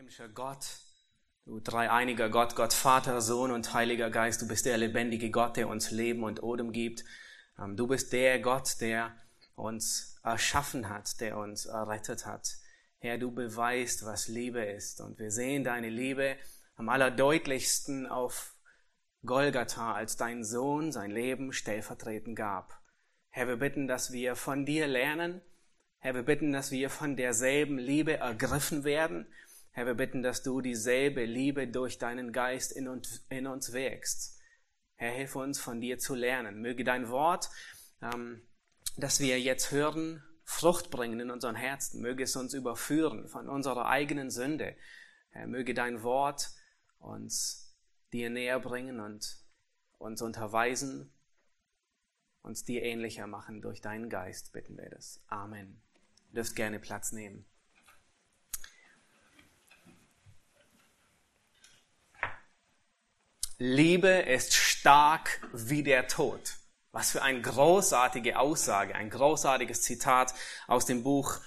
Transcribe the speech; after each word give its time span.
Himmlischer 0.00 0.30
Gott, 0.30 0.78
du 1.44 1.60
dreieiniger 1.60 2.30
Gott, 2.30 2.56
Gott 2.56 2.72
Vater, 2.72 3.20
Sohn 3.20 3.50
und 3.50 3.74
Heiliger 3.74 4.08
Geist, 4.08 4.40
du 4.40 4.48
bist 4.48 4.64
der 4.64 4.78
lebendige 4.78 5.30
Gott, 5.30 5.58
der 5.58 5.68
uns 5.68 5.90
Leben 5.90 6.24
und 6.24 6.42
Odem 6.42 6.72
gibt. 6.72 7.04
Ähm, 7.58 7.76
du 7.76 7.86
bist 7.86 8.10
der 8.14 8.40
Gott, 8.40 8.80
der 8.80 9.14
uns 9.56 10.18
erschaffen 10.24 10.88
hat, 10.88 11.20
der 11.20 11.36
uns 11.36 11.66
errettet 11.66 12.24
hat. 12.24 12.48
Herr, 12.96 13.18
du 13.18 13.30
beweist, 13.30 14.06
was 14.06 14.26
Liebe 14.26 14.64
ist. 14.64 15.02
Und 15.02 15.18
wir 15.18 15.30
sehen 15.30 15.64
deine 15.64 15.90
Liebe 15.90 16.38
am 16.76 16.88
allerdeutlichsten 16.88 18.06
auf 18.06 18.54
Golgatha, 19.26 19.92
als 19.92 20.16
dein 20.16 20.44
Sohn 20.44 20.92
sein 20.92 21.10
Leben 21.10 21.52
stellvertretend 21.52 22.36
gab. 22.36 22.80
Herr, 23.28 23.48
wir 23.48 23.58
bitten, 23.58 23.86
dass 23.86 24.12
wir 24.12 24.34
von 24.34 24.64
dir 24.64 24.86
lernen. 24.86 25.42
Herr, 25.98 26.14
wir 26.14 26.22
bitten, 26.22 26.52
dass 26.52 26.70
wir 26.70 26.88
von 26.88 27.16
derselben 27.16 27.76
Liebe 27.76 28.16
ergriffen 28.16 28.84
werden 28.84 29.26
Herr, 29.72 29.86
wir 29.86 29.94
bitten, 29.94 30.22
dass 30.22 30.42
du 30.42 30.60
dieselbe 30.60 31.24
Liebe 31.24 31.68
durch 31.68 31.98
deinen 31.98 32.32
Geist 32.32 32.72
in 32.72 32.88
uns, 32.88 33.24
in 33.28 33.46
uns 33.46 33.72
wirkst. 33.72 34.38
Herr, 34.96 35.12
hilf 35.12 35.36
uns 35.36 35.60
von 35.60 35.80
dir 35.80 35.98
zu 35.98 36.14
lernen. 36.14 36.60
Möge 36.60 36.84
dein 36.84 37.08
Wort, 37.08 37.48
ähm, 38.02 38.42
das 38.96 39.20
wir 39.20 39.40
jetzt 39.40 39.70
hören, 39.70 40.22
Frucht 40.44 40.90
bringen 40.90 41.20
in 41.20 41.30
unseren 41.30 41.54
Herzen. 41.54 42.02
Möge 42.02 42.24
es 42.24 42.34
uns 42.34 42.54
überführen 42.54 43.28
von 43.28 43.48
unserer 43.48 43.86
eigenen 43.86 44.30
Sünde. 44.30 44.76
Herr, 45.30 45.46
möge 45.46 45.74
dein 45.74 46.02
Wort 46.02 46.50
uns 46.98 47.76
dir 48.12 48.30
näher 48.30 48.58
bringen 48.58 48.98
und 48.98 49.38
uns 49.98 50.20
unterweisen, 50.22 51.12
uns 52.42 52.64
dir 52.64 52.82
ähnlicher 52.82 53.26
machen 53.26 53.62
durch 53.62 53.80
deinen 53.80 54.08
Geist, 54.08 54.52
bitten 54.52 54.76
wir 54.76 54.90
das. 54.90 55.22
Amen. 55.28 55.80
Du 56.28 56.36
dürft 56.36 56.56
gerne 56.56 56.80
Platz 56.80 57.12
nehmen. 57.12 57.46
Liebe 63.62 64.08
ist 64.08 64.54
stark 64.54 65.46
wie 65.52 65.82
der 65.82 66.08
Tod. 66.08 66.54
Was 66.92 67.10
für 67.10 67.20
eine 67.20 67.42
großartige 67.42 68.38
Aussage, 68.38 68.94
ein 68.94 69.10
großartiges 69.10 69.82
Zitat 69.82 70.32
aus 70.66 70.86
dem 70.86 71.02
Buch 71.02 71.40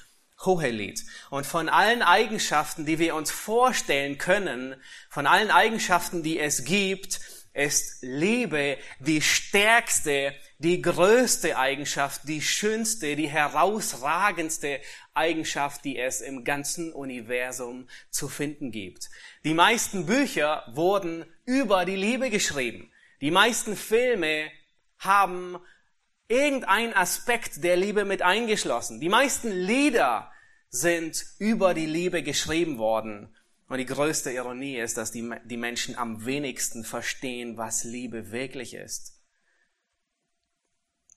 Hohelied. 0.45 1.03
Und 1.31 1.47
von 1.47 1.69
allen 1.69 2.03
Eigenschaften, 2.03 2.85
die 2.85 2.99
wir 2.99 3.15
uns 3.15 3.31
vorstellen 3.31 4.19
können, 4.19 4.75
von 5.09 5.25
allen 5.25 5.49
Eigenschaften, 5.49 6.21
die 6.21 6.39
es 6.39 6.65
gibt, 6.65 7.19
ist 7.55 8.03
Liebe 8.03 8.77
die 8.99 9.23
stärkste, 9.23 10.35
die 10.59 10.81
größte 10.81 11.57
Eigenschaft, 11.57 12.21
die 12.27 12.41
schönste, 12.41 13.15
die 13.15 13.27
herausragendste 13.27 14.79
Eigenschaft, 15.13 15.83
die 15.83 15.97
es 15.97 16.21
im 16.21 16.43
ganzen 16.43 16.93
Universum 16.93 17.87
zu 18.09 18.29
finden 18.29 18.71
gibt. 18.71 19.09
Die 19.43 19.53
meisten 19.53 20.05
Bücher 20.05 20.63
wurden 20.73 21.25
über 21.45 21.85
die 21.85 21.95
Liebe 21.95 22.29
geschrieben. 22.29 22.91
Die 23.21 23.31
meisten 23.31 23.75
Filme 23.75 24.51
haben 24.99 25.57
irgendein 26.27 26.95
Aspekt 26.95 27.63
der 27.63 27.75
Liebe 27.75 28.05
mit 28.05 28.21
eingeschlossen. 28.21 28.99
Die 28.99 29.09
meisten 29.09 29.51
Lieder 29.51 30.31
sind 30.69 31.25
über 31.39 31.73
die 31.73 31.85
Liebe 31.85 32.23
geschrieben 32.23 32.77
worden. 32.77 33.35
Und 33.67 33.77
die 33.77 33.85
größte 33.85 34.31
Ironie 34.31 34.77
ist, 34.77 34.97
dass 34.97 35.11
die, 35.11 35.29
die 35.45 35.57
Menschen 35.57 35.97
am 35.97 36.25
wenigsten 36.25 36.83
verstehen, 36.83 37.57
was 37.57 37.83
Liebe 37.83 38.31
wirklich 38.31 38.73
ist. 38.73 39.22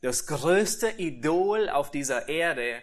Das 0.03 0.27
größte 0.27 0.91
Idol 0.99 1.69
auf 1.69 1.91
dieser 1.91 2.29
Erde, 2.29 2.83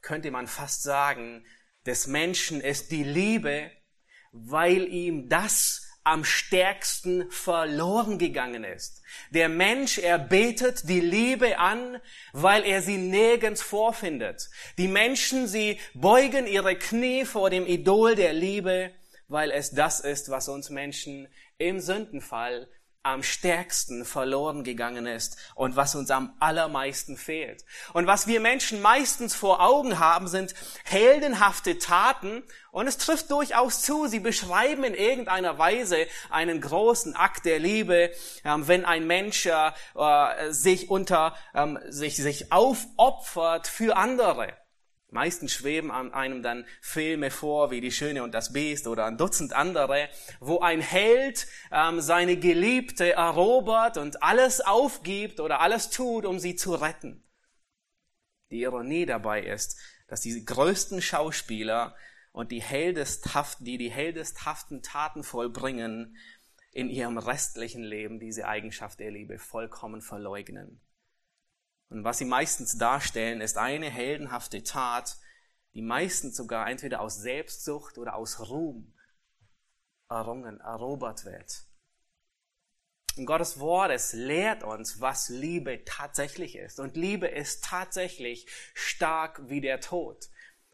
könnte 0.00 0.30
man 0.30 0.46
fast 0.46 0.82
sagen, 0.82 1.44
des 1.86 2.06
Menschen 2.06 2.60
ist 2.60 2.90
die 2.90 3.04
Liebe, 3.04 3.70
weil 4.32 4.86
ihm 4.88 5.28
das 5.28 5.88
am 6.04 6.24
stärksten 6.24 7.30
verloren 7.30 8.18
gegangen 8.18 8.64
ist. 8.64 9.02
Der 9.30 9.48
Mensch, 9.48 9.98
er 9.98 10.18
betet 10.18 10.88
die 10.88 11.00
Liebe 11.00 11.58
an, 11.58 12.00
weil 12.32 12.64
er 12.64 12.80
sie 12.80 12.96
nirgends 12.96 13.60
vorfindet. 13.60 14.48
Die 14.78 14.88
Menschen, 14.88 15.46
sie 15.46 15.78
beugen 15.94 16.46
ihre 16.46 16.76
Knie 16.76 17.26
vor 17.26 17.50
dem 17.50 17.66
Idol 17.66 18.14
der 18.14 18.32
Liebe, 18.32 18.90
weil 19.28 19.50
es 19.50 19.72
das 19.72 20.00
ist, 20.00 20.30
was 20.30 20.48
uns 20.48 20.70
Menschen 20.70 21.28
im 21.58 21.80
Sündenfall 21.80 22.68
am 23.02 23.22
stärksten 23.22 24.04
verloren 24.04 24.64
gegangen 24.64 25.06
ist 25.06 25.36
und 25.54 25.76
was 25.76 25.94
uns 25.94 26.10
am 26.10 26.34
allermeisten 26.40 27.16
fehlt. 27.16 27.64
Und 27.92 28.06
was 28.06 28.26
wir 28.26 28.40
Menschen 28.40 28.82
meistens 28.82 29.34
vor 29.34 29.60
Augen 29.60 29.98
haben, 29.98 30.28
sind 30.28 30.54
heldenhafte 30.84 31.78
Taten 31.78 32.42
und 32.70 32.86
es 32.86 32.98
trifft 32.98 33.30
durchaus 33.30 33.82
zu. 33.82 34.06
Sie 34.06 34.20
beschreiben 34.20 34.84
in 34.84 34.94
irgendeiner 34.94 35.58
Weise 35.58 36.06
einen 36.28 36.60
großen 36.60 37.14
Akt 37.14 37.44
der 37.44 37.58
Liebe, 37.58 38.10
ähm, 38.44 38.68
wenn 38.68 38.84
ein 38.84 39.06
Mensch 39.06 39.46
äh, 39.46 39.72
sich 40.50 40.90
unter, 40.90 41.34
ähm, 41.54 41.78
sich, 41.88 42.16
sich 42.16 42.52
aufopfert 42.52 43.68
für 43.68 43.96
andere. 43.96 44.54
Meistens 45.10 45.52
schweben 45.52 45.90
an 45.90 46.12
einem 46.12 46.42
dann 46.42 46.66
Filme 46.82 47.30
vor, 47.30 47.70
wie 47.70 47.80
Die 47.80 47.90
Schöne 47.90 48.22
und 48.22 48.32
das 48.32 48.52
Biest 48.52 48.86
oder 48.86 49.06
ein 49.06 49.16
Dutzend 49.16 49.54
andere, 49.54 50.08
wo 50.38 50.60
ein 50.60 50.82
Held 50.82 51.46
ähm, 51.72 52.00
seine 52.00 52.36
Geliebte 52.36 53.14
erobert 53.14 53.96
und 53.96 54.22
alles 54.22 54.60
aufgibt 54.60 55.40
oder 55.40 55.60
alles 55.60 55.88
tut, 55.88 56.26
um 56.26 56.38
sie 56.38 56.56
zu 56.56 56.74
retten. 56.74 57.24
Die 58.50 58.60
Ironie 58.60 59.06
dabei 59.06 59.42
ist, 59.42 59.78
dass 60.08 60.20
die 60.20 60.44
größten 60.44 61.00
Schauspieler 61.00 61.96
und 62.32 62.52
die, 62.52 62.62
heldesthaft, 62.62 63.58
die 63.60 63.78
die 63.78 63.90
heldesthaften 63.90 64.82
Taten 64.82 65.22
vollbringen, 65.22 66.16
in 66.70 66.90
ihrem 66.90 67.16
restlichen 67.16 67.82
Leben 67.82 68.20
diese 68.20 68.46
Eigenschaft 68.46 69.00
der 69.00 69.10
Liebe 69.10 69.38
vollkommen 69.38 70.02
verleugnen. 70.02 70.80
Und 71.90 72.04
was 72.04 72.18
sie 72.18 72.24
meistens 72.24 72.76
darstellen, 72.76 73.40
ist 73.40 73.56
eine 73.56 73.90
heldenhafte 73.90 74.62
Tat, 74.62 75.16
die 75.74 75.82
meistens 75.82 76.36
sogar 76.36 76.68
entweder 76.68 77.00
aus 77.00 77.16
Selbstsucht 77.16 77.98
oder 77.98 78.14
aus 78.14 78.48
Ruhm 78.48 78.94
errungen, 80.08 80.60
erobert 80.60 81.24
wird. 81.24 81.64
Und 83.16 83.26
Gottes 83.26 83.58
Wort, 83.58 83.90
es 83.90 84.12
lehrt 84.12 84.62
uns, 84.62 85.00
was 85.00 85.28
Liebe 85.28 85.84
tatsächlich 85.84 86.56
ist. 86.56 86.78
Und 86.78 86.96
Liebe 86.96 87.26
ist 87.26 87.64
tatsächlich 87.64 88.46
stark 88.74 89.48
wie 89.48 89.60
der 89.60 89.80
Tod. 89.80 90.28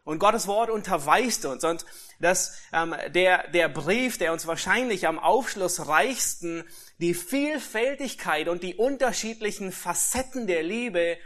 Und 0.05 0.19
Gottes 0.19 0.45
Wort 0.47 0.69
unterweist 0.69 1.45
uns. 1.45 1.63
Und 1.63 1.83
dass 2.19 2.57
ähm, 2.71 2.95
der, 3.09 3.49
der 3.49 3.67
Brief, 3.67 4.17
der 4.17 4.31
uns 4.31 4.47
wahrscheinlich 4.47 5.07
am 5.07 5.19
aufschlussreichsten 5.19 6.63
die 6.99 7.15
Vielfältigkeit 7.15 8.47
und 8.47 8.63
die 8.63 8.75
unterschiedlichen 8.75 9.71
Facetten 9.71 10.45
der 10.47 10.63
Liebe 10.63 11.17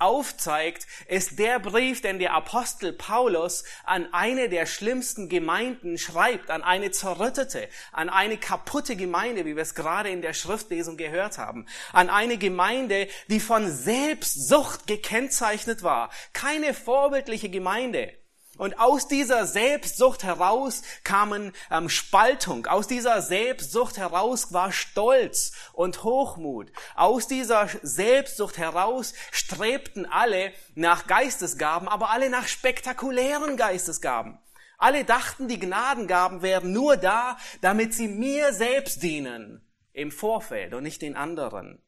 aufzeigt, 0.00 0.88
ist 1.06 1.38
der 1.38 1.60
Brief, 1.60 2.00
den 2.00 2.18
der 2.18 2.34
Apostel 2.34 2.92
Paulus 2.92 3.62
an 3.84 4.12
eine 4.12 4.48
der 4.48 4.66
schlimmsten 4.66 5.28
Gemeinden 5.28 5.96
schreibt, 5.96 6.50
an 6.50 6.64
eine 6.64 6.90
zerrüttete, 6.90 7.68
an 7.92 8.08
eine 8.08 8.36
kaputte 8.36 8.96
Gemeinde, 8.96 9.44
wie 9.44 9.54
wir 9.54 9.62
es 9.62 9.76
gerade 9.76 10.10
in 10.10 10.20
der 10.20 10.32
Schriftlesung 10.32 10.96
gehört 10.96 11.38
haben, 11.38 11.66
an 11.92 12.10
eine 12.10 12.36
Gemeinde, 12.36 13.06
die 13.28 13.38
von 13.38 13.70
Selbstsucht 13.70 14.88
gekennzeichnet 14.88 15.84
war, 15.84 16.10
keine 16.32 16.74
vorbildliche 16.74 17.48
Gemeinde. 17.48 18.12
Und 18.56 18.78
aus 18.78 19.08
dieser 19.08 19.46
Selbstsucht 19.46 20.22
heraus 20.22 20.82
kamen 21.02 21.52
ähm, 21.70 21.88
Spaltung. 21.88 22.66
Aus 22.66 22.86
dieser 22.86 23.20
Selbstsucht 23.20 23.96
heraus 23.96 24.52
war 24.52 24.72
Stolz 24.72 25.52
und 25.72 26.04
Hochmut. 26.04 26.70
Aus 26.94 27.26
dieser 27.26 27.68
Selbstsucht 27.82 28.58
heraus 28.58 29.14
strebten 29.32 30.06
alle 30.06 30.52
nach 30.74 31.06
Geistesgaben, 31.06 31.88
aber 31.88 32.10
alle 32.10 32.30
nach 32.30 32.46
spektakulären 32.46 33.56
Geistesgaben. 33.56 34.38
Alle 34.78 35.04
dachten, 35.04 35.48
die 35.48 35.58
Gnadengaben 35.58 36.42
wären 36.42 36.72
nur 36.72 36.96
da, 36.96 37.38
damit 37.60 37.94
sie 37.94 38.08
mir 38.08 38.52
selbst 38.52 39.02
dienen 39.02 39.64
im 39.92 40.10
Vorfeld 40.10 40.74
und 40.74 40.82
nicht 40.82 41.02
den 41.02 41.16
anderen. 41.16 41.83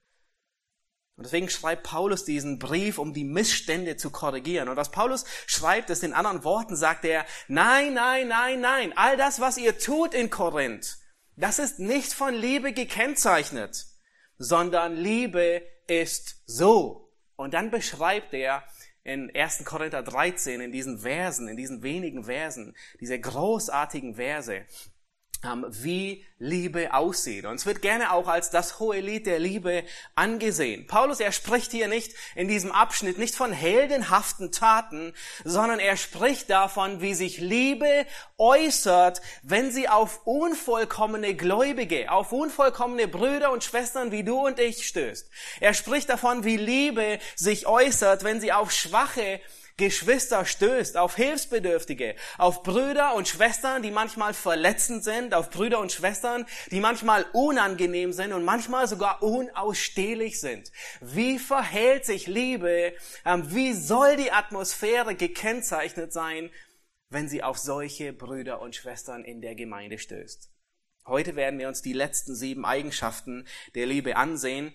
Und 1.16 1.24
deswegen 1.24 1.48
schreibt 1.48 1.84
Paulus 1.84 2.24
diesen 2.24 2.58
Brief, 2.58 2.98
um 2.98 3.14
die 3.14 3.24
Missstände 3.24 3.96
zu 3.96 4.10
korrigieren. 4.10 4.68
Und 4.68 4.76
was 4.76 4.90
Paulus 4.90 5.24
schreibt, 5.46 5.88
ist 5.88 6.04
in 6.04 6.12
anderen 6.12 6.44
Worten, 6.44 6.76
sagt 6.76 7.06
er, 7.06 7.24
nein, 7.48 7.94
nein, 7.94 8.28
nein, 8.28 8.60
nein, 8.60 8.92
all 8.96 9.16
das, 9.16 9.40
was 9.40 9.56
ihr 9.56 9.78
tut 9.78 10.12
in 10.12 10.28
Korinth, 10.28 10.98
das 11.36 11.58
ist 11.58 11.78
nicht 11.78 12.12
von 12.12 12.34
Liebe 12.34 12.72
gekennzeichnet, 12.72 13.86
sondern 14.38 14.96
Liebe 14.96 15.62
ist 15.86 16.42
so. 16.46 17.10
Und 17.36 17.54
dann 17.54 17.70
beschreibt 17.70 18.34
er 18.34 18.64
in 19.02 19.34
1. 19.34 19.64
Korinther 19.64 20.02
13, 20.02 20.60
in 20.60 20.72
diesen 20.72 20.98
Versen, 20.98 21.48
in 21.48 21.56
diesen 21.56 21.82
wenigen 21.82 22.24
Versen, 22.24 22.74
diese 23.00 23.18
großartigen 23.18 24.16
Verse, 24.16 24.64
wie 25.70 26.24
Liebe 26.38 26.92
aussieht. 26.92 27.46
Und 27.46 27.54
es 27.54 27.64
wird 27.64 27.80
gerne 27.80 28.12
auch 28.12 28.28
als 28.28 28.50
das 28.50 28.78
hohe 28.78 29.00
Lied 29.00 29.26
der 29.26 29.38
Liebe 29.38 29.84
angesehen. 30.14 30.86
Paulus, 30.86 31.20
er 31.20 31.32
spricht 31.32 31.70
hier 31.70 31.88
nicht 31.88 32.14
in 32.34 32.46
diesem 32.46 32.72
Abschnitt 32.72 33.16
nicht 33.16 33.34
von 33.34 33.52
heldenhaften 33.52 34.52
Taten, 34.52 35.14
sondern 35.44 35.78
er 35.78 35.96
spricht 35.96 36.50
davon, 36.50 37.00
wie 37.00 37.14
sich 37.14 37.38
Liebe 37.38 38.06
äußert, 38.36 39.22
wenn 39.42 39.70
sie 39.70 39.88
auf 39.88 40.26
unvollkommene 40.26 41.34
Gläubige, 41.34 42.10
auf 42.10 42.32
unvollkommene 42.32 43.08
Brüder 43.08 43.50
und 43.50 43.64
Schwestern 43.64 44.12
wie 44.12 44.24
du 44.24 44.46
und 44.46 44.58
ich 44.58 44.86
stößt. 44.86 45.30
Er 45.60 45.72
spricht 45.72 46.10
davon, 46.10 46.44
wie 46.44 46.58
Liebe 46.58 47.18
sich 47.34 47.66
äußert, 47.66 48.24
wenn 48.24 48.40
sie 48.40 48.52
auf 48.52 48.72
schwache 48.72 49.40
Geschwister 49.78 50.46
stößt, 50.46 50.96
auf 50.96 51.16
Hilfsbedürftige, 51.16 52.14
auf 52.38 52.62
Brüder 52.62 53.14
und 53.14 53.28
Schwestern, 53.28 53.82
die 53.82 53.90
manchmal 53.90 54.32
verletzend 54.32 55.04
sind, 55.04 55.34
auf 55.34 55.50
Brüder 55.50 55.80
und 55.80 55.92
Schwestern, 55.92 56.46
die 56.70 56.80
manchmal 56.80 57.26
unangenehm 57.34 58.12
sind 58.12 58.32
und 58.32 58.44
manchmal 58.44 58.88
sogar 58.88 59.22
unausstehlich 59.22 60.40
sind. 60.40 60.72
Wie 61.02 61.38
verhält 61.38 62.06
sich 62.06 62.26
Liebe? 62.26 62.94
Ähm, 63.26 63.54
wie 63.54 63.74
soll 63.74 64.16
die 64.16 64.32
Atmosphäre 64.32 65.14
gekennzeichnet 65.14 66.10
sein, 66.12 66.50
wenn 67.10 67.28
sie 67.28 67.42
auf 67.42 67.58
solche 67.58 68.14
Brüder 68.14 68.62
und 68.62 68.74
Schwestern 68.74 69.24
in 69.24 69.42
der 69.42 69.54
Gemeinde 69.54 69.98
stößt? 69.98 70.50
Heute 71.06 71.36
werden 71.36 71.58
wir 71.58 71.68
uns 71.68 71.82
die 71.82 71.92
letzten 71.92 72.34
sieben 72.34 72.64
Eigenschaften 72.64 73.46
der 73.74 73.86
Liebe 73.86 74.16
ansehen. 74.16 74.74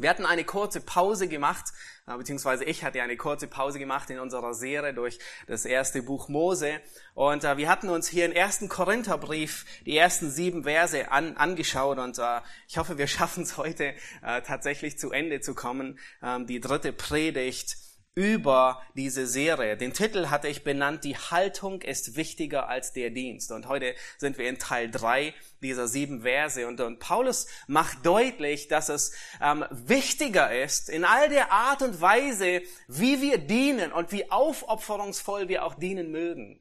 Wir 0.00 0.10
hatten 0.10 0.26
eine 0.26 0.44
kurze 0.44 0.80
Pause 0.80 1.26
gemacht, 1.26 1.72
äh, 2.06 2.16
beziehungsweise 2.16 2.62
ich 2.62 2.84
hatte 2.84 3.02
eine 3.02 3.16
kurze 3.16 3.48
Pause 3.48 3.80
gemacht 3.80 4.08
in 4.10 4.20
unserer 4.20 4.54
Serie 4.54 4.94
durch 4.94 5.18
das 5.48 5.64
erste 5.64 6.02
Buch 6.02 6.28
Mose. 6.28 6.80
Und 7.14 7.42
äh, 7.42 7.56
wir 7.56 7.68
hatten 7.68 7.88
uns 7.88 8.06
hier 8.06 8.24
im 8.24 8.30
ersten 8.30 8.68
Korintherbrief 8.68 9.66
die 9.86 9.96
ersten 9.96 10.30
sieben 10.30 10.62
Verse 10.62 11.10
an, 11.10 11.36
angeschaut 11.36 11.98
und 11.98 12.16
äh, 12.16 12.40
ich 12.68 12.78
hoffe, 12.78 12.96
wir 12.96 13.06
schaffen 13.08 13.42
es 13.42 13.56
heute 13.56 13.94
tatsächlich 14.22 14.98
zu 14.98 15.10
Ende 15.10 15.40
zu 15.40 15.54
kommen. 15.54 15.98
Ähm, 16.22 16.46
die 16.46 16.60
dritte 16.60 16.92
Predigt 16.92 17.76
über 18.18 18.82
diese 18.96 19.28
Serie. 19.28 19.76
Den 19.76 19.92
Titel 19.92 20.26
hatte 20.26 20.48
ich 20.48 20.64
benannt, 20.64 21.04
die 21.04 21.16
Haltung 21.16 21.82
ist 21.82 22.16
wichtiger 22.16 22.68
als 22.68 22.92
der 22.92 23.10
Dienst. 23.10 23.52
Und 23.52 23.68
heute 23.68 23.94
sind 24.16 24.38
wir 24.38 24.48
in 24.48 24.58
Teil 24.58 24.90
drei 24.90 25.34
dieser 25.62 25.86
sieben 25.86 26.22
Verse. 26.22 26.66
Und, 26.66 26.80
und 26.80 26.98
Paulus 26.98 27.46
macht 27.68 28.04
deutlich, 28.04 28.66
dass 28.66 28.88
es 28.88 29.12
ähm, 29.40 29.64
wichtiger 29.70 30.52
ist, 30.52 30.88
in 30.88 31.04
all 31.04 31.28
der 31.28 31.52
Art 31.52 31.80
und 31.80 32.00
Weise, 32.00 32.62
wie 32.88 33.22
wir 33.22 33.38
dienen 33.38 33.92
und 33.92 34.10
wie 34.10 34.28
aufopferungsvoll 34.28 35.46
wir 35.48 35.64
auch 35.64 35.74
dienen 35.74 36.10
mögen, 36.10 36.60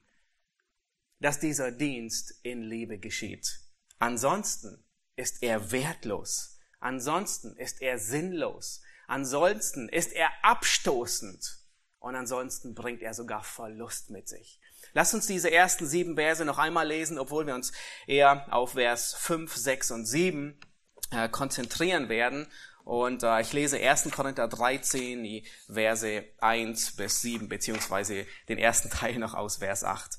dass 1.19 1.39
dieser 1.39 1.71
Dienst 1.71 2.36
in 2.44 2.62
Liebe 2.62 3.00
geschieht. 3.00 3.62
Ansonsten 3.98 4.83
ist 5.15 5.42
er 5.42 5.71
wertlos. 5.71 6.59
Ansonsten 6.80 7.56
ist 7.56 7.81
er 7.81 7.98
sinnlos. 7.98 8.83
Ansonsten 9.07 9.89
ist 9.89 10.13
er 10.13 10.30
abstoßend 10.44 11.57
und 12.00 12.15
ansonsten 12.15 12.75
bringt 12.75 13.01
er 13.01 13.13
sogar 13.13 13.44
Verlust 13.44 14.09
mit 14.09 14.27
sich. 14.27 14.59
Lass 14.94 15.13
uns 15.13 15.27
diese 15.27 15.51
ersten 15.51 15.88
sieben 15.88 16.15
Verse 16.15 16.44
noch 16.45 16.57
einmal 16.57 16.88
lesen, 16.88 17.18
obwohl 17.18 17.48
wir 17.48 17.56
uns 17.56 17.71
eher 18.06 18.51
auf 18.54 18.74
Vers 18.74 19.13
5, 19.15 19.56
6 19.56 19.92
und 19.92 20.06
7 20.06 20.59
äh, 21.12 21.30
konzentrieren 21.30 22.09
werden. 22.09 22.48
Und 22.83 23.24
äh, 23.24 23.42
ich 23.42 23.51
lese 23.54 23.77
1. 23.77 24.09
Korinther 24.12 24.48
13, 24.48 25.24
die 25.24 25.45
Verse 25.71 26.24
1 26.39 26.95
bis 26.95 27.21
7, 27.21 27.50
beziehungsweise 27.50 28.25
den 28.50 28.57
ersten 28.57 28.89
Teil 28.92 29.19
noch 29.19 29.33
aus 29.33 29.57
Vers 29.57 29.83
8. 29.83 30.18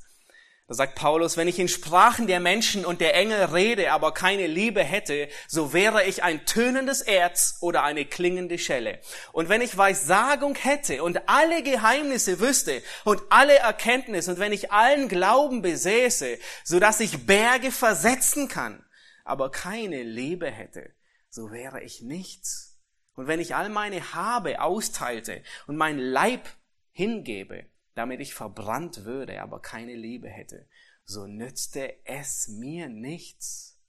Da 0.69 0.75
sagt 0.75 0.97
Paulus, 0.97 1.39
wenn 1.39 1.49
ich 1.49 1.59
in 1.59 1.67
Sprachen 1.67 2.27
der 2.27 2.41
Menschen 2.41 2.85
und 2.85 3.01
der 3.01 3.15
Engel 3.15 3.43
rede, 3.45 3.91
aber 3.91 4.13
keine 4.13 4.47
Liebe 4.47 4.85
hätte, 4.85 5.31
so 5.47 5.73
wäre 5.73 6.05
ich 6.05 6.23
ein 6.23 6.45
tönendes 6.45 7.01
Erz 7.01 7.57
oder 7.63 7.85
eine 7.85 8.05
klingende 8.05 8.59
Schelle. 8.59 9.01
Und 9.33 9.49
wenn 9.49 9.63
ich 9.63 9.79
Weissagung 9.79 10.57
hätte 10.57 11.03
und 11.03 11.27
alle 11.27 11.63
Geheimnisse 11.63 12.39
wüsste 12.39 12.83
und 13.05 13.23
alle 13.31 13.57
Erkenntnis 13.57 14.29
und 14.29 14.39
wenn 14.39 14.53
ich 14.53 14.71
allen 14.71 15.09
Glauben 15.09 15.63
besäße, 15.63 16.39
so 16.65 16.79
dass 16.79 17.01
ich 17.01 17.25
Berge 17.25 17.73
versetzen 17.73 18.49
kann, 18.49 18.85
aber 19.25 19.51
keine 19.51 20.03
Liebe 20.03 20.51
hätte, 20.51 20.91
so 21.31 21.51
wäre 21.51 21.83
ich 21.83 22.03
nichts. 22.03 22.79
Und 23.15 23.27
wenn 23.27 23.41
ich 23.41 23.55
all 23.55 23.71
meine 23.71 24.13
Habe 24.13 24.61
austeilte 24.61 25.43
und 25.67 25.79
mein 25.79 25.99
Leib 25.99 26.47
hingebe, 26.93 27.65
damit 27.99 28.21
ich 28.21 28.33
verbrannt 28.33 29.05
würde, 29.05 29.43
aber 29.43 29.61
keine 29.61 29.97
Liebe 29.97 30.29
hätte, 30.29 30.69
so 31.03 31.27
nützte 31.27 32.07
es 32.07 32.47
mir 32.47 32.89
nichts. 32.89 33.83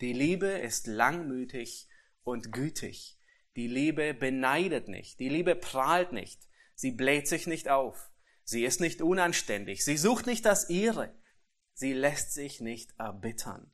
Die 0.00 0.12
Liebe 0.12 0.48
ist 0.48 0.88
langmütig 0.88 1.88
und 2.24 2.50
gütig. 2.50 3.16
Die 3.54 3.68
Liebe 3.68 4.12
beneidet 4.12 4.88
nicht. 4.88 5.20
Die 5.20 5.28
Liebe 5.28 5.54
prahlt 5.54 6.12
nicht. 6.12 6.48
Sie 6.74 6.90
bläht 6.90 7.28
sich 7.28 7.46
nicht 7.46 7.68
auf. 7.68 8.10
Sie 8.42 8.64
ist 8.64 8.80
nicht 8.80 9.02
unanständig. 9.02 9.84
Sie 9.84 9.96
sucht 9.96 10.26
nicht 10.26 10.44
das 10.44 10.68
ihre. 10.68 11.14
Sie 11.74 11.92
lässt 11.92 12.32
sich 12.32 12.60
nicht 12.60 12.92
erbittern. 12.98 13.70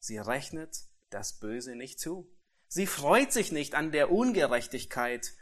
Sie 0.00 0.18
rechnet 0.18 0.76
das 1.10 1.38
Böse 1.38 1.76
nicht 1.76 2.00
zu. 2.00 2.28
Sie 2.66 2.88
freut 2.88 3.32
sich 3.32 3.52
nicht 3.52 3.76
an 3.76 3.92
der 3.92 4.10
Ungerechtigkeit, 4.10 5.32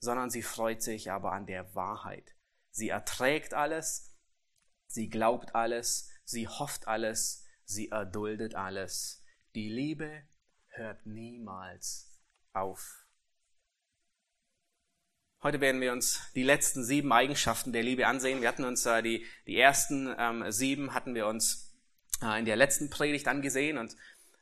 sondern 0.00 0.30
sie 0.30 0.42
freut 0.42 0.80
sich 0.80 1.10
aber 1.10 1.32
an 1.32 1.44
der 1.44 1.74
Wahrheit. 1.74 2.37
Sie 2.70 2.88
erträgt 2.88 3.54
alles, 3.54 4.16
sie 4.86 5.08
glaubt 5.08 5.54
alles, 5.54 6.10
sie 6.24 6.48
hofft 6.48 6.88
alles, 6.88 7.44
sie 7.64 7.90
erduldet 7.90 8.54
alles. 8.54 9.22
Die 9.54 9.68
Liebe 9.68 10.22
hört 10.68 11.06
niemals 11.06 12.08
auf. 12.52 13.04
Heute 15.40 15.60
werden 15.60 15.80
wir 15.80 15.92
uns 15.92 16.20
die 16.34 16.42
letzten 16.42 16.84
sieben 16.84 17.12
Eigenschaften 17.12 17.72
der 17.72 17.84
Liebe 17.84 18.08
ansehen. 18.08 18.40
Wir 18.40 18.48
hatten 18.48 18.64
uns 18.64 18.84
äh, 18.86 19.02
die, 19.02 19.24
die 19.46 19.56
ersten 19.56 20.12
ähm, 20.18 20.50
sieben 20.50 20.94
hatten 20.94 21.14
wir 21.14 21.28
uns 21.28 21.76
äh, 22.22 22.40
in 22.40 22.44
der 22.44 22.56
letzten 22.56 22.90
Predigt 22.90 23.28
angesehen 23.28 23.78
und 23.78 23.96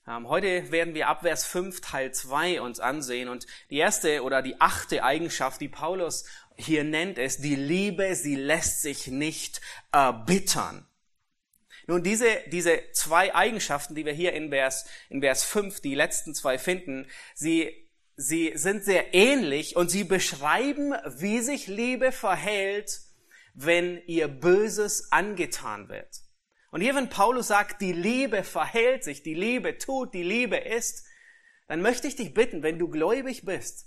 ähm, 0.09 0.29
heute 0.29 0.71
werden 0.71 0.95
wir 0.95 1.09
ab 1.09 1.21
Vers 1.23 1.45
5 1.45 1.81
Teil 1.81 2.13
2 2.13 2.63
uns 2.63 2.81
ansehen 2.81 3.29
und 3.29 3.47
die 3.71 3.77
erste 3.77 4.23
oder 4.23 4.41
die 4.41 4.61
achte 4.61 5.03
Eigenschaft, 5.03 5.61
die 5.61 5.69
Paulus 5.69 6.25
hier 6.57 6.85
nennt 6.85 7.19
es, 7.19 7.39
die 7.39 7.55
Liebe, 7.55 8.15
sie 8.15 8.37
lässt 8.37 8.83
sich 8.83 9.09
nicht 9.09 9.61
erbittern. 9.93 10.87
Nun, 11.87 12.03
diese, 12.03 12.29
diese 12.51 12.83
zwei 12.93 13.35
Eigenschaften, 13.35 13.95
die 13.95 14.05
wir 14.05 14.13
hier 14.13 14.33
in 14.33 14.51
Vers, 14.51 14.87
in 15.09 15.21
Vers 15.21 15.45
5, 15.45 15.81
die 15.81 15.95
letzten 15.95 16.35
zwei 16.35 16.59
finden, 16.59 17.07
sie, 17.35 17.89
sie 18.17 18.53
sind 18.57 18.85
sehr 18.85 19.15
ähnlich 19.15 19.77
und 19.77 19.91
sie 19.91 20.03
beschreiben, 20.03 20.95
wie 21.19 21.41
sich 21.41 21.69
Liebe 21.69 22.11
verhält, 22.11 23.01
wenn 23.55 24.03
ihr 24.07 24.29
Böses 24.29 25.13
angetan 25.13 25.89
wird. 25.89 26.23
Und 26.73 26.81
hier, 26.81 26.95
wenn 26.95 27.09
Paulus 27.09 27.49
sagt, 27.49 27.81
die 27.81 27.93
Liebe 27.93 28.43
verhält 28.43 29.05
sich, 29.05 29.23
die 29.23 29.35
Liebe 29.35 29.79
tut, 29.79 30.13
die 30.13 30.25
Liebe 30.25 30.57
ist, 30.57 31.07
dann 31.69 31.83
möchte 31.83 32.09
ich 32.09 32.17
dich 32.17 32.35
bitten, 32.35 32.63
wenn 32.63 32.79
du 32.79 32.89
gläubig 32.89 33.45
bist, 33.45 33.87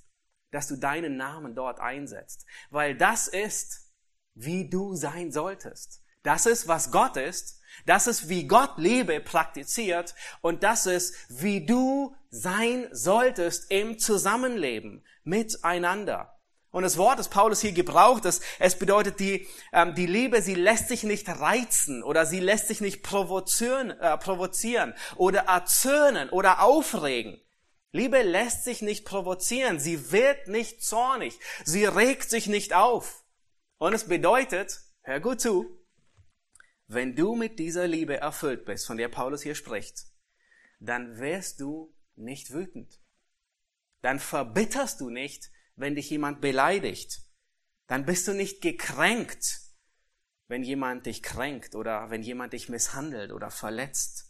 dass 0.51 0.67
du 0.67 0.75
deinen 0.75 1.17
Namen 1.17 1.55
dort 1.55 1.79
einsetzt. 1.79 2.45
Weil 2.69 2.95
das 2.95 3.27
ist, 3.27 3.91
wie 4.33 4.69
du 4.69 4.95
sein 4.95 5.31
solltest. 5.31 6.01
Das 6.23 6.45
ist, 6.45 6.67
was 6.67 6.91
Gott 6.91 7.17
ist. 7.17 7.61
Das 7.85 8.07
ist, 8.07 8.29
wie 8.29 8.47
Gott 8.47 8.73
Liebe 8.77 9.19
praktiziert. 9.19 10.15
Und 10.41 10.63
das 10.63 10.85
ist, 10.85 11.15
wie 11.29 11.65
du 11.65 12.15
sein 12.29 12.87
solltest 12.91 13.71
im 13.71 13.99
Zusammenleben 13.99 15.05
miteinander. 15.23 16.35
Und 16.71 16.83
das 16.83 16.97
Wort, 16.97 17.17
das 17.17 17.29
Paulus 17.29 17.61
hier 17.61 17.71
gebraucht, 17.71 18.25
das, 18.25 18.41
es 18.59 18.77
bedeutet, 18.77 19.19
die, 19.19 19.47
ähm, 19.73 19.95
die 19.95 20.05
Liebe, 20.05 20.41
sie 20.41 20.53
lässt 20.53 20.87
sich 20.87 21.03
nicht 21.03 21.27
reizen 21.27 22.03
oder 22.03 22.27
sie 22.27 22.39
lässt 22.39 22.67
sich 22.67 22.79
nicht 22.79 23.01
provozieren, 23.01 23.89
äh, 23.89 24.17
provozieren 24.17 24.93
oder 25.15 25.41
erzürnen 25.41 26.29
oder 26.29 26.61
aufregen. 26.61 27.41
Liebe 27.91 28.21
lässt 28.21 28.63
sich 28.63 28.81
nicht 28.81 29.05
provozieren, 29.05 29.79
sie 29.79 30.11
wird 30.11 30.47
nicht 30.47 30.83
zornig, 30.83 31.39
sie 31.65 31.85
regt 31.85 32.29
sich 32.29 32.47
nicht 32.47 32.73
auf. 32.73 33.25
Und 33.77 33.93
es 33.93 34.07
bedeutet, 34.07 34.81
hör 35.01 35.19
gut 35.19 35.41
zu, 35.41 35.79
wenn 36.87 37.15
du 37.15 37.35
mit 37.35 37.59
dieser 37.59 37.87
Liebe 37.87 38.17
erfüllt 38.17 38.65
bist, 38.65 38.85
von 38.85 38.97
der 38.97 39.09
Paulus 39.09 39.41
hier 39.41 39.55
spricht, 39.55 40.05
dann 40.79 41.19
wirst 41.19 41.59
du 41.59 41.95
nicht 42.15 42.51
wütend. 42.51 42.99
Dann 44.01 44.19
verbitterst 44.19 45.01
du 45.01 45.09
nicht, 45.09 45.51
wenn 45.75 45.95
dich 45.95 46.09
jemand 46.09 46.41
beleidigt. 46.41 47.21
Dann 47.87 48.05
bist 48.05 48.27
du 48.27 48.33
nicht 48.33 48.61
gekränkt, 48.61 49.61
wenn 50.47 50.63
jemand 50.63 51.05
dich 51.05 51.23
kränkt 51.23 51.75
oder 51.75 52.09
wenn 52.09 52.23
jemand 52.23 52.53
dich 52.53 52.69
misshandelt 52.69 53.31
oder 53.31 53.51
verletzt. 53.51 54.28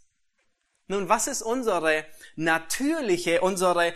Nun, 0.89 1.08
was 1.08 1.27
ist 1.27 1.43
unsere 1.43 2.03
natürliche, 2.36 3.41
unsere 3.41 3.93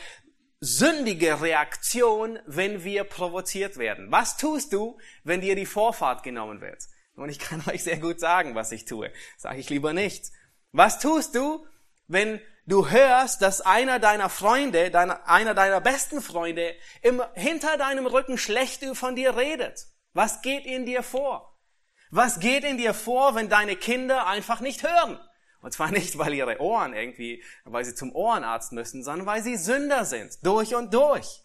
sündige 0.60 1.42
Reaktion, 1.42 2.38
wenn 2.46 2.84
wir 2.84 3.04
provoziert 3.04 3.78
werden? 3.78 4.12
Was 4.12 4.38
tust 4.38 4.74
du, 4.74 5.00
wenn 5.24 5.42
dir 5.42 5.56
die 5.56 5.66
Vorfahrt 5.66 6.22
genommen 6.22 6.62
wird? 6.62 6.84
Und 7.16 7.30
ich 7.30 7.40
kann 7.40 7.64
euch 7.68 7.84
sehr 7.84 7.98
gut 7.98 8.20
sagen, 8.20 8.54
was 8.54 8.72
ich 8.72 8.86
tue. 8.86 9.12
Sage 9.38 9.60
ich 9.60 9.72
lieber 9.72 9.92
nicht. 9.92 10.32
Was 10.72 11.00
tust 11.00 11.34
du, 11.34 11.66
wenn 12.08 12.40
du 12.68 12.88
hörst, 12.88 13.42
dass 13.42 13.62
einer 13.62 13.98
deiner 13.98 14.30
Freunde, 14.30 14.92
deiner, 14.92 15.28
einer 15.28 15.56
deiner 15.56 15.82
besten 15.82 16.22
Freunde, 16.22 16.76
im, 17.02 17.24
hinter 17.34 17.76
deinem 17.78 18.06
Rücken 18.06 18.38
schlecht 18.38 18.86
von 18.94 19.16
dir 19.16 19.36
redet? 19.36 19.88
Was 20.14 20.44
geht 20.44 20.68
in 20.68 20.86
dir 20.86 21.02
vor? 21.02 21.58
Was 22.12 22.40
geht 22.40 22.64
in 22.64 22.78
dir 22.78 22.94
vor, 22.94 23.34
wenn 23.34 23.50
deine 23.50 23.76
Kinder 23.76 24.28
einfach 24.28 24.60
nicht 24.60 24.84
hören? 24.84 25.20
Und 25.64 25.72
zwar 25.72 25.90
nicht, 25.92 26.18
weil 26.20 26.34
ihre 26.34 26.60
Ohren 26.60 26.94
irgendwie, 26.94 27.44
weil 27.64 27.86
sie 27.86 27.96
zum 27.96 28.14
Ohrenarzt 28.14 28.74
müssen, 28.74 29.04
sondern 29.04 29.26
weil 29.26 29.42
sie 29.42 29.58
Sünder 29.58 30.06
sind, 30.06 30.46
durch 30.46 30.76
und 30.76 30.94
durch. 30.94 31.42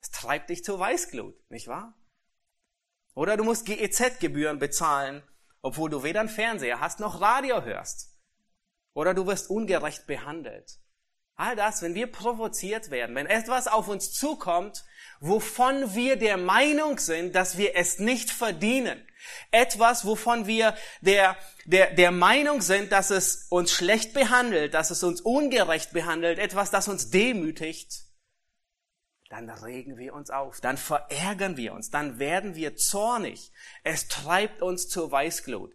Es 0.00 0.10
treibt 0.10 0.50
dich 0.50 0.64
zur 0.64 0.80
Weißglut, 0.80 1.36
nicht 1.50 1.68
wahr? 1.68 1.94
Oder 3.14 3.36
du 3.36 3.44
musst 3.44 3.66
GEZ-Gebühren 3.66 4.58
bezahlen, 4.58 5.22
obwohl 5.60 5.90
du 5.90 6.02
weder 6.02 6.20
einen 6.20 6.28
Fernseher 6.28 6.80
hast 6.80 7.00
noch 7.00 7.20
Radio 7.20 7.62
hörst. 7.64 8.16
Oder 8.94 9.12
du 9.12 9.26
wirst 9.26 9.50
ungerecht 9.50 10.06
behandelt. 10.06 10.78
All 11.34 11.54
das, 11.54 11.82
wenn 11.82 11.94
wir 11.94 12.10
provoziert 12.10 12.90
werden, 12.90 13.14
wenn 13.14 13.26
etwas 13.26 13.68
auf 13.68 13.88
uns 13.88 14.12
zukommt, 14.12 14.84
wovon 15.20 15.94
wir 15.94 16.16
der 16.16 16.36
Meinung 16.36 16.98
sind, 16.98 17.34
dass 17.34 17.58
wir 17.58 17.76
es 17.76 17.98
nicht 17.98 18.30
verdienen. 18.30 19.04
Etwas, 19.50 20.04
wovon 20.04 20.46
wir 20.46 20.74
der, 21.00 21.36
der, 21.64 21.94
der 21.94 22.10
Meinung 22.10 22.60
sind, 22.60 22.92
dass 22.92 23.10
es 23.10 23.46
uns 23.50 23.72
schlecht 23.72 24.14
behandelt, 24.14 24.74
dass 24.74 24.90
es 24.90 25.02
uns 25.02 25.20
ungerecht 25.20 25.92
behandelt, 25.92 26.38
etwas, 26.38 26.70
das 26.70 26.88
uns 26.88 27.10
demütigt, 27.10 28.04
dann 29.28 29.50
regen 29.50 29.98
wir 29.98 30.14
uns 30.14 30.30
auf, 30.30 30.60
dann 30.60 30.78
verärgern 30.78 31.56
wir 31.56 31.74
uns, 31.74 31.90
dann 31.90 32.18
werden 32.18 32.54
wir 32.54 32.76
zornig. 32.76 33.52
Es 33.84 34.08
treibt 34.08 34.62
uns 34.62 34.88
zur 34.88 35.10
Weißglut. 35.10 35.74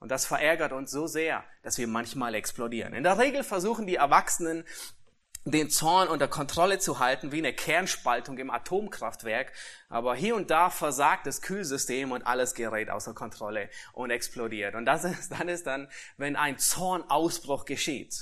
Und 0.00 0.10
das 0.10 0.26
verärgert 0.26 0.72
uns 0.72 0.90
so 0.90 1.06
sehr, 1.06 1.44
dass 1.62 1.78
wir 1.78 1.86
manchmal 1.86 2.34
explodieren. 2.34 2.92
In 2.94 3.04
der 3.04 3.18
Regel 3.18 3.42
versuchen 3.44 3.86
die 3.86 3.94
Erwachsenen, 3.94 4.64
den 5.44 5.68
Zorn 5.68 6.08
unter 6.08 6.28
Kontrolle 6.28 6.78
zu 6.78 6.98
halten, 6.98 7.30
wie 7.30 7.38
eine 7.38 7.52
Kernspaltung 7.52 8.38
im 8.38 8.50
Atomkraftwerk. 8.50 9.52
Aber 9.88 10.14
hier 10.14 10.36
und 10.36 10.50
da 10.50 10.70
versagt 10.70 11.26
das 11.26 11.42
Kühlsystem 11.42 12.12
und 12.12 12.22
alles 12.22 12.54
gerät 12.54 12.90
außer 12.90 13.14
Kontrolle 13.14 13.68
und 13.92 14.10
explodiert. 14.10 14.74
Und 14.74 14.86
das 14.86 15.04
ist, 15.04 15.32
dann 15.32 15.48
ist 15.48 15.66
dann, 15.66 15.88
wenn 16.16 16.36
ein 16.36 16.58
Zornausbruch 16.58 17.64
geschieht. 17.64 18.14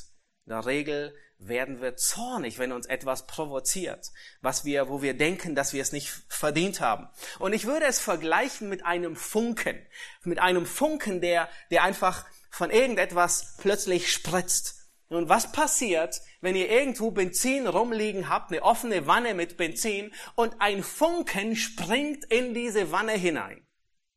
In 0.47 0.51
der 0.51 0.67
Regel 0.67 1.15
werden 1.39 1.81
wir 1.81 1.97
zornig, 1.97 2.59
wenn 2.59 2.73
uns 2.73 2.87
etwas 2.87 3.27
provoziert, 3.27 4.11
was 4.41 4.65
wir, 4.65 4.89
wo 4.89 5.03
wir 5.03 5.15
denken, 5.15 5.55
dass 5.55 5.73
wir 5.73 5.83
es 5.83 5.93
nicht 5.93 6.09
verdient 6.29 6.81
haben. 6.81 7.09
Und 7.39 7.53
ich 7.53 7.67
würde 7.67 7.87
es 7.87 7.99
vergleichen 7.99 8.69
mit 8.69 8.85
einem 8.85 9.17
Funken, 9.17 9.77
mit 10.23 10.39
einem 10.39 10.67
Funken, 10.67 11.21
der, 11.21 11.49
der 11.71 11.83
einfach 11.83 12.25
von 12.51 12.71
irgendetwas 12.71 13.57
plötzlich 13.59 14.13
spritzt. 14.13 14.82
Nun, 15.13 15.29
was 15.29 15.53
passiert, 15.53 16.23
wenn 16.41 16.57
ihr 16.57 16.71
irgendwo 16.71 17.11
Benzin 17.11 17.67
rumliegen 17.67 18.31
habt, 18.31 18.51
eine 18.51 18.63
offene 18.63 19.07
Wanne 19.07 19.35
mit 19.35 19.59
Benzin 19.59 20.11
und 20.37 20.59
ein 20.59 20.83
Funken 20.83 21.55
springt 21.55 22.25
in 22.33 22.55
diese 22.55 22.93
Wanne 22.93 23.13
hinein? 23.13 23.67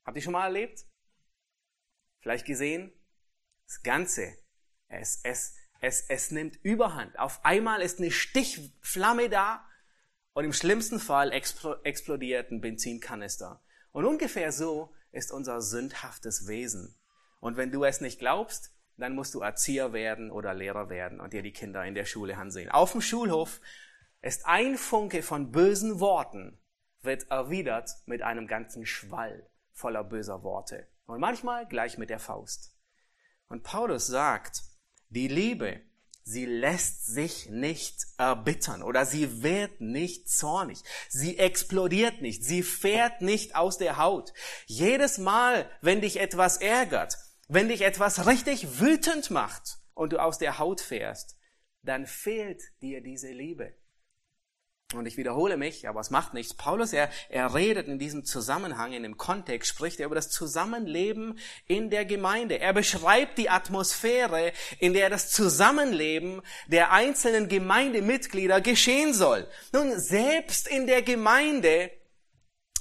Habt 0.05 0.15
ihr 0.15 0.23
schon 0.23 0.31
mal 0.31 0.45
erlebt? 0.45 0.85
Vielleicht 2.21 2.45
gesehen? 2.45 2.93
Das 3.67 3.83
Ganze, 3.83 4.37
es, 4.87 5.19
es, 5.23 5.57
es, 5.81 6.05
es 6.07 6.31
nimmt 6.31 6.55
Überhand. 6.63 7.19
Auf 7.19 7.43
einmal 7.43 7.81
ist 7.81 7.99
eine 7.99 8.11
Stichflamme 8.11 9.27
da 9.27 9.67
und 10.31 10.45
im 10.45 10.53
schlimmsten 10.53 11.01
Fall 11.01 11.33
explodiert 11.33 12.51
ein 12.51 12.61
Benzinkanister. 12.61 13.61
Und 13.91 14.05
ungefähr 14.05 14.53
so 14.53 14.95
ist 15.11 15.33
unser 15.33 15.59
sündhaftes 15.59 16.47
Wesen. 16.47 16.97
Und 17.41 17.57
wenn 17.57 17.73
du 17.73 17.83
es 17.83 17.99
nicht 17.99 18.19
glaubst, 18.19 18.74
dann 18.97 19.15
musst 19.15 19.33
du 19.33 19.41
Erzieher 19.41 19.93
werden 19.93 20.31
oder 20.31 20.53
Lehrer 20.53 20.89
werden 20.89 21.19
und 21.19 21.33
dir 21.33 21.41
die 21.41 21.51
Kinder 21.51 21.85
in 21.85 21.95
der 21.95 22.05
Schule 22.05 22.37
ansehen. 22.37 22.69
Auf 22.69 22.93
dem 22.93 23.01
Schulhof 23.01 23.61
ist 24.21 24.45
ein 24.45 24.77
Funke 24.77 25.21
von 25.21 25.51
bösen 25.51 25.99
Worten, 25.99 26.57
wird 27.01 27.29
erwidert 27.29 27.91
mit 28.05 28.21
einem 28.21 28.47
ganzen 28.47 28.85
Schwall 28.85 29.49
voller 29.71 30.03
böser 30.03 30.43
Worte. 30.43 30.87
Und 31.05 31.19
manchmal 31.19 31.67
gleich 31.67 31.97
mit 31.97 32.09
der 32.09 32.19
Faust. 32.19 32.75
Und 33.47 33.63
Paulus 33.63 34.07
sagt, 34.07 34.63
die 35.09 35.27
Liebe, 35.27 35.81
sie 36.23 36.45
lässt 36.45 37.05
sich 37.05 37.49
nicht 37.49 38.07
erbittern 38.17 38.81
oder 38.81 39.05
sie 39.05 39.43
wird 39.43 39.81
nicht 39.81 40.29
zornig. 40.29 40.79
Sie 41.09 41.37
explodiert 41.37 42.21
nicht. 42.21 42.43
Sie 42.43 42.63
fährt 42.63 43.21
nicht 43.21 43.55
aus 43.55 43.77
der 43.77 43.97
Haut. 43.97 44.33
Jedes 44.65 45.19
Mal, 45.19 45.69
wenn 45.81 46.01
dich 46.01 46.19
etwas 46.19 46.57
ärgert, 46.57 47.17
wenn 47.47 47.69
dich 47.69 47.81
etwas 47.81 48.27
richtig 48.27 48.79
wütend 48.79 49.31
macht 49.31 49.77
und 49.93 50.13
du 50.13 50.21
aus 50.21 50.37
der 50.37 50.59
Haut 50.59 50.81
fährst, 50.81 51.37
dann 51.83 52.05
fehlt 52.05 52.61
dir 52.81 53.01
diese 53.01 53.31
Liebe. 53.31 53.73
Und 54.93 55.07
ich 55.07 55.17
wiederhole 55.17 55.57
mich, 55.57 55.89
aber 55.89 55.99
es 55.99 56.11
macht 56.11 56.35
nichts. 56.35 56.53
Paulus, 56.53 56.93
er, 56.93 57.09
er 57.29 57.55
redet 57.55 57.87
in 57.87 57.97
diesem 57.97 58.23
Zusammenhang, 58.23 58.93
in 58.93 59.01
dem 59.01 59.17
Kontext, 59.17 59.69
spricht 59.69 59.99
er 59.99 60.05
über 60.05 60.15
das 60.15 60.29
Zusammenleben 60.29 61.39
in 61.65 61.89
der 61.89 62.05
Gemeinde. 62.05 62.59
Er 62.59 62.71
beschreibt 62.71 63.39
die 63.39 63.49
Atmosphäre, 63.49 64.53
in 64.79 64.93
der 64.93 65.09
das 65.09 65.31
Zusammenleben 65.31 66.41
der 66.67 66.91
einzelnen 66.91 67.49
Gemeindemitglieder 67.49 68.61
geschehen 68.61 69.13
soll. 69.13 69.47
Nun, 69.73 69.99
selbst 69.99 70.67
in 70.67 70.85
der 70.85 71.01
Gemeinde 71.01 71.91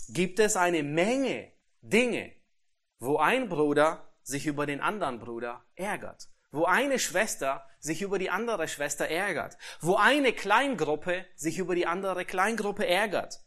gibt 0.09 0.39
es 0.41 0.57
eine 0.57 0.83
Menge 0.83 1.53
Dinge, 1.81 2.33
wo 2.99 3.17
ein 3.17 3.49
Bruder 3.49 4.14
sich 4.25 4.47
über 4.47 4.67
den 4.67 4.81
anderen 4.81 5.21
Bruder 5.21 5.65
ärgert 5.77 6.29
wo 6.55 6.65
eine 6.65 6.99
Schwester 7.01 7.67
sich 7.81 8.01
über 8.01 8.19
die 8.19 8.31
andere 8.31 8.69
Schwester 8.69 9.09
ärgert, 9.09 9.59
wo 9.81 9.97
eine 9.97 10.33
Kleingruppe 10.33 11.27
sich 11.35 11.59
über 11.59 11.75
die 11.75 11.87
andere 11.87 12.25
Kleingruppe 12.25 12.87
ärgert. 12.87 13.41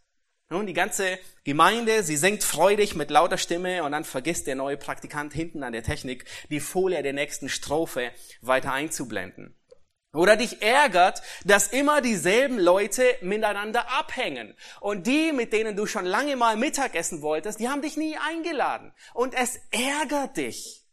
Nun, 0.50 0.66
die 0.66 0.74
ganze 0.74 1.18
Gemeinde, 1.44 2.04
sie 2.04 2.16
singt 2.16 2.44
freudig 2.44 2.96
mit 2.96 3.10
lauter 3.10 3.38
Stimme 3.38 3.84
und 3.84 3.92
dann 3.92 4.06
vergisst 4.06 4.48
der 4.48 4.56
neue 4.56 4.78
Praktikant 4.78 5.34
hinten 5.34 5.64
an 5.64 5.74
der 5.74 5.84
Technik, 5.84 6.26
die 6.50 6.60
Folie 6.60 7.04
der 7.04 7.14
nächsten 7.14 7.50
Strophe 7.50 8.12
weiter 8.42 8.72
einzublenden. 8.72 9.57
Oder 10.18 10.36
dich 10.36 10.64
ärgert, 10.64 11.22
dass 11.46 11.68
immer 11.68 12.02
dieselben 12.02 12.58
Leute 12.58 13.04
miteinander 13.22 13.92
abhängen. 13.92 14.56
Und 14.80 15.06
die, 15.06 15.32
mit 15.32 15.54
denen 15.54 15.76
du 15.76 15.86
schon 15.86 16.06
lange 16.06 16.36
mal 16.36 16.58
Mittagessen 16.58 17.22
wolltest, 17.22 17.60
die 17.60 17.70
haben 17.70 17.84
dich 17.84 17.98
nie 17.98 18.18
eingeladen. 18.18 18.94
Und 19.14 19.36
es 19.36 19.60
ärgert 19.70 20.38
dich. 20.38 20.84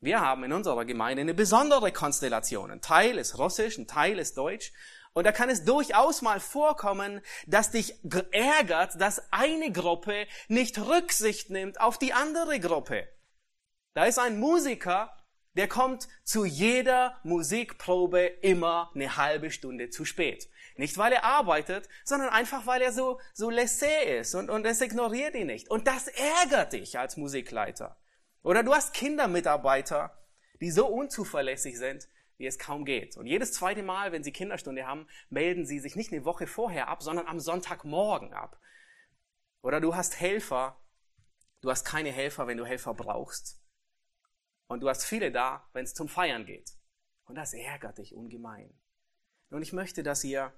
Wir 0.00 0.20
haben 0.20 0.42
in 0.44 0.54
unserer 0.54 0.86
Gemeinde 0.86 1.20
eine 1.20 1.34
besondere 1.34 1.92
Konstellation. 1.92 2.70
Ein 2.70 2.80
Teil 2.80 3.18
ist 3.18 3.38
Russisch, 3.38 3.76
ein 3.76 3.86
Teil 3.86 4.18
ist 4.18 4.38
Deutsch. 4.38 4.72
Und 5.12 5.24
da 5.24 5.32
kann 5.32 5.50
es 5.50 5.64
durchaus 5.64 6.22
mal 6.22 6.40
vorkommen, 6.40 7.20
dass 7.46 7.72
dich 7.72 7.94
ärgert, 8.32 8.98
dass 8.98 9.30
eine 9.30 9.70
Gruppe 9.70 10.26
nicht 10.48 10.78
Rücksicht 10.78 11.50
nimmt 11.50 11.78
auf 11.78 11.98
die 11.98 12.14
andere 12.14 12.58
Gruppe. 12.58 13.06
Da 13.92 14.06
ist 14.06 14.18
ein 14.18 14.40
Musiker, 14.40 15.14
der 15.54 15.68
kommt 15.68 16.08
zu 16.24 16.44
jeder 16.44 17.18
Musikprobe 17.24 18.20
immer 18.40 18.90
eine 18.94 19.16
halbe 19.16 19.50
Stunde 19.50 19.90
zu 19.90 20.04
spät. 20.04 20.48
Nicht 20.76 20.96
weil 20.96 21.12
er 21.12 21.24
arbeitet, 21.24 21.88
sondern 22.04 22.30
einfach 22.30 22.66
weil 22.66 22.80
er 22.80 22.92
so, 22.92 23.20
so 23.34 23.50
laissé 23.50 24.04
ist 24.20 24.34
und, 24.34 24.48
und 24.48 24.64
es 24.64 24.80
ignoriert 24.80 25.34
ihn 25.34 25.48
nicht. 25.48 25.70
Und 25.70 25.86
das 25.86 26.08
ärgert 26.08 26.72
dich 26.72 26.98
als 26.98 27.16
Musikleiter. 27.16 27.98
Oder 28.42 28.62
du 28.62 28.74
hast 28.74 28.94
Kindermitarbeiter, 28.94 30.18
die 30.60 30.70
so 30.70 30.86
unzuverlässig 30.86 31.78
sind, 31.78 32.08
wie 32.38 32.46
es 32.46 32.58
kaum 32.58 32.84
geht. 32.84 33.16
Und 33.16 33.26
jedes 33.26 33.52
zweite 33.52 33.82
Mal, 33.82 34.10
wenn 34.10 34.24
sie 34.24 34.32
Kinderstunde 34.32 34.86
haben, 34.86 35.06
melden 35.28 35.66
sie 35.66 35.78
sich 35.78 35.94
nicht 35.94 36.12
eine 36.12 36.24
Woche 36.24 36.46
vorher 36.46 36.88
ab, 36.88 37.02
sondern 37.02 37.26
am 37.26 37.38
Sonntagmorgen 37.38 38.32
ab. 38.32 38.58
Oder 39.60 39.80
du 39.80 39.94
hast 39.94 40.18
Helfer, 40.18 40.80
du 41.60 41.70
hast 41.70 41.84
keine 41.84 42.10
Helfer, 42.10 42.46
wenn 42.46 42.56
du 42.56 42.64
Helfer 42.64 42.94
brauchst. 42.94 43.61
Und 44.72 44.80
du 44.80 44.88
hast 44.88 45.04
viele 45.04 45.30
da, 45.30 45.68
wenn 45.74 45.84
es 45.84 45.92
zum 45.92 46.08
Feiern 46.08 46.46
geht. 46.46 46.72
Und 47.24 47.34
das 47.34 47.52
ärgert 47.52 47.98
dich 47.98 48.14
ungemein. 48.14 48.72
Und 49.50 49.60
ich 49.60 49.74
möchte, 49.74 50.02
dass 50.02 50.24
ihr 50.24 50.52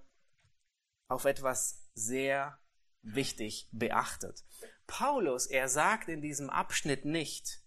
auf 1.09 1.25
etwas 1.25 1.91
sehr 1.95 2.59
wichtig 3.03 3.69
beachtet. 3.73 4.45
Paulus, 4.87 5.47
er 5.47 5.69
sagt 5.69 6.09
in 6.09 6.23
diesem 6.23 6.49
Abschnitt 6.49 7.05
nicht, 7.05 7.61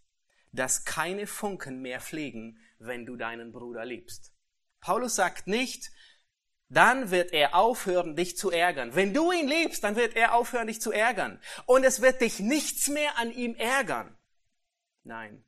dass 0.54 0.86
keine 0.86 1.28
Funken 1.28 1.82
mehr 1.82 2.00
fliegen, 2.00 2.60
wenn 2.80 3.06
du 3.06 3.18
deinen 3.18 3.52
Bruder 3.52 3.86
liebst. 3.86 4.34
Paulus 4.80 5.16
sagt 5.16 5.48
nicht, 5.48 5.92
dann 6.70 7.12
wird 7.12 7.34
er 7.34 7.56
aufhören, 7.56 8.16
dich 8.16 8.38
zu 8.38 8.52
ärgern. 8.52 8.96
Wenn 8.96 9.14
du 9.14 9.34
ihn 9.34 9.50
liebst, 9.50 9.84
dann 9.84 9.98
wird 9.98 10.16
er 10.16 10.34
aufhören, 10.34 10.68
dich 10.68 10.80
zu 10.80 10.94
ärgern. 10.94 11.42
Und 11.66 11.84
es 11.84 12.02
wird 12.02 12.22
dich 12.22 12.40
nichts 12.40 12.88
mehr 12.88 13.18
an 13.18 13.32
ihm 13.32 13.56
ärgern. 13.56 14.18
Nein. 15.04 15.44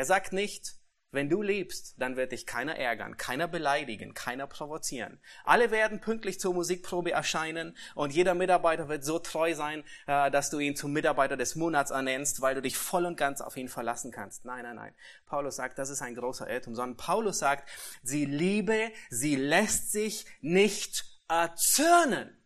Er 0.00 0.06
sagt 0.06 0.32
nicht, 0.32 0.80
Wenn 1.12 1.28
du 1.28 1.42
liebst, 1.42 1.94
dann 1.98 2.16
wird 2.16 2.32
dich 2.32 2.46
keiner 2.46 2.76
ärgern, 2.76 3.16
keiner 3.16 3.48
beleidigen, 3.48 4.14
keiner 4.14 4.46
provozieren. 4.46 5.20
Alle 5.44 5.72
werden 5.72 6.00
pünktlich 6.00 6.38
zur 6.38 6.54
Musikprobe 6.54 7.10
erscheinen 7.10 7.76
und 7.96 8.14
jeder 8.14 8.34
Mitarbeiter 8.34 8.88
wird 8.88 9.04
so 9.04 9.18
treu 9.18 9.54
sein, 9.54 9.82
äh, 10.06 10.30
dass 10.30 10.50
du 10.50 10.60
ihn 10.60 10.76
zum 10.76 10.92
Mitarbeiter 10.92 11.36
des 11.36 11.56
Monats 11.56 11.90
ernennst, 11.90 12.40
weil 12.40 12.54
du 12.54 12.62
dich 12.62 12.78
voll 12.78 13.04
und 13.06 13.16
ganz 13.16 13.40
auf 13.40 13.56
ihn 13.56 13.68
verlassen 13.68 14.12
kannst. 14.12 14.44
Nein, 14.44 14.62
nein, 14.62 14.76
nein. 14.76 14.94
Paulus 15.26 15.56
sagt, 15.56 15.78
das 15.78 15.90
ist 15.90 16.00
ein 16.00 16.14
großer 16.14 16.48
Irrtum, 16.48 16.76
sondern 16.76 16.96
Paulus 16.96 17.40
sagt, 17.40 17.68
sie 18.02 18.24
liebe, 18.24 18.92
sie 19.10 19.34
lässt 19.34 19.90
sich 19.90 20.26
nicht 20.40 21.04
erzürnen. 21.28 22.40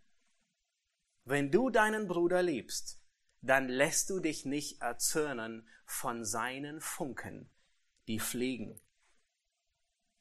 Wenn 1.24 1.50
du 1.50 1.68
deinen 1.68 2.08
Bruder 2.08 2.42
liebst, 2.42 3.03
dann 3.44 3.68
lässt 3.68 4.10
du 4.10 4.20
dich 4.20 4.44
nicht 4.44 4.80
erzürnen 4.80 5.68
von 5.84 6.24
seinen 6.24 6.80
Funken 6.80 7.50
die 8.06 8.18
fliegen. 8.18 8.80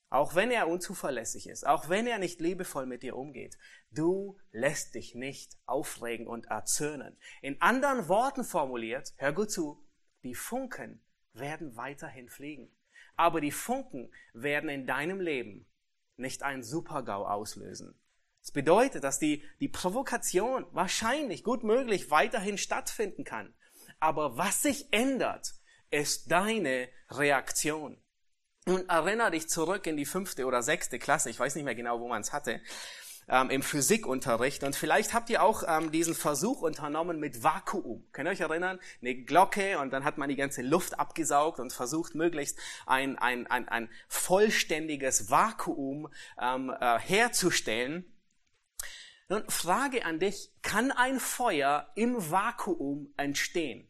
Auch 0.10 0.36
wenn 0.36 0.52
er 0.52 0.68
unzuverlässig 0.68 1.50
ist, 1.50 1.66
auch 1.66 1.90
wenn 1.90 2.06
er 2.06 2.20
nicht 2.20 2.40
liebevoll 2.40 2.86
mit 2.86 3.02
dir 3.02 3.16
umgeht, 3.16 3.58
du 3.90 4.38
lässt 4.52 4.94
dich 4.94 5.16
nicht 5.16 5.58
aufregen 5.66 6.28
und 6.28 6.46
erzürnen. 6.46 7.18
In 7.42 7.60
anderen 7.62 8.08
Worten 8.08 8.44
formuliert, 8.44 9.14
hör 9.18 9.34
gut 9.34 9.52
zu, 9.52 9.84
die 10.24 10.36
Funken 10.36 11.04
werden 11.34 11.76
weiterhin 11.76 12.30
fliegen. 12.30 12.72
Aber 13.16 13.42
die 13.42 13.52
Funken 13.52 14.14
werden 14.34 14.70
in 14.70 14.86
deinem 14.86 15.20
Leben 15.20 15.68
nicht 16.16 16.44
ein 16.44 16.64
Supergau 16.64 17.26
auslösen. 17.26 18.00
Das 18.44 18.52
bedeutet, 18.52 19.06
dass 19.06 19.20
die, 19.20 19.42
die 19.62 19.70
Provokation 19.70 20.66
wahrscheinlich, 20.72 21.46
gut 21.46 21.64
möglich, 21.64 22.12
weiterhin 22.12 22.58
stattfinden 22.58 23.24
kann. 23.24 23.56
Aber 24.02 24.38
was 24.38 24.62
sich 24.62 24.88
ändert, 24.92 25.54
ist 25.92 26.30
deine 26.30 26.90
Reaktion. 27.10 28.04
Und 28.66 28.90
erinnere 28.90 29.32
dich 29.32 29.48
zurück 29.48 29.88
in 29.88 29.96
die 29.96 30.06
fünfte 30.06 30.46
oder 30.46 30.62
sechste 30.62 31.00
Klasse, 31.00 31.30
ich 31.30 31.40
weiß 31.40 31.56
nicht 31.56 31.64
mehr 31.64 31.76
genau, 31.76 32.02
wo 32.02 32.10
man 32.10 32.22
es 32.22 32.34
hatte, 32.34 32.62
ähm, 33.30 33.50
im 33.50 33.62
Physikunterricht. 33.62 34.64
Und 34.64 34.76
vielleicht 34.76 35.14
habt 35.14 35.30
ihr 35.30 35.42
auch 35.42 35.64
ähm, 35.66 35.92
diesen 35.92 36.14
Versuch 36.14 36.62
unternommen 36.62 37.22
mit 37.22 37.44
Vakuum. 37.44 38.06
Könnt 38.12 38.28
ihr 38.28 38.32
euch 38.32 38.42
erinnern? 38.42 38.80
Eine 39.02 39.16
Glocke 39.24 39.80
und 39.80 39.92
dann 39.92 40.04
hat 40.04 40.18
man 40.18 40.28
die 40.28 40.36
ganze 40.36 40.64
Luft 40.64 41.00
abgesaugt 41.00 41.60
und 41.60 41.72
versucht 41.72 42.14
möglichst 42.16 42.60
ein, 42.86 43.18
ein, 43.18 43.48
ein, 43.48 43.70
ein 43.70 43.90
vollständiges 44.10 45.30
Vakuum 45.30 46.10
ähm, 46.42 46.74
äh, 46.78 47.00
herzustellen. 47.00 48.13
Nun, 49.30 49.50
Frage 49.50 50.06
an 50.06 50.20
dich, 50.20 50.52
kann 50.62 50.92
ein 50.92 51.20
Feuer 51.20 51.92
im 51.96 52.32
Vakuum 52.32 53.14
entstehen? 53.18 53.90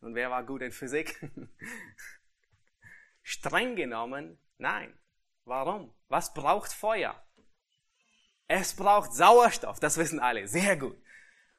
Und 0.00 0.14
wer 0.14 0.30
war 0.30 0.44
gut 0.44 0.62
in 0.62 0.72
Physik? 0.72 1.20
Streng 3.22 3.76
genommen, 3.76 4.38
nein. 4.58 4.98
Warum? 5.44 5.94
Was 6.08 6.32
braucht 6.32 6.72
Feuer? 6.72 7.22
Es 8.46 8.74
braucht 8.74 9.12
Sauerstoff, 9.12 9.78
das 9.78 9.96
wissen 9.96 10.18
alle, 10.18 10.48
sehr 10.48 10.76
gut. 10.76 11.00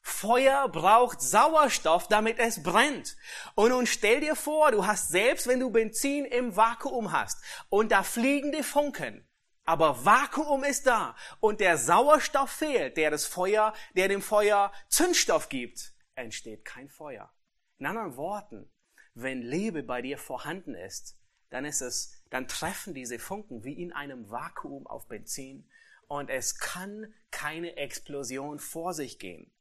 Feuer 0.01 0.67
braucht 0.67 1.21
Sauerstoff, 1.21 2.07
damit 2.07 2.39
es 2.39 2.63
brennt. 2.63 3.15
Und 3.55 3.69
nun 3.69 3.85
stell 3.85 4.19
dir 4.19 4.35
vor, 4.35 4.71
du 4.71 4.85
hast 4.85 5.09
selbst, 5.09 5.47
wenn 5.47 5.59
du 5.59 5.69
Benzin 5.69 6.25
im 6.25 6.55
Vakuum 6.55 7.11
hast 7.11 7.43
und 7.69 7.91
da 7.91 8.03
fliegen 8.03 8.51
die 8.51 8.63
Funken, 8.63 9.27
aber 9.71 10.03
Vakuum 10.03 10.65
ist 10.65 10.85
da 10.85 11.15
und 11.39 11.61
der 11.61 11.77
Sauerstoff 11.77 12.51
fehlt, 12.51 12.97
der 12.97 13.09
das 13.09 13.25
Feuer, 13.25 13.73
der 13.95 14.09
dem 14.09 14.21
Feuer 14.21 14.73
Zündstoff 14.89 15.47
gibt, 15.47 15.93
entsteht 16.13 16.65
kein 16.65 16.89
Feuer. 16.89 17.31
In 17.77 17.85
anderen 17.85 18.17
Worten, 18.17 18.69
wenn 19.13 19.41
Liebe 19.41 19.81
bei 19.81 20.01
dir 20.01 20.17
vorhanden 20.17 20.75
ist, 20.75 21.17
dann 21.51 21.63
ist 21.63 21.79
es, 21.79 22.21
dann 22.29 22.49
treffen 22.49 22.93
diese 22.93 23.17
Funken 23.17 23.63
wie 23.63 23.81
in 23.81 23.93
einem 23.93 24.29
Vakuum 24.29 24.87
auf 24.87 25.07
Benzin 25.07 25.69
und 26.09 26.29
es 26.29 26.59
kann 26.59 27.13
keine 27.31 27.77
Explosion 27.77 28.59
vor 28.59 28.93
sich 28.93 29.19
gehen. 29.19 29.53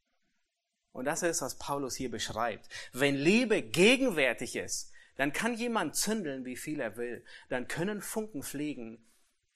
Und 0.90 1.04
das 1.04 1.22
ist, 1.22 1.40
was 1.40 1.56
Paulus 1.56 1.94
hier 1.94 2.10
beschreibt. 2.10 2.68
Wenn 2.92 3.14
Liebe 3.14 3.62
gegenwärtig 3.62 4.56
ist, 4.56 4.90
dann 5.14 5.32
kann 5.32 5.54
jemand 5.54 5.94
zündeln, 5.94 6.44
wie 6.44 6.56
viel 6.56 6.80
er 6.80 6.96
will. 6.96 7.24
Dann 7.48 7.68
können 7.68 8.00
Funken 8.00 8.42
fliegen 8.42 9.06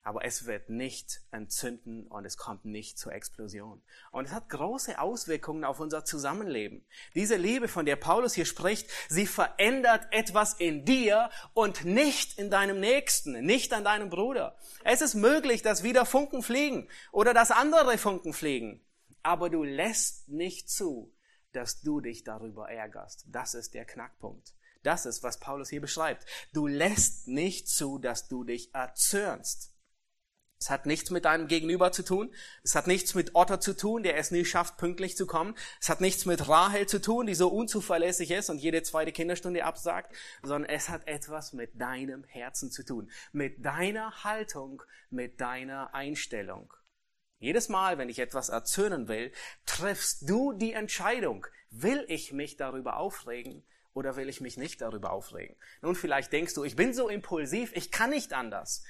aber 0.04 0.24
es 0.26 0.44
wird 0.44 0.68
nicht 0.68 1.22
entzünden 1.30 2.06
und 2.06 2.26
es 2.26 2.36
kommt 2.36 2.66
nicht 2.66 2.98
zur 2.98 3.12
Explosion. 3.14 3.82
Und 4.12 4.26
es 4.26 4.32
hat 4.32 4.50
große 4.50 4.98
Auswirkungen 5.00 5.64
auf 5.64 5.80
unser 5.80 6.04
Zusammenleben. 6.04 6.84
Diese 7.14 7.36
Liebe, 7.36 7.68
von 7.68 7.86
der 7.86 7.96
Paulus 7.96 8.34
hier 8.34 8.44
spricht, 8.44 8.88
sie 9.08 9.26
verändert 9.26 10.06
etwas 10.10 10.54
in 10.54 10.84
dir 10.84 11.30
und 11.54 11.86
nicht 11.86 12.38
in 12.38 12.50
deinem 12.50 12.80
Nächsten, 12.80 13.44
nicht 13.46 13.72
an 13.72 13.82
deinem 13.82 14.10
Bruder. 14.10 14.56
Es 14.84 15.00
ist 15.00 15.14
möglich, 15.14 15.62
dass 15.62 15.82
wieder 15.82 16.04
Funken 16.04 16.42
fliegen 16.42 16.86
oder 17.10 17.32
dass 17.32 17.50
andere 17.50 17.96
Funken 17.96 18.34
fliegen, 18.34 18.84
aber 19.22 19.48
du 19.48 19.62
lässt 19.64 20.28
nicht 20.28 20.68
zu, 20.68 21.14
dass 21.52 21.80
du 21.80 22.02
dich 22.02 22.24
darüber 22.24 22.68
ärgerst. 22.68 23.24
Das 23.28 23.54
ist 23.54 23.72
der 23.72 23.86
Knackpunkt. 23.86 24.52
Das 24.82 25.06
ist, 25.06 25.22
was 25.22 25.40
Paulus 25.40 25.70
hier 25.70 25.80
beschreibt. 25.80 26.26
Du 26.52 26.66
lässt 26.66 27.26
nicht 27.26 27.68
zu, 27.68 27.98
dass 27.98 28.28
du 28.28 28.44
dich 28.44 28.74
erzürnst. 28.74 29.73
Es 30.60 30.70
hat 30.70 30.86
nichts 30.86 31.10
mit 31.10 31.24
deinem 31.24 31.46
Gegenüber 31.46 31.92
zu 31.92 32.02
tun. 32.02 32.34
Es 32.62 32.74
hat 32.74 32.86
nichts 32.86 33.14
mit 33.14 33.34
Otter 33.34 33.60
zu 33.60 33.76
tun, 33.76 34.02
der 34.02 34.16
es 34.16 34.30
nie 34.30 34.44
schafft, 34.44 34.78
pünktlich 34.78 35.16
zu 35.16 35.26
kommen. 35.26 35.54
Es 35.80 35.88
hat 35.88 36.00
nichts 36.00 36.24
mit 36.24 36.48
Rahel 36.48 36.86
zu 36.86 37.00
tun, 37.00 37.26
die 37.26 37.34
so 37.34 37.48
unzuverlässig 37.48 38.30
ist 38.30 38.48
und 38.50 38.58
jede 38.58 38.82
zweite 38.82 39.12
Kinderstunde 39.12 39.64
absagt, 39.64 40.14
sondern 40.42 40.70
es 40.70 40.88
hat 40.88 41.06
etwas 41.06 41.52
mit 41.52 41.80
deinem 41.80 42.24
Herzen 42.24 42.70
zu 42.70 42.84
tun. 42.84 43.10
Mit 43.32 43.64
deiner 43.64 44.24
Haltung, 44.24 44.82
mit 45.10 45.40
deiner 45.40 45.94
Einstellung. 45.94 46.72
Jedes 47.38 47.68
Mal, 47.68 47.98
wenn 47.98 48.08
ich 48.08 48.20
etwas 48.20 48.48
erzürnen 48.48 49.06
will, 49.06 49.30
triffst 49.66 50.28
du 50.30 50.54
die 50.54 50.72
Entscheidung. 50.72 51.46
Will 51.68 52.04
ich 52.08 52.32
mich 52.32 52.56
darüber 52.56 52.96
aufregen 52.96 53.66
oder 53.92 54.16
will 54.16 54.30
ich 54.30 54.40
mich 54.40 54.56
nicht 54.56 54.80
darüber 54.80 55.12
aufregen? 55.12 55.56
Nun, 55.82 55.94
vielleicht 55.94 56.32
denkst 56.32 56.54
du, 56.54 56.64
ich 56.64 56.74
bin 56.74 56.94
so 56.94 57.08
impulsiv, 57.10 57.70
ich 57.74 57.90
kann 57.90 58.10
nicht 58.10 58.32
anders. 58.32 58.82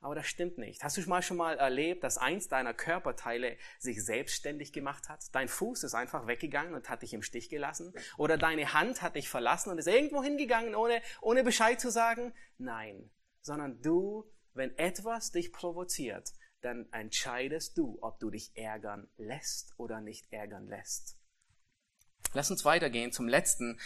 Aber 0.00 0.14
das 0.14 0.26
stimmt 0.26 0.58
nicht. 0.58 0.84
Hast 0.84 0.96
du 0.96 1.08
mal 1.08 1.22
schon 1.22 1.36
mal 1.36 1.58
erlebt, 1.58 2.04
dass 2.04 2.18
eins 2.18 2.48
deiner 2.48 2.74
Körperteile 2.74 3.56
sich 3.78 4.04
selbstständig 4.04 4.72
gemacht 4.72 5.08
hat? 5.08 5.24
Dein 5.32 5.48
Fuß 5.48 5.84
ist 5.84 5.94
einfach 5.94 6.26
weggegangen 6.26 6.74
und 6.74 6.88
hat 6.88 7.02
dich 7.02 7.14
im 7.14 7.22
Stich 7.22 7.48
gelassen? 7.48 7.92
Oder 8.18 8.36
deine 8.36 8.72
Hand 8.72 9.02
hat 9.02 9.16
dich 9.16 9.28
verlassen 9.28 9.70
und 9.70 9.78
ist 9.78 9.88
irgendwo 9.88 10.22
hingegangen, 10.22 10.74
ohne, 10.74 11.00
ohne 11.20 11.42
Bescheid 11.42 11.80
zu 11.80 11.90
sagen? 11.90 12.34
Nein. 12.58 13.10
Sondern 13.40 13.80
du, 13.80 14.30
wenn 14.54 14.76
etwas 14.78 15.32
dich 15.32 15.52
provoziert, 15.52 16.32
dann 16.60 16.90
entscheidest 16.92 17.78
du, 17.78 17.98
ob 18.00 18.18
du 18.20 18.30
dich 18.30 18.56
ärgern 18.56 19.08
lässt 19.16 19.74
oder 19.78 20.00
nicht 20.00 20.32
ärgern 20.32 20.68
lässt. 20.68 21.18
Lass 22.32 22.50
uns 22.50 22.64
weitergehen 22.64 23.12
zum 23.12 23.28
letzten, 23.28 23.80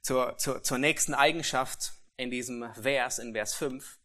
zur, 0.00 0.36
zur, 0.38 0.62
zur 0.62 0.78
nächsten 0.78 1.14
Eigenschaft 1.14 1.92
in 2.16 2.30
diesem 2.30 2.72
Vers, 2.74 3.18
in 3.18 3.32
Vers 3.32 3.54
5. 3.54 3.98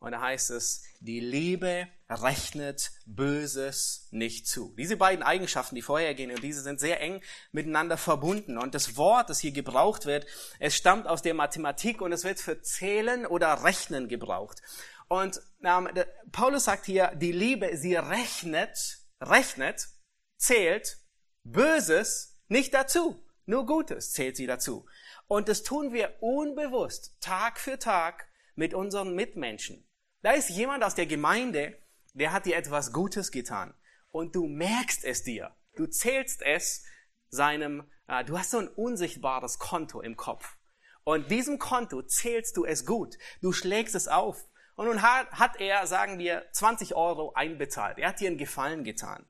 Und 0.00 0.12
da 0.12 0.20
heißt 0.20 0.50
es, 0.50 0.84
die 1.00 1.18
Liebe 1.18 1.88
rechnet 2.08 2.92
Böses 3.04 4.06
nicht 4.12 4.46
zu. 4.46 4.74
Diese 4.78 4.96
beiden 4.96 5.24
Eigenschaften, 5.24 5.74
die 5.74 5.82
vorhergehen 5.82 6.30
und 6.30 6.42
diese 6.42 6.62
sind 6.62 6.78
sehr 6.78 7.00
eng 7.00 7.20
miteinander 7.50 7.96
verbunden. 7.96 8.58
Und 8.58 8.74
das 8.74 8.96
Wort, 8.96 9.28
das 9.28 9.40
hier 9.40 9.50
gebraucht 9.50 10.06
wird, 10.06 10.26
es 10.60 10.76
stammt 10.76 11.08
aus 11.08 11.22
der 11.22 11.34
Mathematik 11.34 12.00
und 12.00 12.12
es 12.12 12.22
wird 12.22 12.38
für 12.38 12.62
Zählen 12.62 13.26
oder 13.26 13.64
Rechnen 13.64 14.08
gebraucht. 14.08 14.62
Und 15.08 15.40
ähm, 15.64 15.88
Paulus 16.30 16.64
sagt 16.64 16.86
hier, 16.86 17.12
die 17.16 17.32
Liebe, 17.32 17.76
sie 17.76 17.96
rechnet, 17.96 19.00
rechnet, 19.20 19.88
zählt 20.36 20.98
Böses 21.42 22.38
nicht 22.46 22.72
dazu. 22.72 23.24
Nur 23.46 23.66
Gutes 23.66 24.12
zählt 24.12 24.36
sie 24.36 24.46
dazu. 24.46 24.86
Und 25.26 25.48
das 25.48 25.62
tun 25.64 25.92
wir 25.92 26.14
unbewusst, 26.20 27.16
Tag 27.20 27.58
für 27.58 27.78
Tag, 27.78 28.28
mit 28.54 28.74
unseren 28.74 29.14
Mitmenschen. 29.14 29.87
Da 30.20 30.32
ist 30.32 30.50
jemand 30.50 30.82
aus 30.82 30.96
der 30.96 31.06
Gemeinde, 31.06 31.78
der 32.12 32.32
hat 32.32 32.46
dir 32.46 32.56
etwas 32.56 32.92
Gutes 32.92 33.30
getan 33.30 33.74
und 34.10 34.34
du 34.34 34.46
merkst 34.46 35.04
es 35.04 35.22
dir. 35.22 35.54
Du 35.76 35.86
zählst 35.86 36.42
es 36.42 36.84
seinem, 37.28 37.88
äh, 38.08 38.24
du 38.24 38.36
hast 38.36 38.50
so 38.50 38.58
ein 38.58 38.68
unsichtbares 38.68 39.60
Konto 39.60 40.00
im 40.00 40.16
Kopf. 40.16 40.56
Und 41.04 41.30
diesem 41.30 41.58
Konto 41.58 42.02
zählst 42.02 42.56
du 42.56 42.64
es 42.64 42.84
gut. 42.84 43.16
Du 43.40 43.52
schlägst 43.52 43.94
es 43.94 44.08
auf. 44.08 44.48
Und 44.74 44.86
nun 44.86 45.02
hat, 45.02 45.30
hat 45.32 45.60
er, 45.60 45.86
sagen 45.86 46.18
wir, 46.18 46.46
20 46.52 46.94
Euro 46.94 47.32
einbezahlt. 47.34 47.98
Er 47.98 48.08
hat 48.08 48.20
dir 48.20 48.28
einen 48.28 48.38
Gefallen 48.38 48.84
getan. 48.84 49.24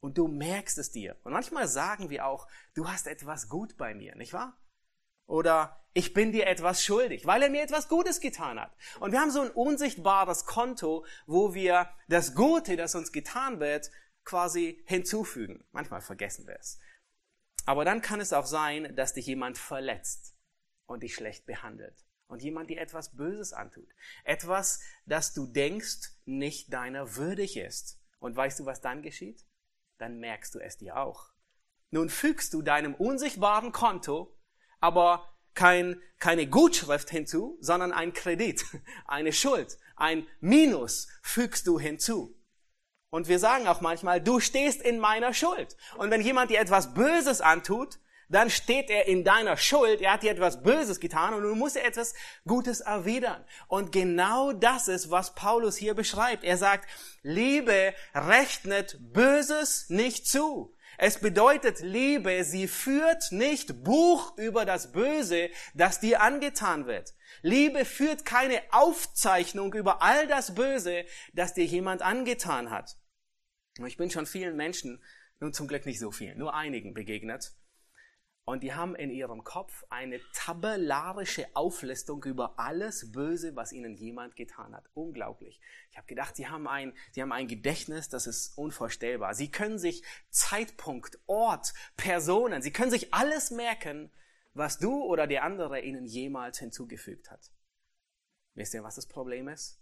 Und 0.00 0.18
du 0.18 0.28
merkst 0.28 0.78
es 0.78 0.90
dir. 0.90 1.16
Und 1.24 1.32
manchmal 1.32 1.68
sagen 1.68 2.10
wir 2.10 2.26
auch, 2.26 2.48
du 2.74 2.88
hast 2.88 3.06
etwas 3.06 3.48
gut 3.48 3.76
bei 3.76 3.94
mir, 3.94 4.14
nicht 4.16 4.32
wahr? 4.32 4.56
Oder 5.26 5.81
ich 5.94 6.14
bin 6.14 6.32
dir 6.32 6.46
etwas 6.46 6.84
schuldig, 6.84 7.26
weil 7.26 7.42
er 7.42 7.50
mir 7.50 7.62
etwas 7.62 7.88
Gutes 7.88 8.20
getan 8.20 8.58
hat. 8.58 8.74
Und 9.00 9.12
wir 9.12 9.20
haben 9.20 9.30
so 9.30 9.40
ein 9.40 9.50
unsichtbares 9.50 10.46
Konto, 10.46 11.04
wo 11.26 11.54
wir 11.54 11.90
das 12.08 12.34
Gute, 12.34 12.76
das 12.76 12.94
uns 12.94 13.12
getan 13.12 13.60
wird, 13.60 13.90
quasi 14.24 14.82
hinzufügen. 14.86 15.64
Manchmal 15.72 16.00
vergessen 16.00 16.46
wir 16.46 16.56
es. 16.58 16.78
Aber 17.66 17.84
dann 17.84 18.00
kann 18.00 18.20
es 18.20 18.32
auch 18.32 18.46
sein, 18.46 18.94
dass 18.96 19.14
dich 19.14 19.26
jemand 19.26 19.58
verletzt 19.58 20.34
und 20.86 21.02
dich 21.02 21.14
schlecht 21.14 21.46
behandelt. 21.46 22.04
und 22.28 22.42
jemand 22.42 22.70
dir 22.70 22.80
etwas 22.80 23.14
Böses 23.14 23.52
antut. 23.52 23.90
Etwas, 24.24 24.80
das 25.04 25.34
du 25.34 25.46
denkst, 25.46 26.14
nicht 26.24 26.72
deiner 26.72 27.16
würdig 27.16 27.58
ist. 27.58 28.00
Und 28.20 28.34
weißt 28.34 28.58
du, 28.58 28.64
was 28.64 28.80
dann 28.80 29.02
geschieht? 29.02 29.44
Dann 29.98 30.18
merkst 30.18 30.54
du 30.54 30.58
es 30.58 30.78
dir 30.78 30.96
auch. 30.96 31.26
Nun 31.90 32.08
fügst 32.08 32.54
du 32.54 32.62
deinem 32.62 32.94
unsichtbaren 32.94 33.70
Konto 33.70 34.34
aber 34.82 35.31
kein, 35.54 36.00
keine 36.18 36.46
Gutschrift 36.46 37.10
hinzu, 37.10 37.58
sondern 37.60 37.92
ein 37.92 38.12
Kredit, 38.12 38.64
eine 39.06 39.32
Schuld, 39.32 39.78
ein 39.96 40.26
Minus 40.40 41.08
fügst 41.22 41.66
du 41.66 41.78
hinzu. 41.78 42.36
Und 43.10 43.28
wir 43.28 43.38
sagen 43.38 43.66
auch 43.68 43.82
manchmal, 43.82 44.22
du 44.22 44.40
stehst 44.40 44.80
in 44.80 44.98
meiner 44.98 45.34
Schuld. 45.34 45.76
Und 45.98 46.10
wenn 46.10 46.22
jemand 46.22 46.50
dir 46.50 46.60
etwas 46.60 46.94
Böses 46.94 47.42
antut, 47.42 47.98
dann 48.32 48.48
steht 48.48 48.88
er 48.88 49.06
in 49.06 49.24
deiner 49.24 49.58
Schuld, 49.58 50.00
er 50.00 50.14
hat 50.14 50.22
dir 50.22 50.30
etwas 50.30 50.62
Böses 50.62 51.00
getan 51.00 51.34
und 51.34 51.42
du 51.42 51.54
musst 51.54 51.76
etwas 51.76 52.14
Gutes 52.46 52.80
erwidern. 52.80 53.44
Und 53.68 53.92
genau 53.92 54.52
das 54.52 54.88
ist, 54.88 55.10
was 55.10 55.34
Paulus 55.34 55.76
hier 55.76 55.92
beschreibt. 55.94 56.42
Er 56.42 56.56
sagt, 56.56 56.88
Liebe 57.22 57.94
rechnet 58.14 58.96
Böses 59.12 59.90
nicht 59.90 60.26
zu. 60.26 60.74
Es 60.98 61.18
bedeutet 61.18 61.80
Liebe, 61.80 62.44
sie 62.44 62.68
führt 62.68 63.32
nicht 63.32 63.82
Buch 63.82 64.36
über 64.36 64.64
das 64.64 64.92
Böse, 64.92 65.50
das 65.74 66.00
dir 66.00 66.20
angetan 66.20 66.86
wird. 66.86 67.14
Liebe 67.42 67.84
führt 67.84 68.24
keine 68.24 68.60
Aufzeichnung 68.70 69.72
über 69.74 70.02
all 70.02 70.26
das 70.26 70.54
Böse, 70.54 71.04
das 71.32 71.54
dir 71.54 71.64
jemand 71.64 72.02
angetan 72.02 72.70
hat. 72.70 72.96
Ich 73.86 73.96
bin 73.96 74.10
schon 74.10 74.26
vielen 74.26 74.56
Menschen, 74.56 75.02
nun 75.40 75.52
zum 75.52 75.66
Glück 75.66 75.86
nicht 75.86 75.98
so 75.98 76.10
vielen, 76.10 76.38
nur 76.38 76.54
einigen 76.54 76.94
begegnet, 76.94 77.52
und 78.44 78.62
die 78.64 78.74
haben 78.74 78.96
in 78.96 79.10
ihrem 79.10 79.44
Kopf 79.44 79.84
eine 79.88 80.20
tabellarische 80.34 81.46
Auflistung 81.54 82.24
über 82.24 82.58
alles 82.58 83.12
Böse, 83.12 83.54
was 83.54 83.72
ihnen 83.72 83.94
jemand 83.94 84.34
getan 84.34 84.74
hat. 84.74 84.84
Unglaublich. 84.94 85.60
Ich 85.90 85.96
habe 85.96 86.08
gedacht, 86.08 86.34
sie 86.34 86.48
haben, 86.48 86.66
ein, 86.66 86.92
sie 87.12 87.22
haben 87.22 87.32
ein 87.32 87.46
Gedächtnis, 87.46 88.08
das 88.08 88.26
ist 88.26 88.58
unvorstellbar. 88.58 89.34
Sie 89.34 89.50
können 89.50 89.78
sich 89.78 90.02
Zeitpunkt, 90.30 91.20
Ort, 91.26 91.72
Personen, 91.96 92.62
sie 92.62 92.72
können 92.72 92.90
sich 92.90 93.14
alles 93.14 93.52
merken, 93.52 94.10
was 94.54 94.78
du 94.78 95.04
oder 95.04 95.28
der 95.28 95.44
andere 95.44 95.80
ihnen 95.80 96.04
jemals 96.04 96.58
hinzugefügt 96.58 97.30
hat. 97.30 97.52
Wisst 98.54 98.74
ihr, 98.74 98.82
was 98.82 98.96
das 98.96 99.06
Problem 99.06 99.48
ist? 99.48 99.80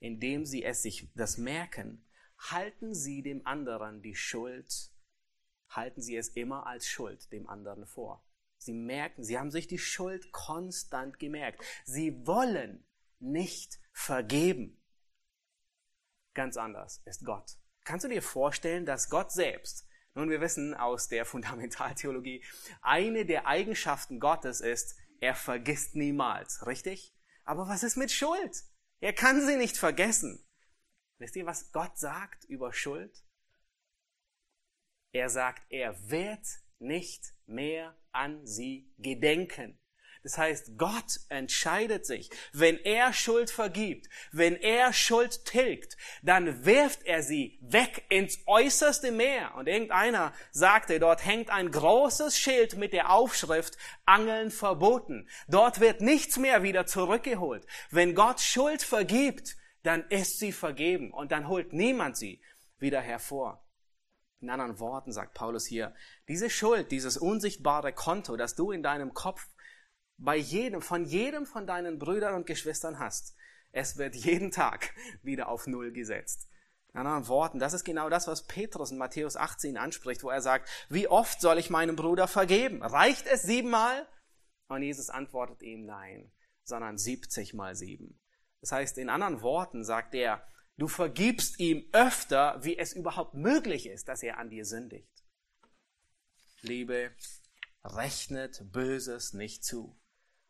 Indem 0.00 0.44
sie 0.44 0.64
es 0.64 0.82
sich 0.82 1.08
das 1.14 1.38
merken, 1.38 2.04
halten 2.38 2.92
sie 2.92 3.22
dem 3.22 3.46
anderen 3.46 4.02
die 4.02 4.16
Schuld 4.16 4.90
halten 5.70 6.02
sie 6.02 6.16
es 6.16 6.28
immer 6.28 6.66
als 6.66 6.86
Schuld 6.86 7.32
dem 7.32 7.48
anderen 7.48 7.86
vor. 7.86 8.24
Sie 8.58 8.74
merken, 8.74 9.24
sie 9.24 9.38
haben 9.38 9.50
sich 9.50 9.66
die 9.66 9.78
Schuld 9.78 10.32
konstant 10.32 11.18
gemerkt. 11.18 11.64
Sie 11.84 12.26
wollen 12.26 12.86
nicht 13.18 13.80
vergeben. 13.92 14.82
Ganz 16.34 16.56
anders 16.56 17.02
ist 17.06 17.24
Gott. 17.24 17.56
Kannst 17.84 18.04
du 18.04 18.08
dir 18.08 18.22
vorstellen, 18.22 18.84
dass 18.84 19.08
Gott 19.08 19.32
selbst, 19.32 19.86
nun 20.14 20.28
wir 20.28 20.40
wissen 20.40 20.74
aus 20.74 21.08
der 21.08 21.24
Fundamentaltheologie, 21.26 22.44
eine 22.82 23.24
der 23.24 23.46
Eigenschaften 23.46 24.20
Gottes 24.20 24.60
ist, 24.60 24.96
er 25.20 25.34
vergisst 25.34 25.96
niemals, 25.96 26.66
richtig? 26.66 27.14
Aber 27.44 27.68
was 27.68 27.82
ist 27.82 27.96
mit 27.96 28.10
Schuld? 28.10 28.64
Er 29.00 29.12
kann 29.12 29.44
sie 29.44 29.56
nicht 29.56 29.76
vergessen. 29.76 30.46
Wisst 31.18 31.36
ihr, 31.36 31.46
was 31.46 31.72
Gott 31.72 31.98
sagt 31.98 32.44
über 32.44 32.72
Schuld? 32.72 33.24
Er 35.12 35.28
sagt, 35.28 35.62
er 35.70 35.94
wird 36.10 36.46
nicht 36.78 37.32
mehr 37.46 37.96
an 38.12 38.46
sie 38.46 38.92
gedenken. 38.98 39.80
Das 40.22 40.36
heißt, 40.36 40.76
Gott 40.76 41.18
entscheidet 41.30 42.04
sich, 42.04 42.28
wenn 42.52 42.76
er 42.76 43.14
Schuld 43.14 43.50
vergibt, 43.50 44.08
wenn 44.32 44.54
er 44.56 44.92
Schuld 44.92 45.46
tilgt, 45.46 45.96
dann 46.22 46.66
wirft 46.66 47.04
er 47.04 47.22
sie 47.22 47.58
weg 47.62 48.04
ins 48.10 48.38
äußerste 48.46 49.12
Meer. 49.12 49.54
Und 49.54 49.66
irgendeiner 49.66 50.34
sagte, 50.50 51.00
dort 51.00 51.24
hängt 51.24 51.48
ein 51.48 51.70
großes 51.70 52.38
Schild 52.38 52.76
mit 52.76 52.92
der 52.92 53.10
Aufschrift 53.10 53.78
Angeln 54.04 54.50
verboten. 54.50 55.26
Dort 55.48 55.80
wird 55.80 56.02
nichts 56.02 56.36
mehr 56.36 56.62
wieder 56.62 56.84
zurückgeholt. 56.84 57.66
Wenn 57.90 58.14
Gott 58.14 58.40
Schuld 58.40 58.82
vergibt, 58.82 59.56
dann 59.82 60.04
ist 60.10 60.38
sie 60.38 60.52
vergeben 60.52 61.12
und 61.12 61.32
dann 61.32 61.48
holt 61.48 61.72
niemand 61.72 62.18
sie 62.18 62.42
wieder 62.78 63.00
hervor. 63.00 63.64
In 64.40 64.48
anderen 64.48 64.78
Worten 64.80 65.12
sagt 65.12 65.34
Paulus 65.34 65.66
hier, 65.66 65.94
diese 66.28 66.48
Schuld, 66.48 66.90
dieses 66.90 67.18
unsichtbare 67.18 67.92
Konto, 67.92 68.36
das 68.36 68.54
du 68.54 68.70
in 68.70 68.82
deinem 68.82 69.12
Kopf 69.12 69.46
bei 70.16 70.36
jedem, 70.36 70.80
von 70.80 71.04
jedem 71.04 71.46
von 71.46 71.66
deinen 71.66 71.98
Brüdern 71.98 72.34
und 72.34 72.46
Geschwistern 72.46 72.98
hast, 72.98 73.34
es 73.72 73.98
wird 73.98 74.14
jeden 74.14 74.50
Tag 74.50 74.94
wieder 75.22 75.48
auf 75.48 75.66
Null 75.66 75.92
gesetzt. 75.92 76.48
In 76.92 77.00
anderen 77.00 77.28
Worten, 77.28 77.58
das 77.58 77.72
ist 77.72 77.84
genau 77.84 78.08
das, 78.08 78.26
was 78.26 78.46
Petrus 78.46 78.90
in 78.90 78.98
Matthäus 78.98 79.36
18 79.36 79.76
anspricht, 79.76 80.24
wo 80.24 80.30
er 80.30 80.42
sagt, 80.42 80.68
wie 80.88 81.06
oft 81.06 81.40
soll 81.40 81.58
ich 81.58 81.70
meinem 81.70 81.94
Bruder 81.94 82.26
vergeben? 82.26 82.82
Reicht 82.82 83.26
es 83.26 83.42
siebenmal? 83.42 84.08
Und 84.68 84.82
Jesus 84.82 85.10
antwortet 85.10 85.62
ihm 85.62 85.84
nein, 85.84 86.32
sondern 86.64 86.98
70 86.98 87.54
mal 87.54 87.76
sieben. 87.76 88.18
Das 88.60 88.72
heißt, 88.72 88.98
in 88.98 89.08
anderen 89.08 89.42
Worten 89.42 89.84
sagt 89.84 90.14
er, 90.14 90.44
Du 90.80 90.88
vergibst 90.88 91.60
ihm 91.60 91.86
öfter, 91.92 92.56
wie 92.64 92.78
es 92.78 92.94
überhaupt 92.94 93.34
möglich 93.34 93.86
ist, 93.86 94.08
dass 94.08 94.22
er 94.22 94.38
an 94.38 94.48
dir 94.48 94.64
sündigt. 94.64 95.12
Liebe 96.62 97.14
rechnet 97.84 98.62
Böses 98.72 99.34
nicht 99.34 99.62
zu. 99.62 100.00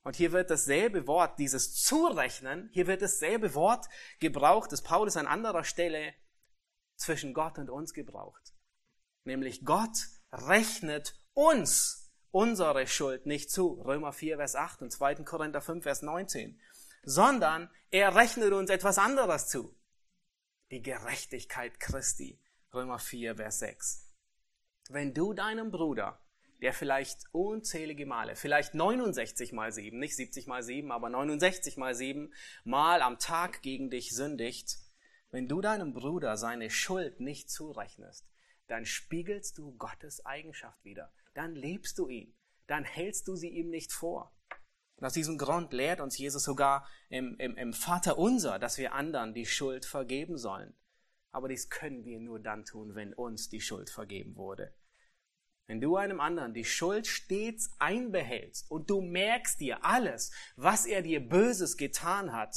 Und 0.03 0.15
hier 0.15 0.31
wird 0.31 0.49
dasselbe 0.49 1.09
Wort, 1.09 1.41
dieses 1.41 1.75
Zurechnen, 1.83 2.71
hier 2.73 2.87
wird 2.87 3.03
dasselbe 3.03 3.57
Wort 3.57 3.87
gebraucht, 4.21 4.71
das 4.71 4.83
Paulus 4.83 5.17
an 5.17 5.27
anderer 5.27 5.65
Stelle 5.65 6.15
zwischen 6.95 7.35
Gott 7.35 7.59
und 7.59 7.69
uns 7.69 7.93
gebraucht. 7.93 8.55
Nämlich 9.25 9.65
Gott 9.65 9.99
rechnet 10.31 11.17
uns 11.35 12.15
unsere 12.31 12.87
Schuld 12.87 13.27
nicht 13.27 13.51
zu. 13.51 13.83
Römer 13.83 14.13
4, 14.13 14.37
Vers 14.37 14.55
8 14.55 14.83
und 14.83 14.93
2. 14.93 15.17
Korinther 15.25 15.61
5, 15.61 15.83
Vers 15.83 16.03
19. 16.03 16.61
Sondern 17.03 17.69
er 17.91 18.15
rechnet 18.15 18.53
uns 18.53 18.71
etwas 18.71 18.97
anderes 18.97 19.49
zu 19.49 19.80
die 20.71 20.83
Gerechtigkeit 20.83 21.81
Christi. 21.81 22.39
Römer 22.73 22.99
4, 22.99 23.37
Vers 23.37 23.59
6. 23.59 24.07
Wenn 24.89 25.13
du 25.13 25.33
deinem 25.33 25.71
Bruder, 25.71 26.21
der 26.63 26.73
vielleicht 26.73 27.25
unzählige 27.33 28.07
Male, 28.07 28.37
vielleicht 28.37 28.75
69 28.75 29.53
mal 29.53 29.73
7, 29.73 29.99
nicht 29.99 30.15
70 30.15 30.47
mal 30.47 30.63
7, 30.63 30.93
aber 30.93 31.09
69 31.09 31.77
mal 31.77 31.95
7 31.95 32.33
Mal 32.65 33.03
am 33.03 33.19
Tag 33.19 33.63
gegen 33.63 33.91
dich 33.91 34.15
sündigt, 34.15 34.79
wenn 35.31 35.49
du 35.49 35.61
deinem 35.61 35.93
Bruder 35.93 36.37
seine 36.37 36.71
Schuld 36.71 37.21
nicht 37.21 37.51
zurechnest, 37.51 38.27
dann 38.67 38.85
spiegelst 38.85 39.59
du 39.59 39.77
Gottes 39.77 40.25
Eigenschaft 40.25 40.85
wieder. 40.85 41.13
Dann 41.35 41.55
lebst 41.55 41.99
du 41.99 42.09
ihn. 42.09 42.35
Dann 42.67 42.85
hältst 42.85 43.27
du 43.27 43.35
sie 43.35 43.49
ihm 43.49 43.71
nicht 43.71 43.93
vor. 43.93 44.33
Und 45.01 45.07
aus 45.07 45.15
diesem 45.15 45.39
Grund 45.39 45.73
lehrt 45.73 46.01
uns 46.01 46.19
Jesus 46.19 46.45
sogar 46.45 46.87
im, 47.09 47.37
im, 47.39 47.57
im 47.57 47.73
Vater 47.73 48.19
unser, 48.19 48.59
dass 48.59 48.77
wir 48.77 48.93
anderen 48.93 49.33
die 49.33 49.47
Schuld 49.47 49.87
vergeben 49.87 50.37
sollen. 50.37 50.77
Aber 51.33 51.49
dies 51.49 51.71
können 51.71 52.05
wir 52.05 52.21
nur 52.21 52.39
dann 52.39 52.67
tun, 52.67 52.95
wenn 52.95 53.15
uns 53.15 53.49
die 53.49 53.63
Schuld 53.63 53.89
vergeben 53.89 54.37
wurde. 54.37 54.75
Wenn 55.67 55.81
du 55.81 55.97
einem 55.97 56.21
anderen 56.21 56.53
die 56.53 56.65
Schuld 56.65 57.07
stets 57.07 57.71
einbehältst 57.79 58.71
und 58.71 58.91
du 58.91 59.01
merkst 59.01 59.61
dir 59.61 59.85
alles, 59.85 60.33
was 60.57 60.85
er 60.85 61.01
dir 61.01 61.27
Böses 61.27 61.77
getan 61.77 62.33
hat, 62.33 62.57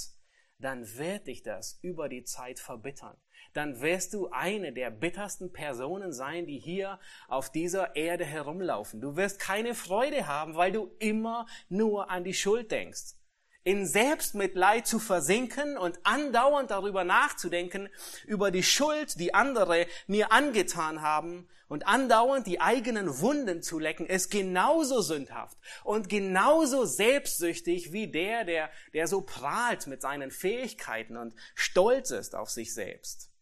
dann 0.58 0.98
wird 0.98 1.28
dich 1.28 1.44
das 1.44 1.80
über 1.82 2.10
die 2.10 2.24
Zeit 2.24 2.60
verbittern 2.60 3.16
dann 3.54 3.82
wirst 3.82 4.14
du 4.14 4.30
eine 4.32 4.74
der 4.74 4.90
bittersten 4.90 5.54
Personen 5.54 6.12
sein, 6.12 6.48
die 6.48 6.60
hier 6.60 7.00
auf 7.28 7.52
dieser 7.52 7.96
Erde 7.96 8.26
herumlaufen. 8.26 9.00
Du 9.00 9.16
wirst 9.16 9.40
keine 9.40 9.76
Freude 9.76 10.28
haben, 10.28 10.56
weil 10.56 10.72
du 10.72 10.92
immer 11.00 11.46
nur 11.70 12.10
an 12.10 12.24
die 12.24 12.34
Schuld 12.34 12.72
denkst. 12.72 13.16
In 13.64 13.86
Selbstmitleid 13.86 14.86
zu 14.86 15.00
versinken 15.00 15.78
und 15.78 16.00
andauernd 16.04 16.70
darüber 16.70 17.06
nachzudenken, 17.06 17.88
über 18.26 18.52
die 18.52 18.64
Schuld, 18.64 19.18
die 19.20 19.34
andere 19.34 19.88
mir 20.06 20.34
angetan 20.34 21.02
haben 21.02 21.48
und 21.70 21.88
andauernd 21.88 22.46
die 22.46 22.60
eigenen 22.60 23.20
Wunden 23.22 23.62
zu 23.62 23.80
lecken, 23.80 24.06
ist 24.06 24.32
genauso 24.32 25.02
sündhaft 25.02 25.58
und 25.86 26.10
genauso 26.10 26.84
selbstsüchtig 26.84 27.94
wie 27.94 28.12
der, 28.12 28.44
der, 28.44 28.70
der 28.94 29.08
so 29.08 29.22
prahlt 29.22 29.88
mit 29.88 30.02
seinen 30.02 30.30
Fähigkeiten 30.30 31.16
und 31.16 31.34
stolz 31.56 32.12
ist 32.12 32.36
auf 32.36 32.50
sich 32.50 32.74
selbst. 32.74 33.33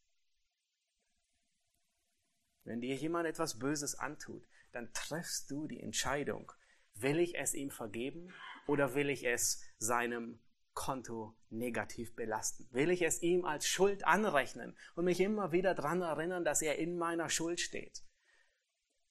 Wenn 2.64 2.82
dir 2.82 2.96
jemand 2.96 3.28
etwas 3.28 3.60
Böses 3.60 3.96
antut, 3.96 4.48
dann 4.72 4.94
triffst 4.94 5.50
du 5.50 5.68
die 5.68 5.82
Entscheidung, 5.82 6.52
will 6.96 7.20
ich 7.20 7.38
es 7.38 7.54
ihm 7.54 7.72
vergeben 7.72 8.34
oder 8.68 8.94
will 8.94 9.10
ich 9.10 9.26
es 9.26 9.62
seinem 9.78 10.40
Konto 10.74 11.36
negativ 11.50 12.16
belasten? 12.16 12.68
Will 12.72 12.90
ich 12.92 13.02
es 13.02 13.22
ihm 13.22 13.46
als 13.46 13.68
Schuld 13.68 14.06
anrechnen 14.06 14.78
und 14.96 15.06
mich 15.06 15.20
immer 15.20 15.52
wieder 15.52 15.74
daran 15.74 16.02
erinnern, 16.02 16.46
dass 16.46 16.62
er 16.62 16.78
in 16.78 16.98
meiner 16.98 17.30
Schuld 17.30 17.60
steht? 17.60 18.04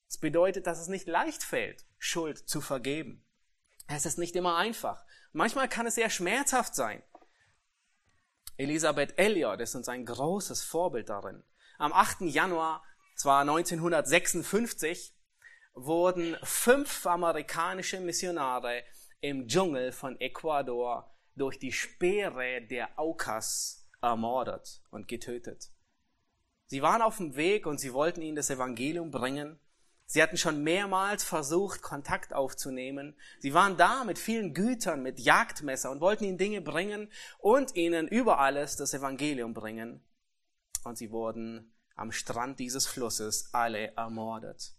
Das 0.09 0.19
bedeutet, 0.19 0.67
dass 0.67 0.81
es 0.81 0.89
nicht 0.89 1.07
leicht 1.07 1.43
fällt, 1.43 1.87
Schuld 1.99 2.39
zu 2.39 2.61
vergeben. 2.61 3.25
Es 3.87 4.07
ist 4.07 4.19
nicht 4.19 4.37
immer 4.37 4.57
einfach. 4.57 5.05
Manchmal 5.33 5.69
kann 5.69 5.87
es 5.87 5.97
sehr 5.97 6.11
schmerzhaft 6.11 6.75
sein. 6.75 7.03
Elisabeth 8.57 9.19
Elliot 9.19 9.61
ist 9.61 9.75
uns 9.75 9.89
ein 9.89 10.05
großes 10.05 10.63
Vorbild 10.63 11.09
darin. 11.09 11.45
Am 11.79 11.93
8. 11.93 12.23
Januar, 12.23 12.85
zwar 13.21 13.43
1956, 13.43 15.13
wurden 15.75 16.39
fünf 16.43 17.07
amerikanische 17.07 18.01
Missionare 18.01 18.83
im 19.21 19.47
Dschungel 19.47 19.93
von 19.93 20.19
Ecuador 20.19 21.15
durch 21.37 21.59
die 21.59 21.71
Speere 21.71 22.63
der 22.63 22.99
Aukas 22.99 23.87
ermordet 24.01 24.81
und 24.91 25.07
getötet. 25.07 25.71
Sie 26.65 26.81
waren 26.81 27.03
auf 27.03 27.19
dem 27.19 27.37
Weg 27.37 27.67
und 27.67 27.79
sie 27.79 27.93
wollten 27.93 28.23
ihnen 28.23 28.37
das 28.37 28.49
Evangelium 28.49 29.11
bringen. 29.11 29.61
Sie 30.07 30.23
hatten 30.23 30.39
schon 30.39 30.65
mehrmals 30.65 31.23
versucht, 31.23 31.83
Kontakt 31.83 32.33
aufzunehmen. 32.33 33.15
Sie 33.39 33.53
waren 33.53 33.77
da 33.77 34.05
mit 34.05 34.19
vielen 34.19 34.55
Gütern, 34.55 35.03
mit 35.03 35.21
Jagdmesser 35.21 35.91
und 35.91 36.01
wollten 36.01 36.25
ihnen 36.25 36.39
Dinge 36.39 36.63
bringen 36.63 37.13
und 37.39 37.77
ihnen 37.77 38.09
über 38.09 38.39
alles 38.39 38.77
das 38.77 38.95
Evangelium 38.95 39.53
bringen. 39.53 40.03
Und 40.85 40.97
sie 40.97 41.11
wurden 41.11 41.70
am 41.97 42.13
Strand 42.13 42.59
dieses 42.59 42.87
Flusses 42.87 43.53
alle 43.53 43.95
ermordet. 43.97 44.75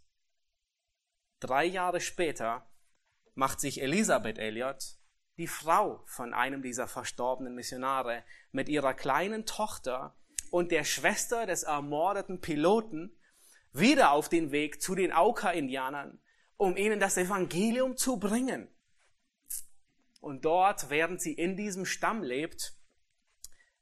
Drei 1.39 1.65
Jahre 1.65 2.02
später 2.02 2.69
macht 3.34 3.60
sich 3.60 3.82
Elisabeth 3.82 4.38
Elliot, 4.38 4.97
die 5.38 5.47
Frau 5.47 6.04
von 6.06 6.34
einem 6.34 6.62
dieser 6.62 6.88
verstorbenen 6.88 7.56
Missionare, 7.56 8.24
mit 8.52 8.69
ihrer 8.69 8.93
kleinen 8.93 9.45
Tochter 9.45 10.15
und 10.52 10.71
der 10.71 10.84
Schwester 10.84 11.45
des 11.45 11.63
ermordeten 11.63 12.41
Piloten 12.41 13.17
wieder 13.74 14.12
auf 14.12 14.30
den 14.30 14.52
Weg 14.52 14.82
zu 14.82 14.95
den 14.95 15.12
Auka-Indianern, 15.12 16.21
um 16.58 16.78
ihnen 16.78 17.00
das 17.00 17.17
Evangelium 17.17 17.97
zu 17.97 18.17
bringen. 18.19 18.67
Und 20.19 20.45
dort, 20.45 20.89
während 20.89 21.21
sie 21.21 21.34
in 21.34 21.58
diesem 21.58 21.86
Stamm 21.86 22.21
lebt, 22.21 22.76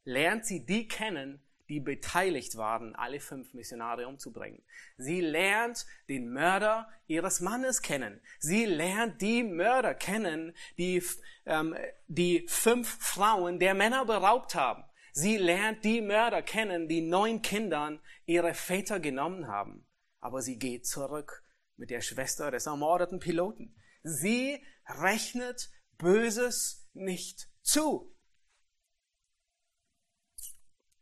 lernt 0.06 0.46
sie 0.46 0.66
die 0.66 0.88
kennen, 0.88 1.44
die 1.70 1.80
beteiligt 1.80 2.58
waren, 2.58 2.96
alle 2.96 3.20
fünf 3.20 3.54
Missionare 3.54 4.08
umzubringen. 4.08 4.64
Sie 4.98 5.22
lernt 5.22 5.86
den 6.10 6.30
Mörder 6.30 6.90
ihres 7.08 7.40
Mannes 7.40 7.82
kennen. 7.82 8.22
Sie 8.40 8.66
lernt 8.66 9.22
die 9.22 9.44
Mörder 9.44 9.94
kennen, 9.94 10.54
die 10.78 11.04
ähm, 11.46 11.76
die 12.08 12.46
fünf 12.50 12.90
Frauen 13.00 13.60
der 13.60 13.76
Männer 13.76 14.06
beraubt 14.06 14.56
haben. 14.56 14.84
Sie 15.14 15.38
lernt 15.38 15.84
die 15.86 16.02
Mörder 16.02 16.42
kennen, 16.42 16.88
die 16.88 17.02
neun 17.02 17.42
Kindern 17.42 18.00
ihre 18.26 18.54
Väter 18.54 19.00
genommen 19.00 19.48
haben. 19.48 19.86
Aber 20.20 20.42
sie 20.42 20.58
geht 20.58 20.88
zurück 20.88 21.44
mit 21.78 21.90
der 21.92 22.02
Schwester 22.02 22.52
des 22.52 22.66
ermordeten 22.66 23.20
Piloten. 23.20 23.76
Sie 24.04 24.64
rechnet 24.86 25.70
Böses 25.98 26.90
nicht 26.94 27.50
zu. 27.62 28.16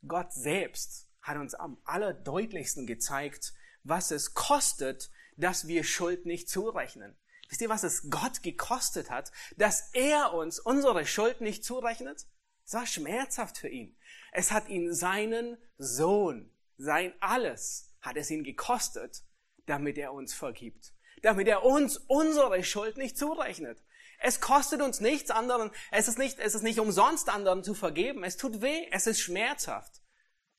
Gott 0.05 0.33
selbst 0.33 1.07
hat 1.21 1.37
uns 1.37 1.53
am 1.53 1.77
allerdeutlichsten 1.83 2.87
gezeigt, 2.87 3.53
was 3.83 4.11
es 4.11 4.33
kostet, 4.33 5.09
dass 5.37 5.67
wir 5.67 5.83
Schuld 5.83 6.25
nicht 6.25 6.49
zurechnen. 6.49 7.17
Wisst 7.49 7.61
ihr, 7.61 7.69
was 7.69 7.83
es 7.83 8.09
Gott 8.09 8.43
gekostet 8.43 9.09
hat, 9.09 9.31
dass 9.55 9.93
er 9.93 10.33
uns 10.33 10.59
unsere 10.59 11.05
Schuld 11.05 11.41
nicht 11.41 11.63
zurechnet? 11.63 12.27
Es 12.65 12.73
war 12.73 12.85
schmerzhaft 12.85 13.57
für 13.57 13.69
ihn. 13.69 13.97
Es 14.33 14.51
hat 14.51 14.67
ihn 14.67 14.93
seinen 14.93 15.57
Sohn, 15.77 16.51
sein 16.77 17.13
Alles, 17.21 17.95
hat 18.01 18.17
es 18.17 18.29
ihn 18.29 18.43
gekostet, 18.43 19.23
damit 19.65 19.97
er 19.97 20.13
uns 20.13 20.33
vergibt. 20.33 20.93
Damit 21.21 21.47
er 21.47 21.63
uns 21.63 21.97
unsere 21.97 22.63
Schuld 22.63 22.97
nicht 22.97 23.17
zurechnet. 23.17 23.83
Es 24.19 24.41
kostet 24.41 24.81
uns 24.81 24.99
nichts 24.99 25.31
anderen. 25.31 25.71
Es 25.91 26.07
ist 26.07 26.17
nicht, 26.17 26.39
es 26.39 26.55
ist 26.55 26.63
nicht 26.63 26.79
umsonst 26.79 27.29
anderen 27.29 27.63
zu 27.63 27.73
vergeben. 27.73 28.23
Es 28.23 28.37
tut 28.37 28.61
weh. 28.61 28.87
Es 28.91 29.07
ist 29.07 29.19
schmerzhaft. 29.19 30.01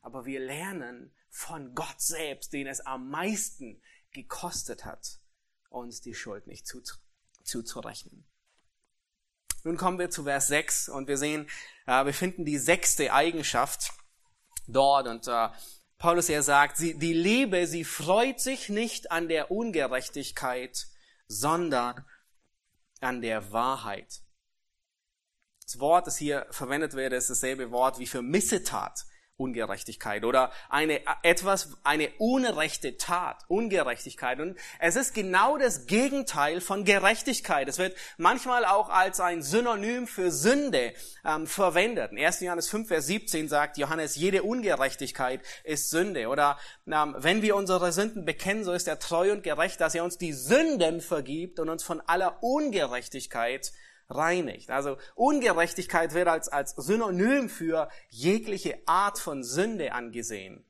Aber 0.00 0.24
wir 0.24 0.40
lernen 0.40 1.14
von 1.28 1.74
Gott 1.74 2.00
selbst, 2.00 2.52
den 2.52 2.66
es 2.66 2.80
am 2.80 3.10
meisten 3.10 3.82
gekostet 4.12 4.84
hat, 4.84 5.20
uns 5.68 6.00
die 6.00 6.14
Schuld 6.14 6.46
nicht 6.46 6.66
zuzurechnen. 7.44 8.26
Nun 9.64 9.76
kommen 9.76 9.98
wir 9.98 10.10
zu 10.10 10.24
Vers 10.24 10.48
6 10.48 10.88
und 10.88 11.08
wir 11.08 11.18
sehen, 11.18 11.48
äh, 11.86 12.04
wir 12.04 12.14
finden 12.14 12.44
die 12.44 12.58
sechste 12.58 13.12
Eigenschaft 13.12 13.92
dort 14.66 15.08
und 15.08 15.26
äh, 15.26 15.48
Paulus 15.98 16.28
er 16.28 16.44
sagt, 16.44 16.76
sie, 16.76 16.96
die 16.96 17.12
Liebe, 17.12 17.66
sie 17.66 17.84
freut 17.84 18.40
sich 18.40 18.68
nicht 18.68 19.10
an 19.10 19.28
der 19.28 19.50
Ungerechtigkeit, 19.50 20.86
sondern 21.26 22.04
an 23.00 23.20
der 23.20 23.52
Wahrheit. 23.52 24.22
Das 25.62 25.78
Wort, 25.80 26.06
das 26.06 26.16
hier 26.16 26.46
verwendet 26.50 26.94
wird, 26.94 27.12
ist 27.12 27.30
dasselbe 27.30 27.70
Wort 27.70 27.98
wie 27.98 28.06
für 28.06 28.22
Missetat. 28.22 29.04
Ungerechtigkeit 29.38 30.24
oder 30.24 30.51
eine 30.68 31.01
etwas 31.22 31.79
eine 31.85 32.11
unrechte 32.18 32.96
Tat, 32.96 33.44
Ungerechtigkeit 33.46 34.40
und 34.40 34.59
es 34.81 34.96
ist 34.96 35.14
genau 35.14 35.57
das 35.57 35.87
Gegenteil 35.87 36.61
von 36.61 36.85
Gerechtigkeit. 36.85 37.68
Es 37.68 37.79
wird 37.79 37.96
manchmal 38.16 38.64
auch 38.64 38.88
als 38.88 39.20
ein 39.20 39.42
Synonym 39.42 40.09
für 40.09 40.33
Sünde 40.33 40.92
ähm, 41.24 41.46
verwendet. 41.46 42.11
In 42.11 42.18
1. 42.18 42.40
Johannes 42.40 42.68
5 42.68 42.88
Vers 42.88 43.07
17 43.07 43.48
sagt 43.48 43.79
Johannes, 43.79 44.16
jede 44.16 44.42
Ungerechtigkeit 44.42 45.40
ist 45.62 45.90
Sünde 45.90 46.27
oder 46.27 46.59
ähm, 46.88 47.14
wenn 47.18 47.40
wir 47.40 47.55
unsere 47.55 47.92
Sünden 47.92 48.24
bekennen, 48.24 48.64
so 48.64 48.72
ist 48.72 48.88
er 48.88 48.98
treu 48.98 49.31
und 49.31 49.44
gerecht, 49.44 49.81
dass 49.81 49.94
er 49.94 50.03
uns 50.03 50.18
die 50.18 50.33
Sünden 50.33 51.01
vergibt 51.01 51.61
und 51.61 51.68
uns 51.68 51.85
von 51.85 52.01
aller 52.01 52.42
Ungerechtigkeit 52.42 53.72
reinigt. 54.08 54.70
Also 54.70 54.96
Ungerechtigkeit 55.14 56.14
wird 56.14 56.28
als, 56.28 56.48
als 56.48 56.72
Synonym 56.76 57.48
für 57.48 57.88
jegliche 58.08 58.80
Art 58.86 59.18
von 59.18 59.42
Sünde 59.42 59.92
angesehen. 59.92 60.64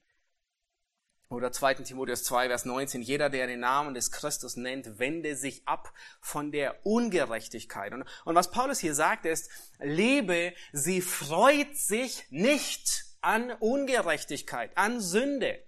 Oder 1.31 1.53
2. 1.53 1.74
Timotheus 1.74 2.24
2, 2.24 2.48
Vers 2.48 2.64
19, 2.64 3.03
jeder, 3.03 3.29
der 3.29 3.46
den 3.46 3.61
Namen 3.61 3.92
des 3.92 4.11
Christus 4.11 4.57
nennt, 4.57 4.98
wende 4.98 5.37
sich 5.37 5.68
ab 5.68 5.92
von 6.22 6.53
der 6.53 6.87
Ungerechtigkeit. 6.87 7.92
Und, 7.92 8.05
und 8.24 8.35
was 8.35 8.51
Paulus 8.51 8.79
hier 8.79 8.94
sagt 8.94 9.27
ist, 9.27 9.51
Liebe, 9.79 10.55
sie 10.72 11.03
freut 11.03 11.77
sich 11.77 12.27
nicht 12.31 13.05
an 13.20 13.51
Ungerechtigkeit, 13.51 14.70
an 14.77 15.01
Sünde. 15.01 15.62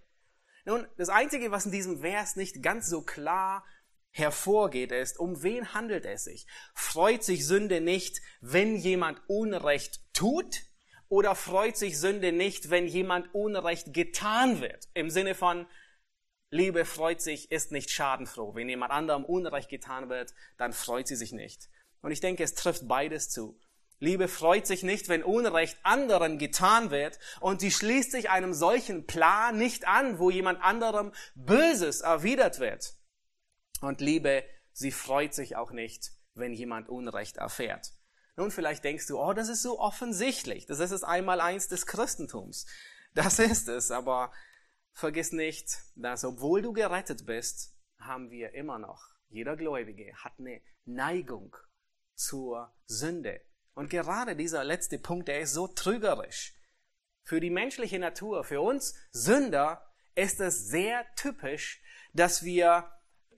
Nun, 0.65 0.87
das 0.97 1.11
Einzige, 1.11 1.51
was 1.51 1.67
in 1.67 1.73
diesem 1.73 2.01
Vers 2.01 2.37
nicht 2.37 2.63
ganz 2.63 2.89
so 2.89 3.03
klar 3.03 3.63
hervorgeht, 4.11 4.93
ist, 4.93 5.19
um 5.19 5.43
wen 5.43 5.73
handelt 5.73 6.05
es 6.05 6.25
sich? 6.25 6.47
Freut 6.75 7.23
sich 7.25 7.47
Sünde 7.47 7.81
nicht, 7.81 8.21
wenn 8.41 8.77
jemand 8.77 9.21
Unrecht 9.29 10.01
tut? 10.13 10.63
Oder 11.09 11.35
freut 11.35 11.77
sich 11.77 11.99
Sünde 11.99 12.33
nicht, 12.33 12.71
wenn 12.71 12.87
jemand 12.87 13.35
Unrecht 13.35 13.93
getan 13.93 14.61
wird? 14.61 14.89
Im 14.95 15.11
Sinne 15.11 15.35
von, 15.35 15.67
Liebe 16.53 16.85
freut 16.85 17.21
sich, 17.21 17.51
ist 17.53 17.73
nicht 17.73 17.91
schadenfroh. 17.91 18.55
Wenn 18.55 18.69
jemand 18.69 18.93
anderem 18.93 19.25
Unrecht 19.25 19.69
getan 19.69 20.09
wird, 20.09 20.35
dann 20.57 20.73
freut 20.73 21.07
sie 21.07 21.17
sich 21.17 21.33
nicht. 21.33 21.69
Und 22.03 22.11
ich 22.11 22.21
denke, 22.21 22.43
es 22.43 22.55
trifft 22.55 22.89
beides 22.89 23.29
zu. 23.29 23.59
Liebe 24.01 24.29
freut 24.29 24.67
sich 24.67 24.83
nicht, 24.83 25.09
wenn 25.09 25.23
Unrecht 25.23 25.79
anderen 25.83 26.39
getan 26.39 26.91
wird 26.91 27.19
und 27.41 27.61
sie 27.61 27.71
schließt 27.71 28.11
sich 28.11 28.31
einem 28.31 28.55
solchen 28.55 29.07
Plan 29.07 29.59
nicht 29.59 29.87
an, 29.87 30.19
wo 30.19 30.31
jemand 30.31 30.63
anderem 30.63 31.13
Böses 31.35 32.01
erwidert 32.01 32.61
wird. 32.61 32.95
Und 33.81 34.01
Liebe, 34.01 34.45
sie 34.73 34.93
freut 34.93 35.35
sich 35.35 35.57
auch 35.57 35.73
nicht, 35.73 36.13
wenn 36.35 36.53
jemand 36.53 36.89
Unrecht 36.89 37.39
erfährt. 37.39 37.93
Nun, 38.37 38.51
vielleicht 38.51 38.85
denkst 38.85 39.07
du, 39.07 39.19
oh, 39.19 39.33
das 39.33 39.49
ist 39.49 39.63
so 39.63 39.81
offensichtlich. 39.81 40.67
Das 40.67 40.81
ist 40.81 40.93
es 40.93 41.05
einmal 41.05 41.41
eins 41.41 41.69
des 41.69 41.87
Christentums. 41.87 42.67
Das 43.15 43.39
ist 43.39 43.69
es, 43.69 43.91
aber 43.91 44.33
vergiss 44.93 45.33
nicht, 45.33 45.81
dass 45.97 46.25
obwohl 46.25 46.63
du 46.63 46.73
gerettet 46.73 47.27
bist, 47.27 47.77
haben 47.99 48.31
wir 48.31 48.55
immer 48.55 48.79
noch, 48.79 49.03
jeder 49.29 49.57
Gläubige 49.57 50.15
hat 50.15 50.33
eine 50.39 50.61
Neigung 50.85 51.57
zur 52.15 52.73
Sünde. 52.87 53.41
Und 53.75 53.91
gerade 53.91 54.37
dieser 54.37 54.65
letzte 54.65 54.99
Punkt, 54.99 55.29
der 55.29 55.41
ist 55.41 55.53
so 55.53 55.69
trügerisch. 55.69 56.55
Für 57.23 57.41
die 57.41 57.51
menschliche 57.51 57.99
Natur, 57.99 58.45
für 58.45 58.61
uns 58.61 58.95
Sünder, 59.13 59.87
ist 60.15 60.41
es 60.41 60.67
sehr 60.67 61.05
typisch, 61.15 61.83
dass 62.13 62.43
wir 62.43 62.91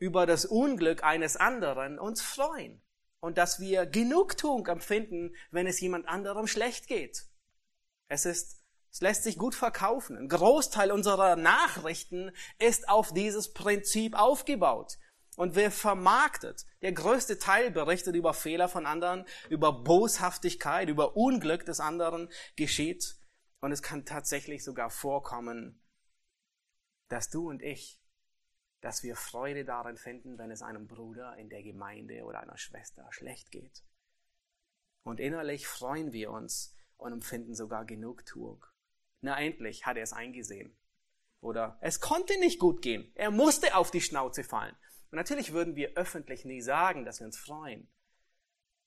über 0.02 0.26
das 0.26 0.44
Unglück 0.44 1.04
eines 1.04 1.36
anderen 1.36 2.00
uns 2.00 2.20
freuen 2.20 2.82
und 3.20 3.38
dass 3.38 3.60
wir 3.60 3.86
Genugtuung 3.86 4.66
empfinden, 4.66 5.36
wenn 5.52 5.68
es 5.68 5.78
jemand 5.78 6.08
anderem 6.08 6.48
schlecht 6.48 6.88
geht. 6.88 7.26
Es 8.08 8.26
ist 8.26 8.58
es 8.90 9.00
lässt 9.00 9.22
sich 9.22 9.38
gut 9.38 9.54
verkaufen. 9.54 10.18
Ein 10.18 10.28
Großteil 10.28 10.90
unserer 10.90 11.36
Nachrichten 11.36 12.32
ist 12.58 12.88
auf 12.90 13.14
dieses 13.14 13.54
Prinzip 13.54 14.18
aufgebaut 14.18 14.98
und 15.36 15.54
wird 15.54 15.72
vermarktet. 15.72 16.66
Der 16.82 16.92
größte 16.92 17.38
Teil 17.38 17.70
berichtet 17.70 18.16
über 18.16 18.34
Fehler 18.34 18.68
von 18.68 18.84
anderen, 18.84 19.24
über 19.48 19.72
Boshaftigkeit, 19.72 20.90
über 20.90 21.16
Unglück 21.16 21.64
des 21.64 21.80
anderen 21.80 22.28
geschieht. 22.56 23.16
Und 23.60 23.72
es 23.72 23.82
kann 23.82 24.04
tatsächlich 24.04 24.62
sogar 24.62 24.90
vorkommen, 24.90 25.80
dass 27.08 27.30
du 27.30 27.48
und 27.48 27.62
ich 27.62 28.01
dass 28.82 29.02
wir 29.04 29.16
Freude 29.16 29.64
darin 29.64 29.96
finden, 29.96 30.36
wenn 30.38 30.50
es 30.50 30.60
einem 30.60 30.88
Bruder 30.88 31.36
in 31.36 31.48
der 31.48 31.62
Gemeinde 31.62 32.24
oder 32.24 32.40
einer 32.40 32.58
Schwester 32.58 33.06
schlecht 33.10 33.50
geht. 33.50 33.84
Und 35.04 35.20
innerlich 35.20 35.66
freuen 35.66 36.12
wir 36.12 36.30
uns 36.30 36.76
und 36.96 37.12
empfinden 37.12 37.54
sogar 37.54 37.84
Genugtuung. 37.84 38.66
Na 39.20 39.40
endlich 39.40 39.86
hat 39.86 39.96
er 39.96 40.02
es 40.02 40.12
eingesehen. 40.12 40.76
Oder 41.40 41.78
es 41.80 42.00
konnte 42.00 42.38
nicht 42.40 42.58
gut 42.58 42.82
gehen. 42.82 43.10
Er 43.14 43.30
musste 43.30 43.76
auf 43.76 43.92
die 43.92 44.00
Schnauze 44.00 44.42
fallen. 44.42 44.76
Und 45.10 45.16
natürlich 45.16 45.52
würden 45.52 45.76
wir 45.76 45.96
öffentlich 45.96 46.44
nie 46.44 46.60
sagen, 46.60 47.04
dass 47.04 47.20
wir 47.20 47.26
uns 47.26 47.38
freuen. 47.38 47.88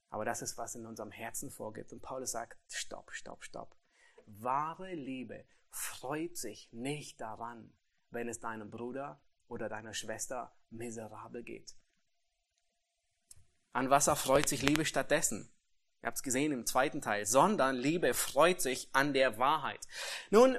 Aber 0.10 0.26
das 0.26 0.42
ist, 0.42 0.58
was 0.58 0.76
in 0.76 0.86
unserem 0.86 1.12
Herzen 1.12 1.52
vorgeht. 1.52 1.92
Und 1.94 2.02
Paulus 2.02 2.32
sagt, 2.32 2.58
stopp, 2.70 3.12
stopp, 3.14 3.44
stopp. 3.44 3.78
Wahre 4.26 4.94
Liebe 4.94 5.46
freut 5.70 6.36
sich 6.36 6.70
nicht 6.74 7.22
daran, 7.22 7.74
wenn 8.10 8.28
es 8.28 8.40
deinem 8.40 8.70
Bruder 8.70 9.22
oder 9.48 9.70
deiner 9.70 9.94
Schwester 9.94 10.56
miserabel 10.70 11.44
geht. 11.44 11.76
An 13.74 13.90
was 13.90 14.08
erfreut 14.08 14.48
sich 14.48 14.62
Liebe 14.62 14.86
stattdessen? 14.86 15.52
Ihr 16.02 16.08
habt 16.08 16.18
es 16.18 16.24
gesehen 16.24 16.52
im 16.52 16.66
zweiten 16.66 17.02
Teil. 17.02 17.26
Sondern 17.26 17.76
Liebe 17.76 18.14
freut 18.14 18.62
sich 18.62 18.90
an 18.94 19.14
der 19.14 19.38
Wahrheit. 19.38 19.80
Nun, 20.30 20.58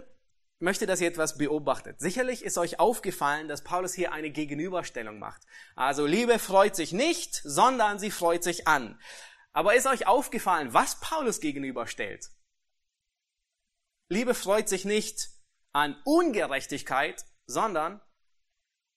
möchte, 0.59 0.87
dass 0.87 1.01
ihr 1.01 1.09
etwas 1.09 1.38
beobachtet. 1.38 2.01
Sicherlich 2.01 2.42
ist 2.42 2.59
euch 2.59 2.81
aufgefallen, 2.81 3.49
dass 3.49 3.62
Paulus 3.62 3.94
hier 3.94 4.12
eine 4.12 4.31
Gegenüberstellung 4.31 5.18
macht. 5.18 5.42
Also 5.75 6.07
Liebe 6.07 6.38
freut 6.38 6.77
sich 6.77 6.92
nicht, 6.92 7.40
sondern 7.44 7.99
sie 7.99 8.11
freut 8.11 8.42
sich 8.42 8.66
an. 8.66 9.01
Aber 9.53 9.75
ist 9.75 9.87
euch 9.87 10.07
aufgefallen, 10.07 10.75
was 10.75 11.01
Paulus 11.01 11.40
gegenüberstellt? 11.40 12.31
Liebe 14.09 14.35
freut 14.35 14.68
sich 14.68 14.85
nicht 14.85 15.31
an 15.72 15.96
Ungerechtigkeit, 16.05 17.25
sondern 17.46 18.01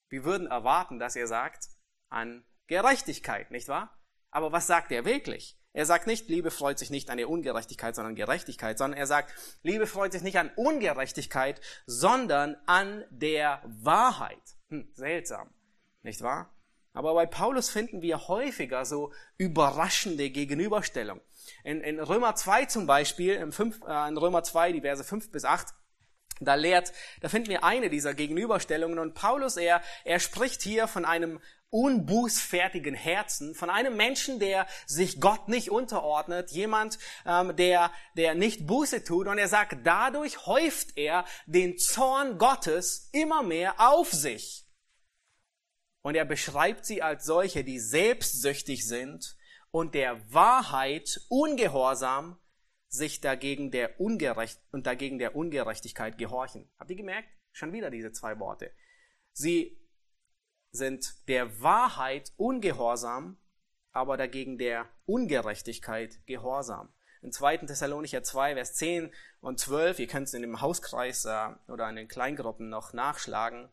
wir 0.10 0.24
würden 0.24 0.48
erwarten, 0.48 1.00
dass 1.00 1.16
er 1.16 1.28
sagt, 1.28 1.70
an 2.10 2.44
Gerechtigkeit, 2.68 3.52
nicht 3.52 3.68
wahr? 3.68 3.98
Aber 4.32 4.52
was 4.52 4.68
sagt 4.68 4.92
er 4.92 5.06
wirklich? 5.06 5.58
Er 5.72 5.86
sagt 5.86 6.08
nicht, 6.08 6.30
Liebe 6.30 6.52
freut 6.52 6.80
sich 6.80 6.90
nicht 6.90 7.10
an 7.10 7.18
der 7.18 7.30
Ungerechtigkeit, 7.30 7.96
sondern 7.96 8.16
Gerechtigkeit, 8.16 8.78
sondern 8.78 8.98
er 9.00 9.06
sagt, 9.06 9.34
Liebe 9.62 9.86
freut 9.86 10.12
sich 10.12 10.24
nicht 10.24 10.38
an 10.38 10.52
Ungerechtigkeit, 10.56 11.62
sondern 11.86 12.58
an 12.66 13.06
der 13.12 13.62
Wahrheit. 13.66 14.42
Hm, 14.70 14.90
seltsam, 14.94 15.54
nicht 16.02 16.22
wahr? 16.22 16.54
Aber 16.94 17.14
bei 17.14 17.28
Paulus 17.28 17.70
finden 17.70 18.02
wir 18.02 18.28
häufiger 18.28 18.84
so 18.84 19.14
überraschende 19.38 20.32
Gegenüberstellungen. 20.32 21.24
In, 21.64 21.82
in 21.82 22.00
Römer 22.00 22.36
2 22.36 22.66
zum 22.66 22.88
Beispiel, 22.88 23.36
in, 23.36 23.52
5, 23.52 23.82
äh, 23.88 24.08
in 24.10 24.18
Römer 24.18 24.44
2, 24.44 24.72
die 24.72 24.82
Verse 24.82 25.04
5 25.04 25.32
bis 25.32 25.46
8, 25.46 25.68
da 26.40 26.56
lehrt, 26.56 26.94
da 27.22 27.30
finden 27.30 27.50
wir 27.50 27.64
eine 27.64 27.90
dieser 27.90 28.14
Gegenüberstellungen 28.14 29.00
und 29.00 29.14
Paulus, 29.14 29.58
er, 29.58 29.82
er 30.06 30.20
spricht 30.20 30.62
hier 30.62 30.88
von 30.88 31.06
einem 31.06 31.40
unbußfertigen 31.72 32.96
Herzen, 32.96 33.54
von 33.54 33.70
einem 33.70 33.96
Menschen, 33.96 34.40
der 34.40 34.66
sich 34.88 35.20
Gott 35.20 35.48
nicht 35.48 35.70
unterordnet, 35.70 36.52
jemand, 36.52 36.98
ähm, 37.26 37.56
der, 37.56 37.92
der 38.16 38.36
nicht 38.36 38.66
Buße 38.66 39.04
tut. 39.04 39.28
Und 39.28 39.38
er 39.38 39.48
sagt, 39.48 39.86
dadurch 39.86 40.46
häuft 40.46 40.98
er 40.98 41.26
den 41.46 41.78
Zorn 41.78 42.38
Gottes 42.38 43.10
immer 43.12 43.44
mehr 43.44 43.76
auf 43.78 44.12
sich. 44.12 44.66
Und 46.02 46.16
er 46.16 46.26
beschreibt 46.26 46.86
sie 46.86 47.04
als 47.04 47.26
solche, 47.26 47.64
die 47.64 47.80
selbstsüchtig 47.80 48.88
sind 48.88 49.36
und 49.72 49.94
der 49.94 50.20
Wahrheit 50.34 51.22
ungehorsam 51.30 52.40
sich 52.90 53.22
dagegen 53.22 53.72
der 53.72 54.00
Ungerecht 54.00 54.60
und 54.72 54.88
dagegen 54.88 55.20
der 55.20 55.36
Ungerechtigkeit 55.36 56.18
gehorchen. 56.18 56.70
Habt 56.78 56.90
ihr 56.90 56.98
gemerkt? 56.98 57.30
Schon 57.52 57.72
wieder 57.72 57.90
diese 57.90 58.12
zwei 58.12 58.40
Worte. 58.40 58.72
Sie 59.32 59.80
sind 60.72 61.28
der 61.28 61.62
Wahrheit 61.62 62.34
ungehorsam, 62.36 63.38
aber 63.92 64.18
dagegen 64.18 64.58
der 64.58 64.90
Ungerechtigkeit 65.06 66.20
gehorsam. 66.26 66.94
In 67.22 67.32
2. 67.32 67.58
Thessalonicher 67.58 68.24
2, 68.24 68.54
Vers 68.56 68.76
10 68.76 69.12
und 69.42 69.60
12, 69.60 70.00
ihr 70.00 70.08
könnt 70.08 70.28
es 70.28 70.34
in 70.34 70.42
dem 70.42 70.62
Hauskreis 70.62 71.26
äh, 71.26 71.50
oder 71.68 71.90
in 71.90 71.96
den 71.96 72.08
Kleingruppen 72.08 72.70
noch 72.70 72.94
nachschlagen, 72.94 73.70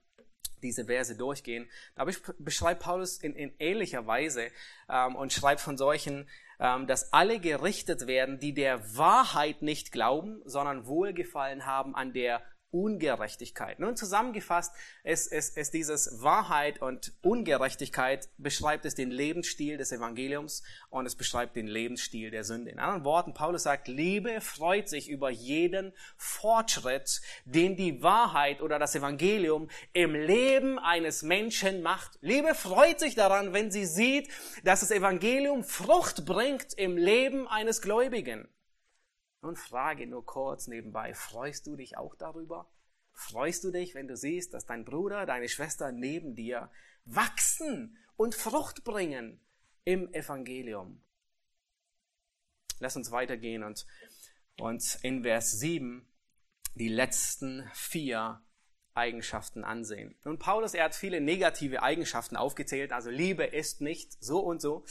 diese 0.62 0.86
Verse 0.86 1.16
durchgehen. 1.16 1.70
Da 1.94 2.06
beschreibt 2.38 2.82
Paulus 2.82 3.18
in, 3.18 3.34
in 3.34 3.54
ähnlicher 3.58 4.06
Weise 4.06 4.50
ähm, 4.88 5.14
und 5.14 5.32
schreibt 5.32 5.60
von 5.60 5.76
solchen, 5.76 6.28
dass 6.58 7.12
alle 7.12 7.38
gerichtet 7.38 8.06
werden, 8.06 8.38
die 8.38 8.54
der 8.54 8.96
Wahrheit 8.96 9.62
nicht 9.62 9.92
glauben, 9.92 10.40
sondern 10.44 10.86
Wohlgefallen 10.86 11.66
haben 11.66 11.94
an 11.94 12.12
der 12.12 12.42
Ungerechtigkeit. 12.76 13.78
Nun 13.78 13.96
zusammengefasst 13.96 14.72
ist, 15.02 15.32
ist, 15.32 15.56
ist 15.56 15.72
dieses 15.72 16.22
Wahrheit 16.22 16.82
und 16.82 17.12
Ungerechtigkeit 17.22 18.28
beschreibt 18.36 18.84
es 18.84 18.94
den 18.94 19.10
Lebensstil 19.10 19.78
des 19.78 19.92
Evangeliums 19.92 20.62
und 20.90 21.06
es 21.06 21.14
beschreibt 21.14 21.56
den 21.56 21.66
Lebensstil 21.66 22.30
der 22.30 22.44
Sünde. 22.44 22.70
In 22.70 22.78
anderen 22.78 23.04
Worten, 23.04 23.34
Paulus 23.34 23.62
sagt, 23.62 23.88
Liebe 23.88 24.40
freut 24.40 24.88
sich 24.88 25.08
über 25.08 25.30
jeden 25.30 25.92
Fortschritt, 26.16 27.22
den 27.44 27.76
die 27.76 28.02
Wahrheit 28.02 28.60
oder 28.60 28.78
das 28.78 28.94
Evangelium 28.94 29.68
im 29.92 30.14
Leben 30.14 30.78
eines 30.78 31.22
Menschen 31.22 31.82
macht. 31.82 32.18
Liebe 32.20 32.54
freut 32.54 33.00
sich 33.00 33.14
daran, 33.14 33.52
wenn 33.52 33.70
sie 33.70 33.86
sieht, 33.86 34.28
dass 34.64 34.80
das 34.80 34.90
Evangelium 34.90 35.64
Frucht 35.64 36.26
bringt 36.26 36.74
im 36.74 36.96
Leben 36.96 37.48
eines 37.48 37.80
Gläubigen. 37.80 38.48
Nun 39.42 39.56
frage 39.56 40.06
nur 40.06 40.24
kurz 40.24 40.66
nebenbei, 40.66 41.14
freust 41.14 41.66
du 41.66 41.76
dich 41.76 41.96
auch 41.96 42.14
darüber? 42.14 42.70
Freust 43.12 43.64
du 43.64 43.70
dich, 43.70 43.94
wenn 43.94 44.08
du 44.08 44.16
siehst, 44.16 44.52
dass 44.52 44.66
dein 44.66 44.84
Bruder, 44.84 45.24
deine 45.24 45.48
Schwester 45.48 45.92
neben 45.92 46.34
dir 46.34 46.70
wachsen 47.04 47.96
und 48.16 48.34
Frucht 48.34 48.84
bringen 48.84 49.40
im 49.84 50.12
Evangelium? 50.12 51.02
Lass 52.78 52.96
uns 52.96 53.10
weitergehen 53.10 53.62
und 53.62 53.86
uns 54.60 54.96
in 54.96 55.22
Vers 55.22 55.52
7 55.52 56.06
die 56.74 56.88
letzten 56.88 57.70
vier 57.72 58.42
Eigenschaften 58.94 59.64
ansehen. 59.64 60.14
Nun, 60.24 60.38
Paulus, 60.38 60.74
er 60.74 60.84
hat 60.84 60.94
viele 60.94 61.20
negative 61.20 61.82
Eigenschaften 61.82 62.36
aufgezählt, 62.36 62.92
also 62.92 63.10
Liebe 63.10 63.44
ist 63.44 63.80
nicht 63.80 64.22
so 64.22 64.40
und 64.40 64.60
so. 64.60 64.84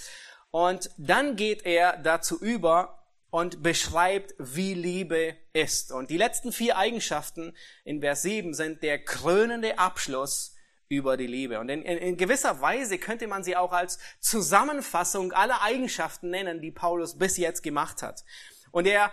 Und 0.52 0.90
dann 0.98 1.36
geht 1.36 1.66
er 1.66 1.98
dazu 1.98 2.40
über, 2.40 3.05
und 3.30 3.64
beschreibt, 3.64 4.34
wie 4.38 4.74
Liebe 4.74 5.36
ist. 5.54 5.92
Und 5.92 6.10
die 6.10 6.18
letzten 6.18 6.52
vier 6.52 6.78
Eigenschaften 6.78 7.56
in 7.84 8.02
Vers 8.02 8.22
7 8.22 8.54
sind 8.54 8.84
der 8.84 9.04
krönende 9.04 9.78
Abschluss 9.78 10.56
über 10.88 11.18
die 11.18 11.28
Liebe. 11.28 11.60
Und 11.60 11.70
in, 11.70 11.82
in, 11.82 11.98
in, 11.98 12.18
gewisser 12.18 12.62
Weise 12.62 12.98
könnte 12.98 13.28
man 13.28 13.44
sie 13.44 13.56
auch 13.56 13.72
als 13.72 14.00
Zusammenfassung 14.20 15.32
aller 15.32 15.62
Eigenschaften 15.62 16.30
nennen, 16.30 16.62
die 16.62 16.72
Paulus 16.72 17.18
bis 17.18 17.38
jetzt 17.38 17.64
gemacht 17.64 18.02
hat. 18.02 18.24
Und 18.72 18.86
er, 18.86 19.12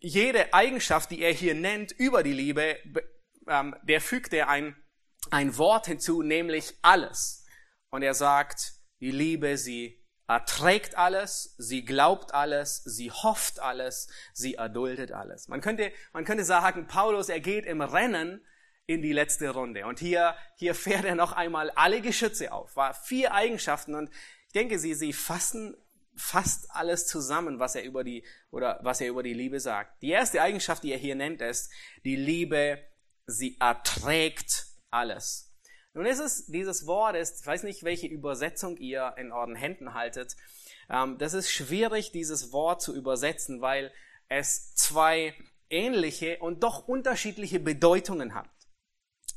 jede 0.00 0.52
Eigenschaft, 0.52 1.10
die 1.10 1.22
er 1.22 1.32
hier 1.32 1.54
nennt 1.54 1.92
über 1.92 2.22
die 2.22 2.32
Liebe, 2.32 2.78
ähm, 3.48 3.76
der 3.82 4.00
fügt 4.00 4.32
er 4.32 4.48
ein, 4.48 4.76
ein 5.30 5.56
Wort 5.56 5.86
hinzu, 5.86 6.22
nämlich 6.22 6.74
alles. 6.82 7.46
Und 7.90 8.02
er 8.02 8.14
sagt, 8.14 8.72
die 9.00 9.12
Liebe, 9.12 9.56
sie 9.56 10.01
erträgt 10.32 10.96
alles, 10.96 11.54
sie 11.58 11.84
glaubt 11.84 12.32
alles, 12.32 12.82
sie 12.84 13.10
hofft 13.10 13.60
alles, 13.60 14.08
sie 14.32 14.54
erduldet 14.54 15.12
alles. 15.12 15.48
Man 15.48 15.60
könnte, 15.60 15.92
man 16.12 16.24
könnte 16.24 16.44
sagen, 16.44 16.86
Paulus, 16.86 17.28
er 17.28 17.40
geht 17.40 17.66
im 17.66 17.82
Rennen 17.82 18.44
in 18.86 19.02
die 19.02 19.12
letzte 19.12 19.50
Runde. 19.50 19.86
Und 19.86 19.98
hier, 19.98 20.34
hier 20.56 20.74
fährt 20.74 21.04
er 21.04 21.14
noch 21.14 21.32
einmal 21.32 21.70
alle 21.70 22.00
Geschütze 22.00 22.52
auf. 22.52 22.76
War 22.76 22.94
vier 22.94 23.34
Eigenschaften 23.34 23.94
und 23.94 24.10
ich 24.46 24.52
denke, 24.54 24.78
sie, 24.78 24.94
sie 24.94 25.12
fassen 25.12 25.76
fast 26.16 26.70
alles 26.70 27.06
zusammen, 27.06 27.58
was 27.58 27.74
er 27.74 27.84
über 27.84 28.02
die, 28.02 28.24
oder 28.50 28.80
was 28.82 29.00
er 29.00 29.08
über 29.08 29.22
die 29.22 29.34
Liebe 29.34 29.60
sagt. 29.60 30.02
Die 30.02 30.10
erste 30.10 30.40
Eigenschaft, 30.40 30.82
die 30.82 30.92
er 30.92 30.98
hier 30.98 31.14
nennt, 31.14 31.42
ist, 31.42 31.70
die 32.04 32.16
Liebe, 32.16 32.82
sie 33.26 33.58
erträgt 33.60 34.66
alles. 34.90 35.51
Nun 35.94 36.06
ist 36.06 36.20
es, 36.20 36.46
dieses 36.46 36.86
Wort 36.86 37.16
ist, 37.16 37.40
ich 37.40 37.46
weiß 37.46 37.64
nicht, 37.64 37.84
welche 37.84 38.06
Übersetzung 38.06 38.76
ihr 38.78 39.14
in 39.18 39.30
euren 39.30 39.54
Händen 39.54 39.92
haltet. 39.92 40.36
Ähm, 40.88 41.18
das 41.18 41.34
ist 41.34 41.50
schwierig, 41.50 42.12
dieses 42.12 42.52
Wort 42.52 42.80
zu 42.80 42.94
übersetzen, 42.94 43.60
weil 43.60 43.92
es 44.28 44.74
zwei 44.74 45.34
ähnliche 45.68 46.38
und 46.38 46.62
doch 46.62 46.88
unterschiedliche 46.88 47.60
Bedeutungen 47.60 48.34
hat. 48.34 48.48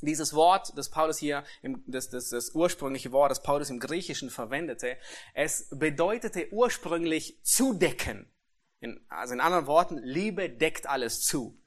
Dieses 0.01 0.33
Wort, 0.33 0.73
das 0.77 0.89
Paulus 0.89 1.17
hier, 1.17 1.43
das, 1.87 2.09
das, 2.09 2.29
das 2.29 2.51
ursprüngliche 2.51 3.11
Wort, 3.11 3.31
das 3.31 3.41
Paulus 3.41 3.69
im 3.69 3.79
Griechischen 3.79 4.29
verwendete, 4.29 4.97
es 5.33 5.67
bedeutete 5.71 6.51
ursprünglich 6.51 7.41
zudecken. 7.43 8.31
In, 8.79 9.05
also 9.09 9.33
in 9.33 9.39
anderen 9.39 9.67
Worten, 9.67 9.97
Liebe 9.97 10.49
deckt 10.49 10.87
alles 10.87 11.21
zu. 11.21 11.61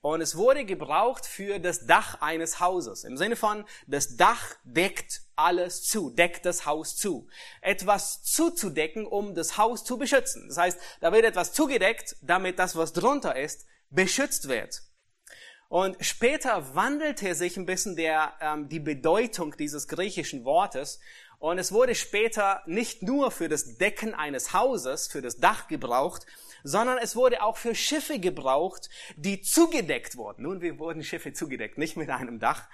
Und 0.00 0.20
es 0.20 0.36
wurde 0.36 0.64
gebraucht 0.64 1.26
für 1.26 1.58
das 1.58 1.86
Dach 1.86 2.20
eines 2.20 2.60
Hauses. 2.60 3.02
Im 3.02 3.16
Sinne 3.16 3.34
von, 3.34 3.64
das 3.86 4.16
Dach 4.16 4.54
deckt 4.62 5.22
alles 5.34 5.82
zu, 5.82 6.10
deckt 6.10 6.46
das 6.46 6.66
Haus 6.66 6.96
zu. 6.96 7.28
Etwas 7.62 8.22
zuzudecken, 8.22 9.06
um 9.06 9.34
das 9.34 9.58
Haus 9.58 9.84
zu 9.84 9.98
beschützen. 9.98 10.46
Das 10.48 10.56
heißt, 10.56 10.80
da 11.00 11.12
wird 11.12 11.24
etwas 11.24 11.52
zugedeckt, 11.52 12.16
damit 12.22 12.60
das, 12.60 12.76
was 12.76 12.92
drunter 12.92 13.36
ist, 13.36 13.66
beschützt 13.90 14.48
wird. 14.48 14.82
Und 15.68 15.96
später 16.00 16.74
wandelte 16.74 17.34
sich 17.34 17.56
ein 17.56 17.66
bisschen 17.66 17.96
der, 17.96 18.34
ähm, 18.40 18.68
die 18.68 18.80
Bedeutung 18.80 19.56
dieses 19.56 19.88
griechischen 19.88 20.44
Wortes. 20.44 21.00
Und 21.40 21.58
es 21.58 21.72
wurde 21.72 21.94
später 21.94 22.62
nicht 22.66 23.02
nur 23.02 23.30
für 23.30 23.48
das 23.48 23.76
Decken 23.76 24.14
eines 24.14 24.52
Hauses, 24.52 25.08
für 25.08 25.22
das 25.22 25.36
Dach 25.36 25.68
gebraucht, 25.68 26.24
sondern 26.64 26.98
es 26.98 27.16
wurde 27.16 27.42
auch 27.42 27.56
für 27.56 27.74
Schiffe 27.74 28.18
gebraucht, 28.18 28.88
die 29.16 29.40
zugedeckt 29.40 30.16
wurden. 30.16 30.42
Nun, 30.42 30.60
wir 30.60 30.78
wurden 30.78 31.02
Schiffe 31.02 31.32
zugedeckt, 31.32 31.78
nicht 31.78 31.96
mit 31.96 32.10
einem 32.10 32.38
Dach, 32.38 32.68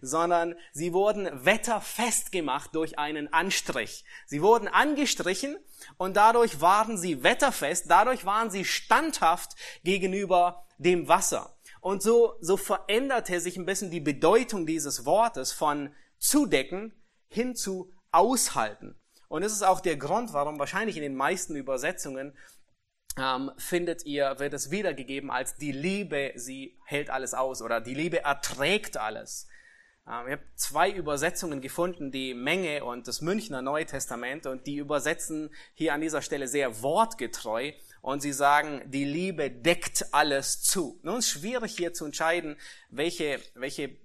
sondern 0.00 0.54
sie 0.72 0.92
wurden 0.92 1.28
wetterfest 1.44 2.32
gemacht 2.32 2.70
durch 2.74 2.98
einen 2.98 3.32
Anstrich. 3.32 4.04
Sie 4.26 4.42
wurden 4.42 4.68
angestrichen 4.68 5.58
und 5.96 6.16
dadurch 6.16 6.60
waren 6.60 6.96
sie 6.96 7.22
wetterfest, 7.22 7.86
dadurch 7.88 8.24
waren 8.24 8.50
sie 8.50 8.64
standhaft 8.64 9.56
gegenüber 9.84 10.66
dem 10.78 11.08
Wasser. 11.08 11.56
Und 11.80 12.02
so, 12.02 12.34
so 12.40 12.56
veränderte 12.56 13.40
sich 13.40 13.56
ein 13.56 13.66
bisschen 13.66 13.90
die 13.90 14.00
Bedeutung 14.00 14.66
dieses 14.66 15.04
Wortes 15.06 15.52
von 15.52 15.94
zudecken 16.18 16.92
hin 17.28 17.56
zu 17.56 17.92
aushalten. 18.12 18.96
Und 19.28 19.42
das 19.42 19.52
ist 19.52 19.62
auch 19.62 19.80
der 19.80 19.96
Grund, 19.96 20.32
warum 20.32 20.58
wahrscheinlich 20.58 20.96
in 20.96 21.02
den 21.02 21.14
meisten 21.14 21.54
Übersetzungen 21.54 22.36
ähm, 23.18 23.50
findet 23.56 24.04
ihr, 24.06 24.38
wird 24.38 24.54
es 24.54 24.70
wiedergegeben 24.70 25.30
als 25.30 25.56
die 25.56 25.72
Liebe, 25.72 26.32
sie 26.36 26.78
hält 26.84 27.10
alles 27.10 27.34
aus 27.34 27.62
oder 27.62 27.80
die 27.80 27.94
Liebe 27.94 28.24
erträgt 28.24 28.96
alles. 28.96 29.48
Ähm, 30.06 30.26
ich 30.26 30.32
habe 30.32 30.44
zwei 30.54 30.90
Übersetzungen 30.90 31.60
gefunden, 31.60 32.10
die 32.10 32.34
Menge 32.34 32.84
und 32.84 33.08
das 33.08 33.20
Münchner 33.20 33.62
Neue 33.62 33.86
Testament, 33.86 34.46
und 34.46 34.66
die 34.66 34.76
übersetzen 34.76 35.50
hier 35.74 35.94
an 35.94 36.00
dieser 36.00 36.22
Stelle 36.22 36.48
sehr 36.48 36.82
wortgetreu 36.82 37.72
und 38.02 38.20
sie 38.20 38.32
sagen, 38.32 38.82
die 38.86 39.04
Liebe 39.04 39.50
deckt 39.50 40.06
alles 40.12 40.62
zu. 40.62 40.98
Nun 41.02 41.18
ist 41.18 41.28
schwierig 41.28 41.76
hier 41.76 41.92
zu 41.92 42.06
entscheiden, 42.06 42.56
welche, 42.88 43.40
welche, 43.54 43.96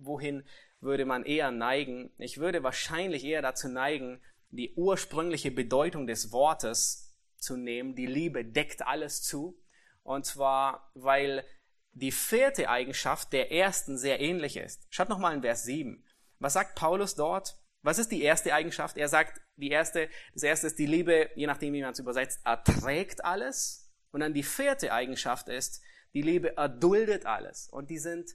wohin 0.00 0.44
würde 0.80 1.04
man 1.04 1.24
eher 1.24 1.50
neigen. 1.50 2.10
Ich 2.18 2.38
würde 2.38 2.62
wahrscheinlich 2.62 3.24
eher 3.24 3.40
dazu 3.40 3.68
neigen, 3.68 4.20
die 4.50 4.74
ursprüngliche 4.74 5.50
Bedeutung 5.50 6.06
des 6.06 6.32
Wortes 6.32 7.03
zu 7.44 7.56
nehmen. 7.56 7.94
Die 7.94 8.06
Liebe 8.06 8.44
deckt 8.44 8.86
alles 8.86 9.22
zu. 9.22 9.56
Und 10.02 10.26
zwar, 10.26 10.90
weil 10.94 11.44
die 11.92 12.12
vierte 12.12 12.68
Eigenschaft 12.68 13.32
der 13.32 13.52
ersten 13.52 13.96
sehr 13.96 14.20
ähnlich 14.20 14.56
ist. 14.56 14.86
Schaut 14.90 15.08
nochmal 15.08 15.34
in 15.34 15.42
Vers 15.42 15.62
7. 15.62 16.04
Was 16.40 16.54
sagt 16.54 16.74
Paulus 16.74 17.14
dort? 17.14 17.56
Was 17.82 17.98
ist 17.98 18.10
die 18.10 18.22
erste 18.22 18.52
Eigenschaft? 18.54 18.96
Er 18.96 19.08
sagt, 19.08 19.40
die 19.56 19.70
erste, 19.70 20.08
das 20.32 20.42
erste 20.42 20.66
ist 20.66 20.78
die 20.78 20.86
Liebe, 20.86 21.30
je 21.36 21.46
nachdem, 21.46 21.72
wie 21.74 21.82
man 21.82 21.92
es 21.92 21.98
übersetzt, 21.98 22.40
erträgt 22.44 23.24
alles. 23.24 23.92
Und 24.10 24.20
dann 24.20 24.34
die 24.34 24.42
vierte 24.42 24.92
Eigenschaft 24.92 25.48
ist, 25.48 25.82
die 26.12 26.22
Liebe 26.22 26.56
erduldet 26.56 27.26
alles. 27.26 27.68
Und 27.68 27.90
die 27.90 27.98
sind 27.98 28.30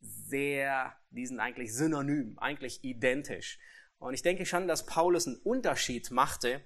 sehr, 0.00 0.94
die 1.10 1.26
sind 1.26 1.40
eigentlich 1.40 1.74
synonym, 1.74 2.38
eigentlich 2.38 2.84
identisch. 2.84 3.58
Und 3.98 4.14
ich 4.14 4.22
denke 4.22 4.46
schon, 4.46 4.66
dass 4.66 4.86
Paulus 4.86 5.26
einen 5.26 5.36
Unterschied 5.36 6.10
machte 6.10 6.62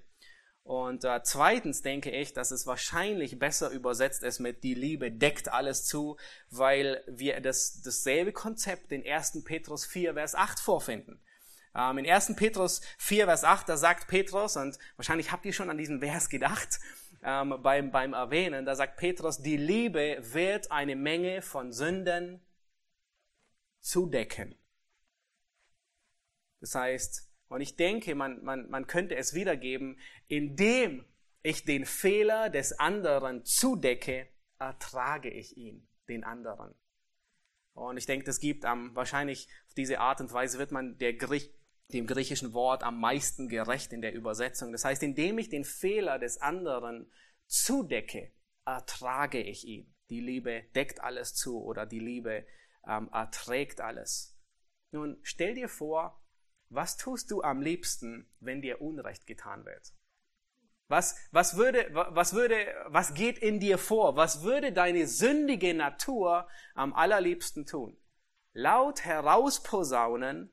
und 0.65 1.03
äh, 1.03 1.21
zweitens 1.21 1.83
denke 1.83 2.09
ich, 2.09 2.33
dass 2.33 2.49
es 2.49 2.65
wahrscheinlich 2.65 3.37
besser 3.37 3.69
übersetzt 3.69 4.23
ist 4.23 4.39
mit 4.39 4.63
die 4.63 4.73
Liebe 4.73 5.11
deckt 5.11 5.53
alles 5.53 5.85
zu, 5.85 6.17
weil 6.49 7.03
wir 7.05 7.39
das, 7.39 7.83
dasselbe 7.83 8.33
Konzept 8.33 8.91
in 8.91 9.05
1. 9.05 9.43
Petrus 9.43 9.85
4, 9.85 10.15
Vers 10.15 10.33
8 10.33 10.59
vorfinden. 10.59 11.21
Ähm, 11.75 11.99
in 11.99 12.09
1. 12.09 12.35
Petrus 12.35 12.81
4, 12.97 13.25
Vers 13.25 13.43
8, 13.43 13.69
da 13.69 13.77
sagt 13.77 14.07
Petrus, 14.07 14.57
und 14.57 14.79
wahrscheinlich 14.95 15.31
habt 15.31 15.45
ihr 15.45 15.53
schon 15.53 15.69
an 15.69 15.77
diesen 15.77 15.99
Vers 15.99 16.29
gedacht, 16.29 16.79
ähm, 17.21 17.59
beim, 17.61 17.91
beim 17.91 18.13
Erwähnen, 18.13 18.65
da 18.65 18.75
sagt 18.75 18.97
Petrus, 18.97 19.37
die 19.43 19.57
Liebe 19.57 20.17
wird 20.21 20.71
eine 20.71 20.95
Menge 20.95 21.43
von 21.43 21.73
Sünden 21.73 22.43
zudecken. 23.81 24.55
Das 26.59 26.73
heißt, 26.73 27.24
und 27.47 27.61
ich 27.61 27.75
denke, 27.75 28.15
man, 28.15 28.43
man, 28.43 28.69
man 28.69 28.87
könnte 28.87 29.15
es 29.15 29.33
wiedergeben, 29.33 29.99
indem 30.27 31.05
ich 31.43 31.63
den 31.63 31.85
Fehler 31.85 32.49
des 32.49 32.79
anderen 32.79 33.45
zudecke, 33.45 34.27
ertrage 34.57 35.29
ich 35.29 35.55
ihn, 35.57 35.87
den 36.07 36.23
anderen. 36.23 36.73
Und 37.73 37.97
ich 37.97 38.05
denke, 38.05 38.25
das 38.25 38.39
gibt 38.39 38.65
am, 38.65 38.95
wahrscheinlich 38.95 39.47
auf 39.67 39.73
diese 39.75 39.99
Art 39.99 40.21
und 40.21 40.31
Weise 40.33 40.57
wird 40.57 40.71
man 40.71 40.97
der 40.97 41.13
Griech, 41.13 41.53
dem 41.93 42.07
griechischen 42.07 42.53
Wort 42.53 42.83
am 42.83 42.99
meisten 42.99 43.47
gerecht 43.47 43.93
in 43.93 44.01
der 44.01 44.13
Übersetzung. 44.13 44.71
Das 44.71 44.85
heißt, 44.85 45.03
indem 45.03 45.37
ich 45.37 45.49
den 45.49 45.65
Fehler 45.65 46.17
des 46.17 46.41
anderen 46.41 47.11
zudecke, 47.45 48.31
ertrage 48.65 49.41
ich 49.41 49.65
ihn. 49.65 49.93
Die 50.09 50.21
Liebe 50.21 50.63
deckt 50.73 51.01
alles 51.01 51.35
zu 51.35 51.61
oder 51.63 51.85
die 51.85 51.99
Liebe 51.99 52.47
ähm, 52.87 53.09
erträgt 53.11 53.81
alles. 53.81 54.35
Nun 54.91 55.19
stell 55.21 55.53
dir 55.53 55.69
vor, 55.69 56.24
was 56.75 56.97
tust 56.97 57.31
du 57.31 57.41
am 57.41 57.61
liebsten, 57.61 58.29
wenn 58.39 58.61
dir 58.61 58.81
Unrecht 58.81 59.27
getan 59.27 59.65
wird? 59.65 59.93
Was, 60.87 61.15
was 61.31 61.57
würde, 61.57 61.87
was 61.91 62.33
würde, 62.33 62.55
was 62.87 63.15
geht 63.15 63.39
in 63.39 63.59
dir 63.59 63.77
vor? 63.77 64.15
Was 64.15 64.43
würde 64.43 64.71
deine 64.71 65.07
sündige 65.07 65.73
Natur 65.73 66.47
am 66.75 66.93
allerliebsten 66.93 67.65
tun? 67.65 67.97
Laut 68.53 69.03
herausposaunen, 69.03 70.51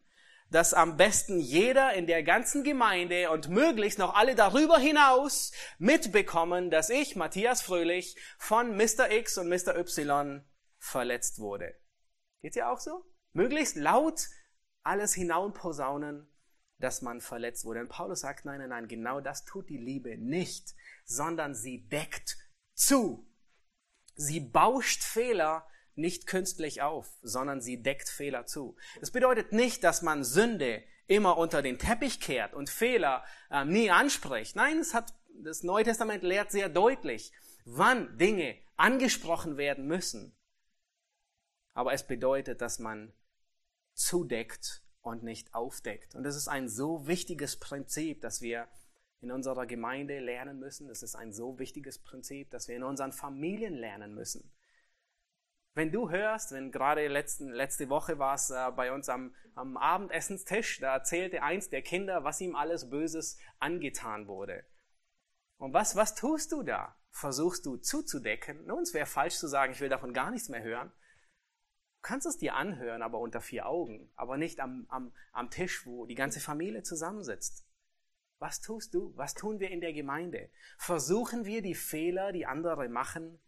dass 0.51 0.75
am 0.75 0.97
besten 0.97 1.39
jeder 1.39 1.93
in 1.95 2.07
der 2.07 2.23
ganzen 2.23 2.65
Gemeinde 2.65 3.31
und 3.31 3.49
möglichst 3.49 3.99
noch 3.99 4.15
alle 4.15 4.35
darüber 4.35 4.79
hinaus 4.79 5.53
mitbekommen, 5.79 6.71
dass 6.71 6.91
ich, 6.91 7.17
Matthias 7.17 7.63
Fröhlich, 7.63 8.17
von 8.39 8.77
Mr. 8.77 9.11
X 9.11 9.39
und 9.39 9.49
Mr. 9.49 9.77
Y 9.77 10.45
verletzt 10.79 11.39
wurde. 11.39 11.75
Geht 12.41 12.57
ja 12.57 12.71
auch 12.71 12.81
so? 12.81 13.05
Möglichst 13.33 13.77
laut 13.77 14.29
alles 14.83 15.15
hinausposaunen, 15.15 16.27
dass 16.79 17.03
man 17.03 17.21
verletzt 17.21 17.65
wurde. 17.65 17.81
Und 17.81 17.89
Paulus 17.89 18.21
sagt, 18.21 18.45
nein, 18.45 18.59
nein, 18.59 18.71
nein, 18.71 18.89
genau 18.89 19.21
das 19.21 19.45
tut 19.45 19.69
die 19.69 19.79
Liebe 19.79 20.19
nicht, 20.19 20.75
sondern 21.05 21.55
sie 21.55 21.89
deckt 21.89 22.37
zu. 22.75 23.29
Sie 24.15 24.41
bauscht 24.41 25.03
Fehler 25.03 25.67
nicht 25.95 26.27
künstlich 26.27 26.83
auf, 26.83 27.19
sondern 27.23 27.61
sie 27.61 27.83
deckt 27.83 28.09
Fehler 28.09 28.47
zu. 28.47 28.77
Das 29.01 29.11
bedeutet 29.11 29.53
nicht, 29.53 29.85
dass 29.85 30.03
man 30.03 30.25
Sünde 30.25 30.83
immer 31.07 31.37
unter 31.37 31.63
den 31.63 31.79
Teppich 31.79 32.21
kehrt 32.21 32.55
und 32.55 32.71
Fehler 32.71 33.25
äh, 33.51 33.65
nie 33.65 33.91
anspricht. 33.91 34.57
Nein, 34.57 34.79
es 34.79 34.95
hat, 34.95 35.15
das 35.43 35.63
Neue 35.63 35.85
Testament 35.85 36.23
lehrt 36.23 36.51
sehr 36.51 36.69
deutlich, 36.69 37.33
wann 37.65 38.17
Dinge 38.19 38.57
angesprochen 38.77 39.57
werden 39.57 39.87
müssen. 39.87 40.37
Aber 41.75 41.93
es 41.93 42.07
bedeutet, 42.07 42.61
dass 42.61 42.79
man 42.79 43.13
zudeckt 43.95 44.83
und 45.01 45.23
nicht 45.23 45.55
aufdeckt. 45.55 46.15
Und 46.15 46.25
das 46.25 46.37
ist 46.37 46.49
ein 46.49 46.69
so 46.69 47.07
wichtiges 47.07 47.59
Prinzip, 47.59 48.21
dass 48.23 48.41
wir 48.41 48.69
in 49.21 49.31
unserer 49.31 49.67
Gemeinde 49.67 50.19
lernen 50.19 50.59
müssen. 50.59 50.89
Es 50.91 51.03
ist 51.03 51.15
ein 51.15 51.33
so 51.33 51.59
wichtiges 51.59 52.03
Prinzip, 52.03 52.51
dass 52.51 52.69
wir 52.69 52.77
in 52.77 52.83
unseren 52.83 53.13
Familien 53.13 53.75
lernen 53.75 54.15
müssen. 54.15 54.53
Wenn 55.75 55.91
du 55.91 56.11
hörst, 56.11 56.53
wenn 56.53 56.71
gerade 56.71 57.07
letzten, 57.09 57.49
letzte 57.49 57.89
Woche 57.89 58.19
war 58.19 58.35
es 58.35 58.51
äh, 58.51 58.71
bei 58.77 58.93
uns 58.93 59.09
am, 59.09 59.35
am 59.55 59.77
Abendessenstisch, 59.77 60.81
da 60.81 60.93
erzählte 60.93 61.43
eins 61.43 61.71
der 61.71 61.83
Kinder, 61.83 62.25
was 62.25 62.41
ihm 62.41 62.55
alles 62.55 62.91
Böses 62.91 63.39
angetan 63.59 64.29
wurde. 64.29 64.65
Und 65.57 65.73
was, 65.73 65.97
was 65.97 66.15
tust 66.15 66.53
du 66.53 66.63
da? 66.63 66.97
Versuchst 67.11 67.65
du 67.65 67.77
zuzudecken? 67.77 68.67
Nun, 68.67 68.83
es 68.83 68.93
wäre 68.93 69.07
falsch 69.07 69.37
zu 69.37 69.47
sagen, 69.47 69.73
ich 69.73 69.81
will 69.81 69.89
davon 69.89 70.13
gar 70.13 70.31
nichts 70.31 70.49
mehr 70.49 70.63
hören 70.63 70.93
kannst 72.03 72.27
es 72.27 72.37
dir 72.37 72.57
anhören, 72.57 73.03
aber 73.03 73.19
unter 73.19 73.41
vier 73.41 73.67
Augen, 73.67 74.11
aber 74.17 74.37
nicht 74.37 74.61
am, 74.61 74.87
am, 74.89 75.13
am 75.33 75.51
Tisch, 75.51 75.87
wo 75.87 76.05
die 76.07 76.15
ganze 76.15 76.41
Familie 76.41 76.83
zusammensitzt. 76.83 77.65
Was 78.39 78.61
tust 78.61 78.93
du? 78.95 79.13
Was 79.17 79.35
tun 79.35 79.61
wir 79.61 79.71
in 79.71 79.81
der 79.81 79.93
Gemeinde? 79.93 80.51
Versuchen 80.77 81.45
wir 81.45 81.63
die 81.63 81.77
Fehler, 81.77 82.33
die 82.33 82.45
andere 82.45 82.89
machen, 82.89 83.39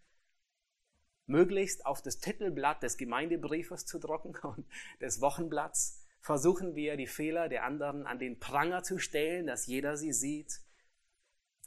möglichst 1.27 1.85
auf 1.85 2.01
das 2.01 2.21
Titelblatt 2.21 2.83
des 2.83 2.97
Gemeindebriefes 2.97 3.87
zu 3.87 3.99
drucken 3.99 4.37
und 4.43 4.67
des 5.01 5.21
Wochenblatts? 5.21 6.01
Versuchen 6.21 6.75
wir 6.75 6.97
die 6.97 7.09
Fehler 7.09 7.49
der 7.49 7.65
anderen 7.65 8.07
an 8.07 8.19
den 8.19 8.39
Pranger 8.39 8.83
zu 8.83 8.99
stellen, 8.99 9.47
dass 9.47 9.67
jeder 9.67 9.97
sie 9.97 10.13
sieht 10.13 10.63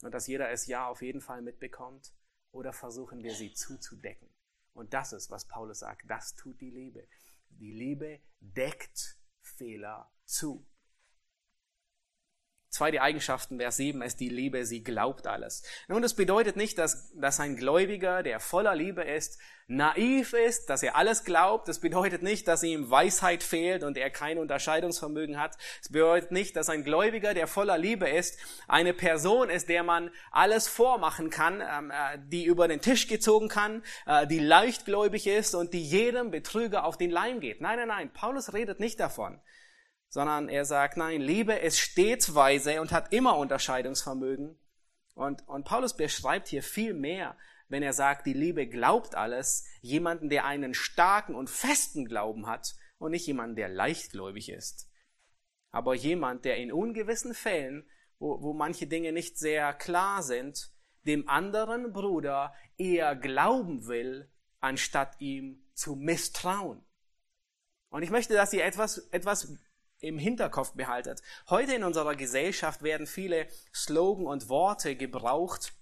und 0.02 0.14
dass 0.14 0.26
jeder 0.28 0.50
es 0.50 0.66
ja 0.66 0.88
auf 0.88 1.02
jeden 1.02 1.22
Fall 1.22 1.42
mitbekommt? 1.42 2.14
Oder 2.52 2.72
versuchen 2.72 3.24
wir 3.24 3.36
sie 3.36 3.54
zuzudecken? 3.54 4.27
Und 4.78 4.94
das 4.94 5.12
ist, 5.12 5.32
was 5.32 5.48
Paulus 5.48 5.80
sagt, 5.80 6.04
das 6.08 6.36
tut 6.36 6.62
die 6.62 6.70
Liebe. 6.70 7.08
Die 7.50 7.72
Liebe 7.72 8.22
deckt 8.42 9.18
Fehler 9.42 10.12
zu. 10.24 10.68
Zweite 12.70 13.02
Eigenschaften, 13.02 13.60
Vers 13.60 13.78
7 13.78 14.02
ist 14.02 14.20
die 14.20 14.28
Liebe, 14.28 14.66
sie 14.66 14.84
glaubt 14.84 15.26
alles. 15.26 15.64
Nun, 15.88 16.02
das 16.02 16.16
bedeutet 16.16 16.58
nicht, 16.58 16.78
dass, 16.78 17.12
dass 17.14 17.40
ein 17.40 17.56
Gläubiger, 17.56 18.24
der 18.24 18.42
voller 18.42 18.76
Liebe 18.76 19.04
ist, 19.04 19.40
naiv 19.68 20.34
ist, 20.34 20.70
dass 20.70 20.84
er 20.84 20.98
alles 20.98 21.24
glaubt. 21.24 21.70
Das 21.70 21.80
bedeutet 21.80 22.24
nicht, 22.24 22.46
dass 22.48 22.64
ihm 22.64 22.90
Weisheit 22.90 23.42
fehlt 23.42 23.84
und 23.84 23.98
er 23.98 24.10
kein 24.10 24.38
Unterscheidungsvermögen 24.38 25.40
hat. 25.40 25.58
Es 25.82 25.90
bedeutet 25.90 26.32
nicht, 26.32 26.58
dass 26.58 26.70
ein 26.70 26.84
Gläubiger, 26.84 27.34
der 27.34 27.48
voller 27.48 27.78
Liebe 27.78 28.10
ist, 28.10 28.38
eine 28.68 28.94
Person 28.94 29.50
ist, 29.50 29.70
der 29.70 29.84
man 29.84 30.12
alles 30.32 30.68
vormachen 30.68 31.30
kann, 31.30 31.62
ähm, 31.62 31.92
äh, 31.92 32.20
die 32.28 32.44
über 32.44 32.68
den 32.68 32.82
Tisch 32.82 33.08
gezogen 33.08 33.48
kann, 33.48 33.82
äh, 34.06 34.28
die 34.28 34.40
leichtgläubig 34.40 35.26
ist 35.26 35.56
und 35.56 35.74
die 35.74 35.84
jedem 35.84 36.32
Betrüger 36.32 36.84
auf 36.84 36.98
den 36.98 37.12
Leim 37.12 37.40
geht. 37.40 37.62
Nein, 37.62 37.78
nein, 37.78 37.88
nein. 37.88 38.14
Paulus 38.14 38.54
redet 38.54 38.82
nicht 38.82 39.00
davon 39.00 39.40
sondern 40.10 40.50
er 40.50 40.66
sagt, 40.66 40.98
nein, 40.98 41.22
Liebe 41.22 41.54
ist 41.54 41.80
stets 41.80 42.34
weise 42.34 42.82
und 42.82 42.92
hat 42.92 43.14
immer 43.14 43.38
Unterscheidungsvermögen. 43.38 44.58
Und, 45.16 45.48
und 45.48 45.66
Paulus 45.66 45.96
beschreibt 45.96 46.48
hier 46.48 46.64
viel 46.64 46.94
mehr, 46.94 47.36
wenn 47.70 47.84
er 47.84 47.94
sagt, 47.94 48.26
die 48.26 48.34
Liebe 48.34 48.68
glaubt 48.68 49.16
alles, 49.16 49.66
jemanden, 49.82 50.30
der 50.30 50.46
einen 50.46 50.74
starken 50.74 51.36
und 51.36 51.50
festen 51.50 52.06
Glauben 52.06 52.48
hat 52.48 52.76
und 52.98 53.12
nicht 53.12 53.28
jemanden, 53.28 53.56
der 53.56 53.68
leichtgläubig 53.68 54.50
ist. 54.50 54.90
Aber 55.72 55.94
jemand, 55.94 56.46
der 56.46 56.58
in 56.58 56.72
ungewissen 56.72 57.34
Fällen, 57.34 57.90
wo, 58.20 58.42
wo 58.42 58.54
manche 58.54 58.88
Dinge 58.88 59.12
nicht 59.12 59.38
sehr 59.38 59.74
klar 59.74 60.24
sind, 60.24 60.72
dem 61.06 61.28
anderen 61.28 61.94
Bruder 61.94 62.54
eher 62.78 63.16
glauben 63.16 63.88
will, 63.88 64.32
anstatt 64.60 65.20
ihm 65.20 65.64
zu 65.74 65.96
misstrauen. 65.96 66.84
Und 67.90 68.04
ich 68.04 68.10
möchte, 68.10 68.34
dass 68.34 68.54
ihr 68.54 68.66
etwas, 68.66 68.98
etwas 69.12 69.54
im 70.00 70.18
Hinterkopf 70.18 70.74
behaltet. 70.74 71.22
Heute 71.50 71.74
in 71.74 71.84
unserer 71.84 72.16
Gesellschaft 72.16 72.84
werden 72.84 73.08
viele 73.08 73.48
Slogan 73.74 74.28
und 74.28 74.50
Worte 74.50 74.96
gebraucht. 74.96 75.74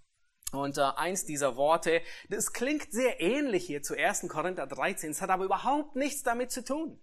Und 0.52 0.78
äh, 0.78 0.82
eins 0.82 1.26
dieser 1.26 1.58
Worte, 1.58 2.02
das 2.30 2.54
klingt 2.54 2.92
sehr 2.92 3.20
ähnlich 3.20 3.66
hier 3.66 3.82
zu 3.82 3.96
1. 3.96 4.28
Korinther 4.30 4.68
13, 4.68 5.12
es 5.12 5.22
hat 5.22 5.30
aber 5.30 5.44
überhaupt 5.44 5.96
nichts 5.96 6.24
damit 6.24 6.52
zu 6.52 6.64
tun. 6.64 7.02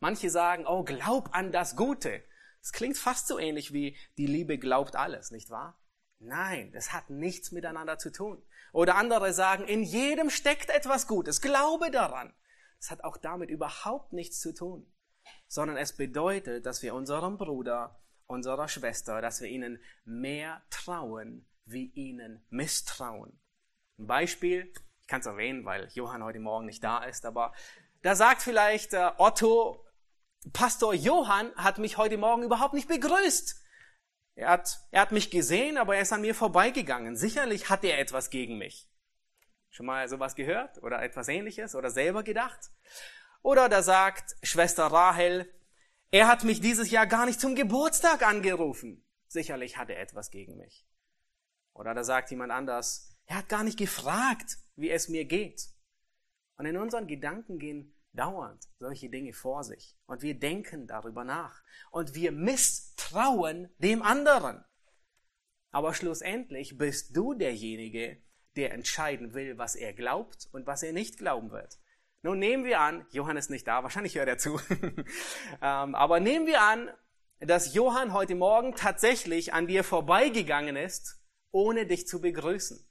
Manche 0.00 0.30
sagen, 0.30 0.66
oh, 0.66 0.82
glaub 0.82 1.34
an 1.34 1.52
das 1.52 1.76
Gute. 1.76 2.24
Es 2.62 2.72
klingt 2.72 2.96
fast 2.96 3.26
so 3.26 3.38
ähnlich 3.38 3.72
wie 3.72 3.96
die 4.16 4.26
Liebe 4.26 4.56
glaubt 4.58 4.96
alles, 4.96 5.30
nicht 5.30 5.50
wahr? 5.50 5.78
Nein, 6.20 6.72
das 6.72 6.92
hat 6.92 7.10
nichts 7.10 7.50
miteinander 7.50 7.98
zu 7.98 8.10
tun. 8.10 8.42
Oder 8.72 8.94
andere 8.94 9.32
sagen, 9.32 9.64
in 9.64 9.82
jedem 9.82 10.30
steckt 10.30 10.70
etwas 10.70 11.08
Gutes, 11.08 11.40
glaube 11.40 11.90
daran. 11.90 12.32
Das 12.78 12.90
hat 12.90 13.04
auch 13.04 13.16
damit 13.16 13.50
überhaupt 13.50 14.12
nichts 14.12 14.40
zu 14.40 14.54
tun 14.54 14.92
sondern 15.52 15.76
es 15.76 15.92
bedeutet, 15.92 16.64
dass 16.64 16.82
wir 16.82 16.94
unserem 16.94 17.36
Bruder, 17.36 18.00
unserer 18.26 18.68
Schwester, 18.68 19.20
dass 19.20 19.42
wir 19.42 19.50
ihnen 19.50 19.82
mehr 20.06 20.62
trauen, 20.70 21.46
wie 21.66 21.92
ihnen 21.94 22.42
misstrauen. 22.48 23.38
Ein 23.98 24.06
Beispiel, 24.06 24.72
ich 25.02 25.06
kann 25.08 25.20
es 25.20 25.26
erwähnen, 25.26 25.66
weil 25.66 25.88
Johann 25.92 26.24
heute 26.24 26.40
Morgen 26.40 26.64
nicht 26.64 26.82
da 26.82 27.04
ist, 27.04 27.26
aber 27.26 27.52
da 28.00 28.14
sagt 28.14 28.40
vielleicht 28.40 28.94
äh, 28.94 29.10
Otto, 29.18 29.84
Pastor 30.54 30.94
Johann 30.94 31.54
hat 31.56 31.76
mich 31.76 31.98
heute 31.98 32.16
Morgen 32.16 32.44
überhaupt 32.44 32.72
nicht 32.72 32.88
begrüßt. 32.88 33.62
Er 34.36 34.48
hat, 34.48 34.80
er 34.90 35.02
hat 35.02 35.12
mich 35.12 35.30
gesehen, 35.30 35.76
aber 35.76 35.96
er 35.96 36.02
ist 36.02 36.14
an 36.14 36.22
mir 36.22 36.34
vorbeigegangen. 36.34 37.14
Sicherlich 37.14 37.68
hat 37.68 37.84
er 37.84 37.98
etwas 37.98 38.30
gegen 38.30 38.56
mich. 38.56 38.88
Schon 39.68 39.84
mal 39.84 40.08
sowas 40.08 40.34
gehört 40.34 40.82
oder 40.82 41.02
etwas 41.02 41.28
ähnliches 41.28 41.74
oder 41.74 41.90
selber 41.90 42.22
gedacht? 42.22 42.70
Oder 43.42 43.68
da 43.68 43.82
sagt 43.82 44.36
Schwester 44.42 44.86
Rahel, 44.86 45.52
er 46.10 46.28
hat 46.28 46.44
mich 46.44 46.60
dieses 46.60 46.90
Jahr 46.90 47.06
gar 47.06 47.26
nicht 47.26 47.40
zum 47.40 47.54
Geburtstag 47.54 48.22
angerufen. 48.22 49.04
Sicherlich 49.26 49.76
hat 49.76 49.90
er 49.90 49.98
etwas 49.98 50.30
gegen 50.30 50.56
mich. 50.56 50.86
Oder 51.74 51.94
da 51.94 52.04
sagt 52.04 52.30
jemand 52.30 52.52
anders, 52.52 53.16
er 53.26 53.38
hat 53.38 53.48
gar 53.48 53.64
nicht 53.64 53.78
gefragt, 53.78 54.58
wie 54.76 54.90
es 54.90 55.08
mir 55.08 55.24
geht. 55.24 55.70
Und 56.56 56.66
in 56.66 56.76
unseren 56.76 57.06
Gedanken 57.06 57.58
gehen 57.58 57.94
dauernd 58.12 58.68
solche 58.78 59.08
Dinge 59.08 59.32
vor 59.32 59.64
sich. 59.64 59.96
Und 60.06 60.22
wir 60.22 60.38
denken 60.38 60.86
darüber 60.86 61.24
nach. 61.24 61.62
Und 61.90 62.14
wir 62.14 62.30
misstrauen 62.30 63.70
dem 63.78 64.02
anderen. 64.02 64.64
Aber 65.70 65.94
schlussendlich 65.94 66.76
bist 66.76 67.16
du 67.16 67.34
derjenige, 67.34 68.22
der 68.56 68.72
entscheiden 68.72 69.32
will, 69.32 69.56
was 69.56 69.74
er 69.74 69.94
glaubt 69.94 70.48
und 70.52 70.66
was 70.66 70.82
er 70.82 70.92
nicht 70.92 71.16
glauben 71.16 71.50
wird. 71.50 71.80
Nun 72.22 72.38
nehmen 72.38 72.64
wir 72.64 72.80
an, 72.80 73.04
Johann 73.10 73.36
ist 73.36 73.50
nicht 73.50 73.66
da, 73.66 73.82
wahrscheinlich 73.82 74.14
hört 74.14 74.28
er 74.28 74.38
zu, 74.38 74.60
ähm, 75.60 75.94
aber 75.96 76.20
nehmen 76.20 76.46
wir 76.46 76.62
an, 76.62 76.88
dass 77.40 77.74
Johann 77.74 78.12
heute 78.12 78.36
Morgen 78.36 78.76
tatsächlich 78.76 79.52
an 79.52 79.66
dir 79.66 79.82
vorbeigegangen 79.82 80.76
ist, 80.76 81.20
ohne 81.50 81.84
dich 81.84 82.06
zu 82.06 82.20
begrüßen. 82.20 82.88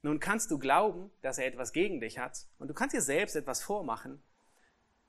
Nun 0.00 0.20
kannst 0.20 0.50
du 0.50 0.58
glauben, 0.58 1.10
dass 1.20 1.36
er 1.36 1.46
etwas 1.46 1.72
gegen 1.72 2.00
dich 2.00 2.18
hat 2.18 2.48
und 2.56 2.68
du 2.68 2.74
kannst 2.74 2.94
dir 2.94 3.02
selbst 3.02 3.36
etwas 3.36 3.62
vormachen, 3.62 4.22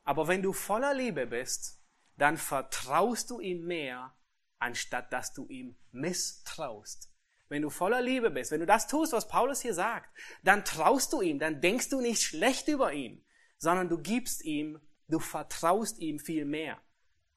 aber 0.03 0.27
wenn 0.27 0.41
du 0.41 0.51
voller 0.51 0.93
Liebe 0.93 1.25
bist, 1.25 1.81
dann 2.17 2.35
vertraust 2.35 3.29
du 3.29 3.39
ihm 3.39 3.65
mehr, 3.65 4.13
anstatt 4.59 5.13
dass 5.13 5.33
du 5.33 5.47
ihm 5.47 5.77
misstraust 5.91 7.16
wenn 7.49 7.61
du 7.61 7.69
voller 7.69 8.01
Liebe 8.01 8.29
bist, 8.29 8.51
wenn 8.51 8.59
du 8.59 8.65
das 8.65 8.87
tust, 8.87 9.13
was 9.13 9.27
Paulus 9.27 9.61
hier 9.61 9.73
sagt, 9.73 10.09
dann 10.43 10.65
traust 10.65 11.13
du 11.13 11.21
ihm, 11.21 11.39
dann 11.39 11.61
denkst 11.61 11.89
du 11.89 12.01
nicht 12.01 12.21
schlecht 12.21 12.67
über 12.67 12.93
ihn, 12.93 13.25
sondern 13.57 13.89
du 13.89 13.97
gibst 13.97 14.43
ihm, 14.43 14.79
du 15.07 15.19
vertraust 15.19 15.99
ihm 15.99 16.19
viel 16.19 16.45
mehr. 16.45 16.79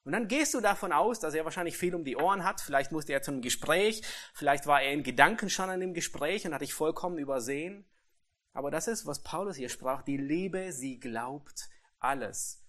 Und 0.05 0.13
dann 0.13 0.29
gehst 0.29 0.55
du 0.55 0.61
davon 0.61 0.93
aus, 0.93 1.21
dass 1.21 1.35
er 1.35 1.45
wahrscheinlich 1.45 1.77
viel 1.77 1.95
um 1.95 2.05
die 2.05 2.17
Ohren 2.17 2.45
hat, 2.45 2.61
vielleicht 2.61 2.91
musste 2.91 3.13
er 3.13 3.23
zu 3.23 3.31
einem 3.31 3.43
Gespräch, 3.43 4.03
vielleicht 4.35 4.67
war 4.67 4.83
er 4.83 4.93
in 4.93 5.03
Gedanken 5.03 5.51
schon 5.51 5.71
an 5.71 5.81
dem 5.81 5.95
Gespräch 5.95 6.47
und 6.47 6.55
hat 6.55 6.63
dich 6.63 6.75
vollkommen 6.75 7.19
übersehen. 7.19 7.87
Aber 8.53 8.71
das 8.71 8.89
ist, 8.89 9.07
was 9.07 9.23
Paulus 9.23 9.57
hier 9.57 9.69
sprach, 9.69 10.03
die 10.03 10.17
Liebe, 10.17 10.73
sie 10.73 10.99
glaubt 10.99 11.69
alles. 11.99 12.65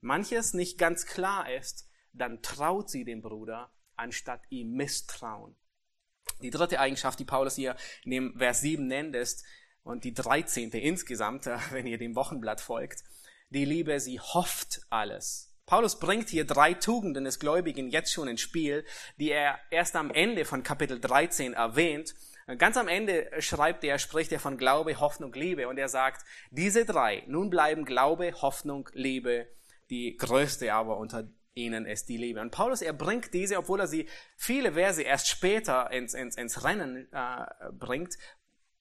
Manches 0.00 0.54
nicht 0.54 0.78
ganz 0.78 1.04
klar 1.04 1.52
ist, 1.52 1.90
dann 2.12 2.40
traut 2.40 2.88
sie 2.88 3.04
dem 3.04 3.20
Bruder, 3.20 3.70
anstatt 3.96 4.42
ihm 4.48 4.72
misstrauen. 4.72 5.56
Die 6.42 6.50
dritte 6.50 6.80
Eigenschaft, 6.80 7.18
die 7.18 7.24
Paulus 7.24 7.56
hier 7.56 7.76
in 8.04 8.10
dem 8.10 8.38
Vers 8.38 8.60
7 8.60 8.86
nennt, 8.86 9.14
ist, 9.14 9.44
und 9.82 10.04
die 10.04 10.14
dreizehnte 10.14 10.78
insgesamt, 10.78 11.46
wenn 11.70 11.86
ihr 11.86 11.98
dem 11.98 12.14
Wochenblatt 12.14 12.60
folgt, 12.60 13.04
die 13.50 13.64
Liebe, 13.64 13.98
sie 14.00 14.20
hofft 14.20 14.82
alles. 14.90 15.48
Paulus 15.66 16.00
bringt 16.00 16.28
hier 16.28 16.44
drei 16.44 16.74
Tugenden 16.74 17.24
des 17.24 17.38
Gläubigen 17.38 17.90
jetzt 17.90 18.12
schon 18.12 18.28
ins 18.28 18.40
Spiel, 18.40 18.84
die 19.18 19.30
er 19.30 19.58
erst 19.70 19.94
am 19.94 20.10
Ende 20.10 20.44
von 20.44 20.62
Kapitel 20.62 21.00
13 21.00 21.54
erwähnt. 21.54 22.14
Ganz 22.58 22.76
am 22.76 22.88
Ende 22.88 23.30
schreibt 23.38 23.84
er, 23.84 24.00
spricht 24.00 24.32
er 24.32 24.40
von 24.40 24.58
Glaube, 24.58 24.98
Hoffnung, 24.98 25.32
Liebe 25.32 25.68
und 25.68 25.78
er 25.78 25.88
sagt, 25.88 26.24
diese 26.50 26.84
drei, 26.84 27.22
nun 27.28 27.50
bleiben 27.50 27.84
Glaube, 27.84 28.32
Hoffnung, 28.42 28.88
Liebe, 28.94 29.46
die 29.90 30.16
größte 30.16 30.72
aber 30.74 30.96
unter 30.96 31.28
ihnen 31.64 31.86
ist 31.86 32.08
die 32.08 32.16
Liebe. 32.16 32.40
Und 32.40 32.50
Paulus, 32.50 32.82
er 32.82 32.92
bringt 32.92 33.32
diese, 33.34 33.58
obwohl 33.58 33.80
er 33.80 33.86
sie 33.86 34.08
viele 34.36 34.72
Verse 34.72 35.02
erst 35.02 35.28
später 35.28 35.90
ins, 35.90 36.14
ins, 36.14 36.36
ins 36.36 36.64
Rennen 36.64 37.08
äh, 37.12 37.44
bringt, 37.72 38.16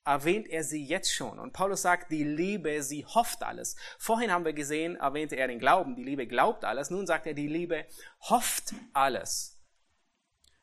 erwähnt 0.06 0.48
er 0.48 0.64
sie 0.64 0.84
jetzt 0.84 1.14
schon. 1.14 1.40
Und 1.40 1.54
Paulus 1.54 1.82
sagt, 1.82 2.12
die 2.12 2.24
Liebe, 2.24 2.82
sie 2.82 3.06
hofft 3.06 3.44
alles. 3.44 3.76
Vorhin 3.98 4.32
haben 4.32 4.46
wir 4.46 4.54
gesehen, 4.54 4.96
erwähnte 4.96 5.36
er 5.36 5.48
den 5.48 5.60
Glauben, 5.60 5.96
die 5.96 6.04
Liebe 6.04 6.26
glaubt 6.28 6.66
alles. 6.66 6.90
Nun 6.90 7.06
sagt 7.06 7.28
er, 7.28 7.34
die 7.34 7.48
Liebe 7.48 7.86
hofft 8.22 8.74
alles. 8.94 9.59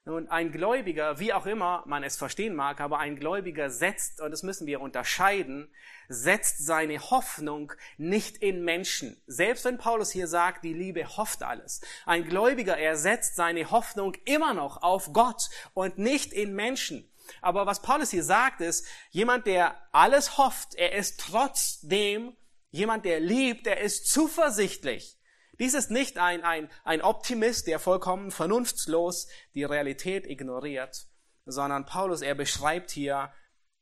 Nun, 0.09 0.29
ein 0.29 0.53
Gläubiger, 0.53 1.19
wie 1.19 1.33
auch 1.33 1.47
immer 1.47 1.83
man 1.85 2.05
es 2.05 2.17
verstehen 2.17 2.55
mag, 2.55 2.81
aber 2.81 3.01
ein 3.01 3.17
Gläubiger 3.17 3.71
setzt, 3.71 4.21
und 4.21 4.31
das 4.31 4.45
müssen 4.45 4.69
wir 4.69 4.81
unterscheiden, 4.81 5.69
setzt 6.09 6.65
seine 6.65 7.11
Hoffnung 7.11 7.73
nicht 7.97 8.37
in 8.37 8.65
Menschen. 8.65 9.21
Selbst 9.27 9.65
wenn 9.65 9.79
Paulus 9.79 10.13
hier 10.13 10.29
sagt, 10.29 10.63
die 10.63 10.75
Liebe 10.75 11.17
hofft 11.17 11.43
alles. 11.43 11.81
Ein 12.05 12.25
Gläubiger, 12.25 12.77
er 12.77 12.95
setzt 12.95 13.35
seine 13.35 13.73
Hoffnung 13.73 14.15
immer 14.27 14.55
noch 14.55 14.81
auf 14.81 15.13
Gott 15.13 15.51
und 15.75 15.99
nicht 15.99 16.33
in 16.33 16.55
Menschen. 16.55 17.11
Aber 17.43 17.67
was 17.67 17.83
Paulus 17.83 18.13
hier 18.13 18.23
sagt, 18.23 18.61
ist, 18.61 18.87
jemand, 19.11 19.49
der 19.49 19.77
alles 19.91 20.39
hofft, 20.39 20.77
er 20.77 20.93
ist 20.93 21.19
trotzdem 21.19 22.37
jemand, 22.71 23.05
der 23.07 23.19
liebt, 23.19 23.67
er 23.67 23.81
ist 23.81 24.07
zuversichtlich. 24.07 25.19
Dies 25.59 25.75
ist 25.75 25.91
nicht 25.91 26.19
ein, 26.19 26.43
ein, 26.43 26.71
ein 26.85 27.03
Optimist, 27.03 27.67
der 27.67 27.79
vollkommen 27.79 28.31
vernunftslos 28.31 29.29
die 29.55 29.65
Realität 29.65 30.27
ignoriert, 30.27 31.07
sondern 31.47 31.87
Paulus, 31.87 32.21
er 32.23 32.35
beschreibt 32.35 32.91
hier 32.91 33.33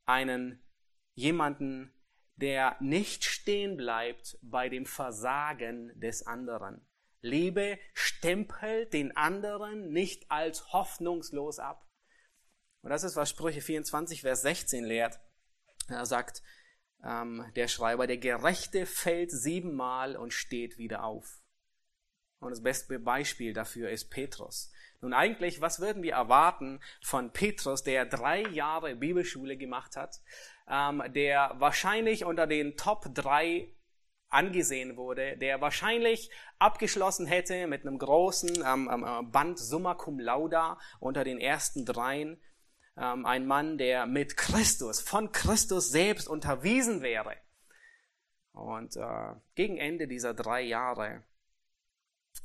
einen 0.05 0.63
jemanden, 1.15 1.93
der 2.37 2.77
nicht 2.81 3.25
stehen 3.25 3.77
bleibt 3.77 4.39
bei 4.43 4.69
dem 4.69 4.87
Versagen 4.87 5.93
des 5.99 6.27
anderen. 6.27 6.87
Liebe 7.21 7.79
stempelt 7.95 8.93
den 8.93 9.17
anderen 9.17 9.91
nicht 9.93 10.31
als 10.31 10.73
hoffnungslos 10.73 11.59
ab. 11.59 11.89
Und 12.83 12.91
das 12.91 13.03
ist, 13.03 13.17
was 13.17 13.31
Sprüche 13.31 13.63
24, 13.63 14.21
Vers 14.21 14.43
16 14.43 14.85
lehrt. 14.85 15.19
Er 15.89 16.05
sagt, 16.05 16.43
ähm, 17.03 17.51
der 17.57 17.69
Schreiber, 17.69 18.07
der 18.07 18.19
Gerechte 18.19 18.85
fällt 18.85 19.31
siebenmal 19.31 20.17
und 20.17 20.35
steht 20.35 20.77
wieder 20.77 21.05
auf. 21.05 21.41
Und 22.45 22.51
das 22.51 22.63
beste 22.63 22.99
Beispiel 22.99 23.55
dafür 23.55 23.91
ist 23.91 24.11
Petrus. 24.11 24.71
Nun 25.01 25.13
eigentlich, 25.13 25.61
was 25.61 25.81
würden 25.81 26.03
wir 26.03 26.13
erwarten 26.13 26.81
von 27.03 27.31
Petrus, 27.31 27.83
der 27.83 28.07
drei 28.07 28.43
Jahre 28.43 28.95
Bibelschule 28.95 29.57
gemacht 29.57 29.97
hat, 29.97 30.21
ähm, 30.69 31.03
der 31.15 31.55
wahrscheinlich 31.59 32.25
unter 32.25 32.47
den 32.47 32.77
Top 32.77 33.07
drei 33.15 33.69
angesehen 34.29 34.97
wurde, 34.97 35.37
der 35.37 35.61
wahrscheinlich 35.61 36.31
abgeschlossen 36.59 37.27
hätte 37.27 37.67
mit 37.67 37.87
einem 37.87 37.99
großen 37.99 38.63
ähm, 38.67 38.91
ähm, 38.93 39.05
äh, 39.05 39.23
Band 39.23 39.59
Summa 39.59 39.95
Cum 39.95 40.19
Lauda 40.19 40.79
unter 41.01 41.25
den 41.25 41.39
ersten 41.39 41.85
dreien. 41.87 42.41
Ähm, 42.97 43.27
ein 43.27 43.47
Mann, 43.47 43.79
der 43.79 44.07
mit 44.07 44.37
Christus, 44.37 45.01
von 45.01 45.33
Christus 45.33 45.91
selbst 45.91 46.29
unterwiesen 46.29 47.03
wäre. 47.03 47.37
Und 48.53 48.97
äh, 48.97 49.35
gegen 49.55 49.77
Ende 49.79 50.07
dieser 50.07 50.35
drei 50.35 50.63
Jahre 50.63 51.25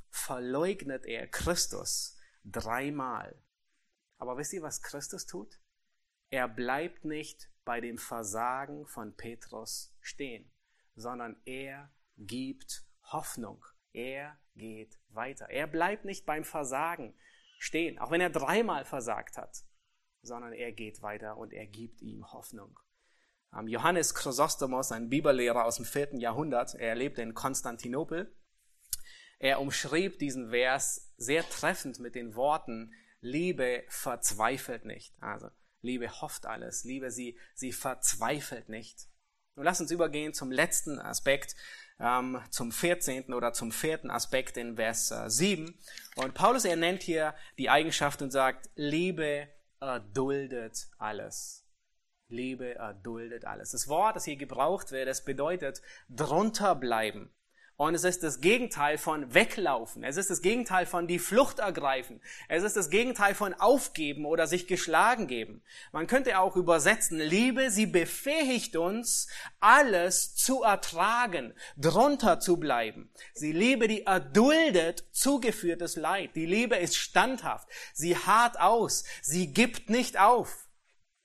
verleugnet 0.09 1.05
er 1.05 1.27
Christus 1.27 2.17
dreimal. 2.43 3.41
Aber 4.17 4.37
wisst 4.37 4.53
ihr, 4.53 4.61
was 4.61 4.81
Christus 4.81 5.25
tut? 5.25 5.59
Er 6.29 6.47
bleibt 6.47 7.05
nicht 7.05 7.49
bei 7.65 7.81
dem 7.81 7.97
Versagen 7.97 8.85
von 8.85 9.15
Petrus 9.15 9.95
stehen, 10.01 10.51
sondern 10.95 11.39
er 11.45 11.91
gibt 12.17 12.85
Hoffnung. 13.03 13.65
Er 13.93 14.37
geht 14.55 14.99
weiter. 15.09 15.49
Er 15.49 15.67
bleibt 15.67 16.05
nicht 16.05 16.25
beim 16.25 16.43
Versagen 16.43 17.15
stehen, 17.57 17.97
auch 17.99 18.11
wenn 18.11 18.21
er 18.21 18.29
dreimal 18.29 18.85
versagt 18.85 19.37
hat, 19.37 19.63
sondern 20.21 20.53
er 20.53 20.71
geht 20.71 21.01
weiter 21.01 21.37
und 21.37 21.53
er 21.53 21.65
gibt 21.65 22.01
ihm 22.01 22.31
Hoffnung. 22.31 22.79
Johannes 23.65 24.13
Chrysostomos, 24.13 24.91
ein 24.91 25.09
Bibellehrer 25.09 25.65
aus 25.65 25.77
dem 25.77 25.85
vierten 25.85 26.19
Jahrhundert, 26.19 26.75
er 26.75 26.93
lebte 26.95 27.21
in 27.21 27.33
Konstantinopel 27.33 28.31
er 29.39 29.61
umschrieb 29.61 30.19
diesen 30.19 30.51
Vers 30.51 31.13
sehr 31.17 31.47
treffend 31.47 31.99
mit 31.99 32.15
den 32.15 32.35
Worten, 32.35 32.93
Liebe 33.21 33.83
verzweifelt 33.87 34.85
nicht. 34.85 35.13
Also, 35.21 35.49
Liebe 35.81 36.21
hofft 36.21 36.45
alles. 36.45 36.83
Liebe, 36.83 37.09
sie, 37.09 37.37
sie 37.55 37.71
verzweifelt 37.71 38.69
nicht. 38.69 39.07
Nun 39.55 39.65
lass 39.65 39.81
uns 39.81 39.91
übergehen 39.91 40.33
zum 40.33 40.51
letzten 40.51 40.99
Aspekt, 40.99 41.55
ähm, 41.99 42.41
zum 42.49 42.71
14. 42.71 43.33
oder 43.33 43.53
zum 43.53 43.71
vierten 43.71 44.09
Aspekt 44.09 44.57
in 44.57 44.75
Vers 44.75 45.11
äh, 45.11 45.29
7. 45.29 45.77
Und 46.15 46.33
Paulus, 46.33 46.65
er 46.65 46.75
nennt 46.75 47.03
hier 47.03 47.33
die 47.57 47.69
Eigenschaft 47.69 48.21
und 48.21 48.31
sagt, 48.31 48.69
Liebe 48.75 49.49
erduldet 49.79 50.89
alles. 50.97 51.65
Liebe 52.29 52.75
erduldet 52.75 53.45
alles. 53.45 53.71
Das 53.71 53.87
Wort, 53.87 54.15
das 54.15 54.25
hier 54.25 54.37
gebraucht 54.37 54.91
wird, 54.91 55.07
das 55.07 55.25
bedeutet 55.25 55.81
drunter 56.09 56.75
bleiben. 56.75 57.33
Und 57.79 57.95
es 57.95 58.03
ist 58.03 58.23
das 58.23 58.41
Gegenteil 58.41 58.97
von 58.97 59.33
weglaufen. 59.33 60.03
Es 60.03 60.17
ist 60.17 60.29
das 60.29 60.41
Gegenteil 60.41 60.85
von 60.85 61.07
die 61.07 61.17
Flucht 61.17 61.59
ergreifen. 61.59 62.19
Es 62.49 62.63
ist 62.63 62.75
das 62.75 62.89
Gegenteil 62.89 63.33
von 63.33 63.53
aufgeben 63.53 64.25
oder 64.25 64.47
sich 64.47 64.67
geschlagen 64.67 65.27
geben. 65.27 65.63
Man 65.93 66.05
könnte 66.05 66.39
auch 66.39 66.57
übersetzen, 66.57 67.19
Liebe, 67.19 67.71
sie 67.71 67.85
befähigt 67.85 68.75
uns, 68.75 69.29
alles 69.61 70.35
zu 70.35 70.63
ertragen, 70.63 71.53
drunter 71.77 72.41
zu 72.41 72.57
bleiben. 72.57 73.13
Sie 73.33 73.53
Liebe, 73.53 73.87
die 73.87 74.01
erduldet 74.01 75.05
zugeführtes 75.13 75.95
Leid. 75.95 76.35
Die 76.35 76.47
Liebe 76.47 76.75
ist 76.75 76.97
standhaft. 76.97 77.69
Sie 77.93 78.17
hart 78.17 78.59
aus. 78.59 79.05
Sie 79.21 79.53
gibt 79.53 79.89
nicht 79.89 80.19
auf. 80.19 80.67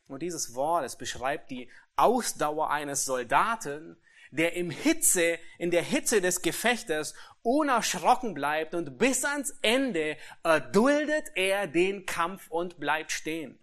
Und 0.06 0.22
dieses 0.22 0.54
Wort, 0.54 0.84
es 0.84 0.94
beschreibt 0.94 1.50
die 1.50 1.68
Ausdauer 1.96 2.70
eines 2.70 3.04
Soldaten, 3.04 3.96
der 4.34 4.54
im 4.54 4.70
Hitze, 4.70 5.38
in 5.58 5.70
der 5.70 5.82
Hitze 5.82 6.20
des 6.20 6.42
Gefechtes 6.42 7.14
unerschrocken 7.42 8.34
bleibt 8.34 8.74
und 8.74 8.98
bis 8.98 9.24
ans 9.24 9.56
Ende 9.62 10.16
erduldet 10.42 11.30
er 11.36 11.68
den 11.68 12.04
Kampf 12.04 12.50
und 12.50 12.80
bleibt 12.80 13.12
stehen. 13.12 13.60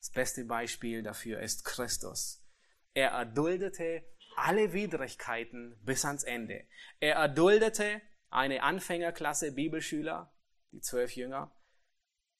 Das 0.00 0.10
beste 0.10 0.44
Beispiel 0.44 1.02
dafür 1.02 1.40
ist 1.40 1.64
Christus. 1.64 2.44
Er 2.92 3.12
erduldete 3.12 4.04
alle 4.36 4.74
Widrigkeiten 4.74 5.78
bis 5.82 6.04
ans 6.04 6.24
Ende. 6.24 6.66
Er 7.00 7.14
erduldete 7.14 8.02
eine 8.28 8.62
Anfängerklasse 8.62 9.52
Bibelschüler, 9.52 10.34
die 10.72 10.80
zwölf 10.80 11.16
Jünger, 11.16 11.50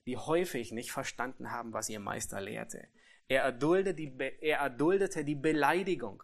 die 0.07 0.18
häufig 0.18 0.72
nicht 0.72 0.93
verstanden 0.93 1.51
haben, 1.51 1.72
was 1.72 1.89
ihr 1.89 2.01
Meister 2.01 2.43
lehrte. 2.43 2.89
Er 3.28 3.43
erduldete 3.43 3.95
die, 3.95 4.18
er 4.41 4.59
erduldete 4.59 5.24
die 5.24 5.35
Beleidigung. 5.35 6.22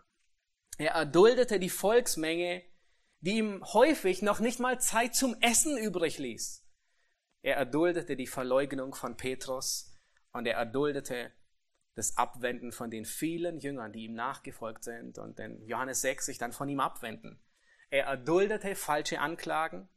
Er 0.78 0.92
erduldete 0.92 1.58
die 1.58 1.70
Volksmenge, 1.70 2.62
die 3.20 3.38
ihm 3.38 3.64
häufig 3.72 4.22
noch 4.22 4.38
nicht 4.38 4.60
mal 4.60 4.80
Zeit 4.80 5.16
zum 5.16 5.36
Essen 5.40 5.76
übrig 5.76 6.18
ließ. 6.18 6.64
Er 7.42 7.56
erduldete 7.56 8.14
die 8.14 8.28
Verleugnung 8.28 8.94
von 8.94 9.16
Petrus 9.16 9.92
und 10.32 10.46
er 10.46 10.54
erduldete 10.54 11.32
das 11.96 12.16
Abwenden 12.16 12.70
von 12.70 12.92
den 12.92 13.04
vielen 13.04 13.58
Jüngern, 13.58 13.92
die 13.92 14.04
ihm 14.04 14.14
nachgefolgt 14.14 14.84
sind 14.84 15.18
und 15.18 15.40
in 15.40 15.66
Johannes 15.66 16.00
6 16.02 16.26
sich 16.26 16.38
dann 16.38 16.52
von 16.52 16.68
ihm 16.68 16.78
abwenden. 16.78 17.42
Er 17.90 18.04
erduldete 18.04 18.76
falsche 18.76 19.18
Anklagen 19.18 19.88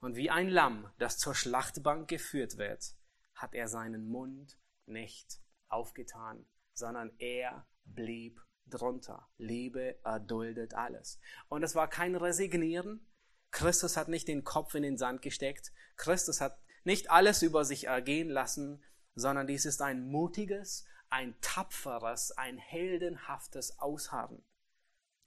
und 0.00 0.16
wie 0.16 0.28
ein 0.28 0.50
Lamm, 0.50 0.92
das 0.98 1.16
zur 1.16 1.34
Schlachtbank 1.34 2.08
geführt 2.08 2.58
wird, 2.58 2.94
hat 3.34 3.54
er 3.54 3.68
seinen 3.68 4.06
Mund 4.06 4.58
nicht 4.84 5.40
aufgetan, 5.68 6.44
sondern 6.74 7.10
er 7.18 7.66
blieb 7.84 8.42
drunter. 8.70 9.28
Liebe 9.36 9.98
erduldet 10.04 10.74
alles. 10.74 11.20
Und 11.48 11.62
es 11.62 11.74
war 11.74 11.88
kein 11.88 12.16
Resignieren. 12.16 13.06
Christus 13.50 13.96
hat 13.96 14.08
nicht 14.08 14.28
den 14.28 14.44
Kopf 14.44 14.74
in 14.74 14.82
den 14.82 14.96
Sand 14.96 15.22
gesteckt. 15.22 15.72
Christus 15.96 16.40
hat 16.40 16.60
nicht 16.84 17.10
alles 17.10 17.42
über 17.42 17.64
sich 17.64 17.84
ergehen 17.84 18.30
lassen, 18.30 18.82
sondern 19.14 19.46
dies 19.46 19.64
ist 19.64 19.82
ein 19.82 20.06
mutiges, 20.06 20.84
ein 21.10 21.34
tapferes, 21.40 22.32
ein 22.32 22.56
heldenhaftes 22.56 23.78
Ausharren. 23.78 24.42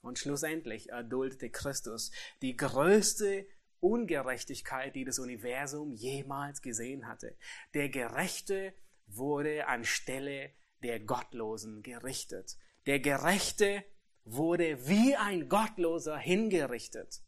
Und 0.02 0.20
schlussendlich 0.20 0.90
erduldete 0.90 1.50
Christus 1.50 2.12
die 2.42 2.58
größte 2.58 3.46
Ungerechtigkeit, 3.80 4.96
die 4.96 5.06
das 5.06 5.20
Universum 5.20 5.92
jemals 5.92 6.62
gesehen 6.62 7.08
hatte. 7.08 7.38
Der 7.74 7.90
Gerechte 7.90 8.74
wurde 9.08 9.68
anstelle 9.68 10.52
der 10.84 11.00
Gottlosen 11.00 11.82
gerichtet. 11.84 12.58
Der 12.86 13.00
Gerechte 13.00 13.86
wurde 14.26 14.88
wie 14.88 15.16
ein 15.16 15.48
Gottloser 15.48 16.18
hingerichtet. 16.18 17.22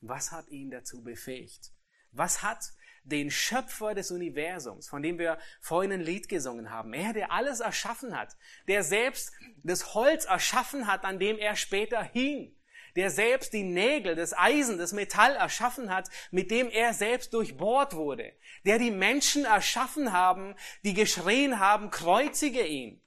Was 0.00 0.32
hat 0.32 0.48
ihn 0.48 0.70
dazu 0.70 1.02
befähigt? 1.02 1.72
Was 2.12 2.42
hat 2.42 2.72
den 3.04 3.30
Schöpfer 3.30 3.94
des 3.94 4.10
Universums, 4.10 4.88
von 4.88 5.02
dem 5.02 5.18
wir 5.18 5.38
vorhin 5.60 5.92
ein 5.92 6.00
Lied 6.00 6.28
gesungen 6.28 6.70
haben, 6.70 6.92
er, 6.92 7.12
der 7.12 7.32
alles 7.32 7.60
erschaffen 7.60 8.18
hat, 8.18 8.36
der 8.66 8.82
selbst 8.82 9.32
das 9.62 9.94
Holz 9.94 10.24
erschaffen 10.24 10.86
hat, 10.86 11.04
an 11.04 11.18
dem 11.18 11.38
er 11.38 11.56
später 11.56 12.02
hing, 12.02 12.56
der 12.96 13.10
selbst 13.10 13.52
die 13.52 13.62
Nägel, 13.62 14.16
das 14.16 14.36
Eisen, 14.36 14.78
das 14.78 14.92
Metall 14.92 15.36
erschaffen 15.36 15.90
hat, 15.94 16.08
mit 16.30 16.50
dem 16.50 16.68
er 16.68 16.92
selbst 16.92 17.32
durchbohrt 17.34 17.94
wurde, 17.94 18.32
der 18.64 18.78
die 18.78 18.90
Menschen 18.90 19.44
erschaffen 19.44 20.12
haben, 20.12 20.56
die 20.84 20.94
geschrien 20.94 21.58
haben, 21.58 21.90
kreuzige 21.90 22.66
ihn. 22.66 23.02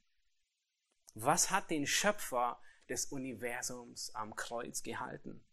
Was 1.15 1.51
hat 1.51 1.69
den 1.69 1.85
Schöpfer 1.85 2.59
des 2.89 3.05
Universums 3.05 4.13
am 4.15 4.35
Kreuz 4.35 4.81
gehalten? 4.81 5.45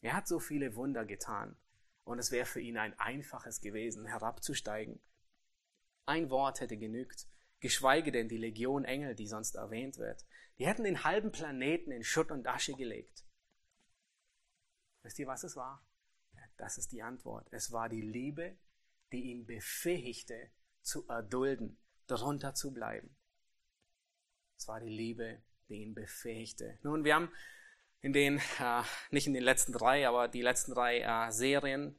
Er 0.00 0.14
hat 0.14 0.26
so 0.26 0.40
viele 0.40 0.74
Wunder 0.74 1.04
getan 1.04 1.56
und 2.04 2.18
es 2.18 2.30
wäre 2.30 2.46
für 2.46 2.60
ihn 2.60 2.76
ein 2.76 2.98
einfaches 2.98 3.60
gewesen, 3.60 4.06
herabzusteigen. 4.06 5.00
Ein 6.06 6.30
Wort 6.30 6.60
hätte 6.60 6.76
genügt, 6.76 7.28
geschweige 7.60 8.10
denn 8.10 8.28
die 8.28 8.38
Legion 8.38 8.84
Engel, 8.84 9.14
die 9.14 9.26
sonst 9.26 9.54
erwähnt 9.54 9.98
wird. 9.98 10.24
Die 10.58 10.66
hätten 10.66 10.84
den 10.84 11.04
halben 11.04 11.30
Planeten 11.30 11.92
in 11.92 12.02
Schutt 12.02 12.30
und 12.30 12.46
Asche 12.46 12.74
gelegt. 12.74 13.24
Wisst 15.02 15.18
ihr, 15.18 15.26
was 15.26 15.44
es 15.44 15.54
war? 15.54 15.86
Das 16.56 16.78
ist 16.78 16.90
die 16.92 17.02
Antwort. 17.02 17.46
Es 17.52 17.70
war 17.70 17.88
die 17.88 18.00
Liebe, 18.00 18.58
die 19.12 19.30
ihn 19.30 19.46
befähigte, 19.46 20.50
zu 20.82 21.06
erdulden, 21.08 21.78
darunter 22.06 22.54
zu 22.54 22.72
bleiben. 22.72 23.17
Es 24.58 24.66
war 24.66 24.80
die 24.80 24.88
Liebe, 24.88 25.40
die 25.68 25.82
ihn 25.82 25.94
befähigte. 25.94 26.78
Nun, 26.82 27.04
wir 27.04 27.14
haben 27.14 27.30
in 28.00 28.12
den, 28.12 28.38
äh, 28.58 28.82
nicht 29.10 29.28
in 29.28 29.34
den 29.34 29.44
letzten 29.44 29.72
drei, 29.72 30.08
aber 30.08 30.26
die 30.26 30.42
letzten 30.42 30.74
drei 30.74 31.00
äh, 31.00 31.30
Serien, 31.30 31.96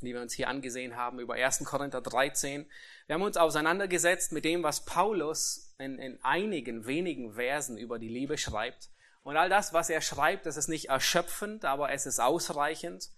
die 0.00 0.12
wir 0.12 0.20
uns 0.20 0.32
hier 0.32 0.48
angesehen 0.48 0.96
haben, 0.96 1.20
über 1.20 1.34
1. 1.34 1.64
Korinther 1.64 2.00
13, 2.00 2.68
wir 3.06 3.14
haben 3.14 3.22
uns 3.22 3.36
auseinandergesetzt 3.36 4.32
mit 4.32 4.44
dem, 4.44 4.64
was 4.64 4.84
Paulus 4.84 5.76
in, 5.78 6.00
in 6.00 6.18
einigen 6.24 6.86
wenigen 6.86 7.34
Versen 7.34 7.78
über 7.78 8.00
die 8.00 8.08
Liebe 8.08 8.36
schreibt. 8.36 8.90
Und 9.22 9.36
all 9.36 9.48
das, 9.48 9.72
was 9.72 9.88
er 9.88 10.00
schreibt, 10.00 10.46
das 10.46 10.56
ist 10.56 10.68
nicht 10.68 10.88
erschöpfend, 10.88 11.64
aber 11.64 11.92
es 11.92 12.06
ist 12.06 12.18
ausreichend. 12.18 13.10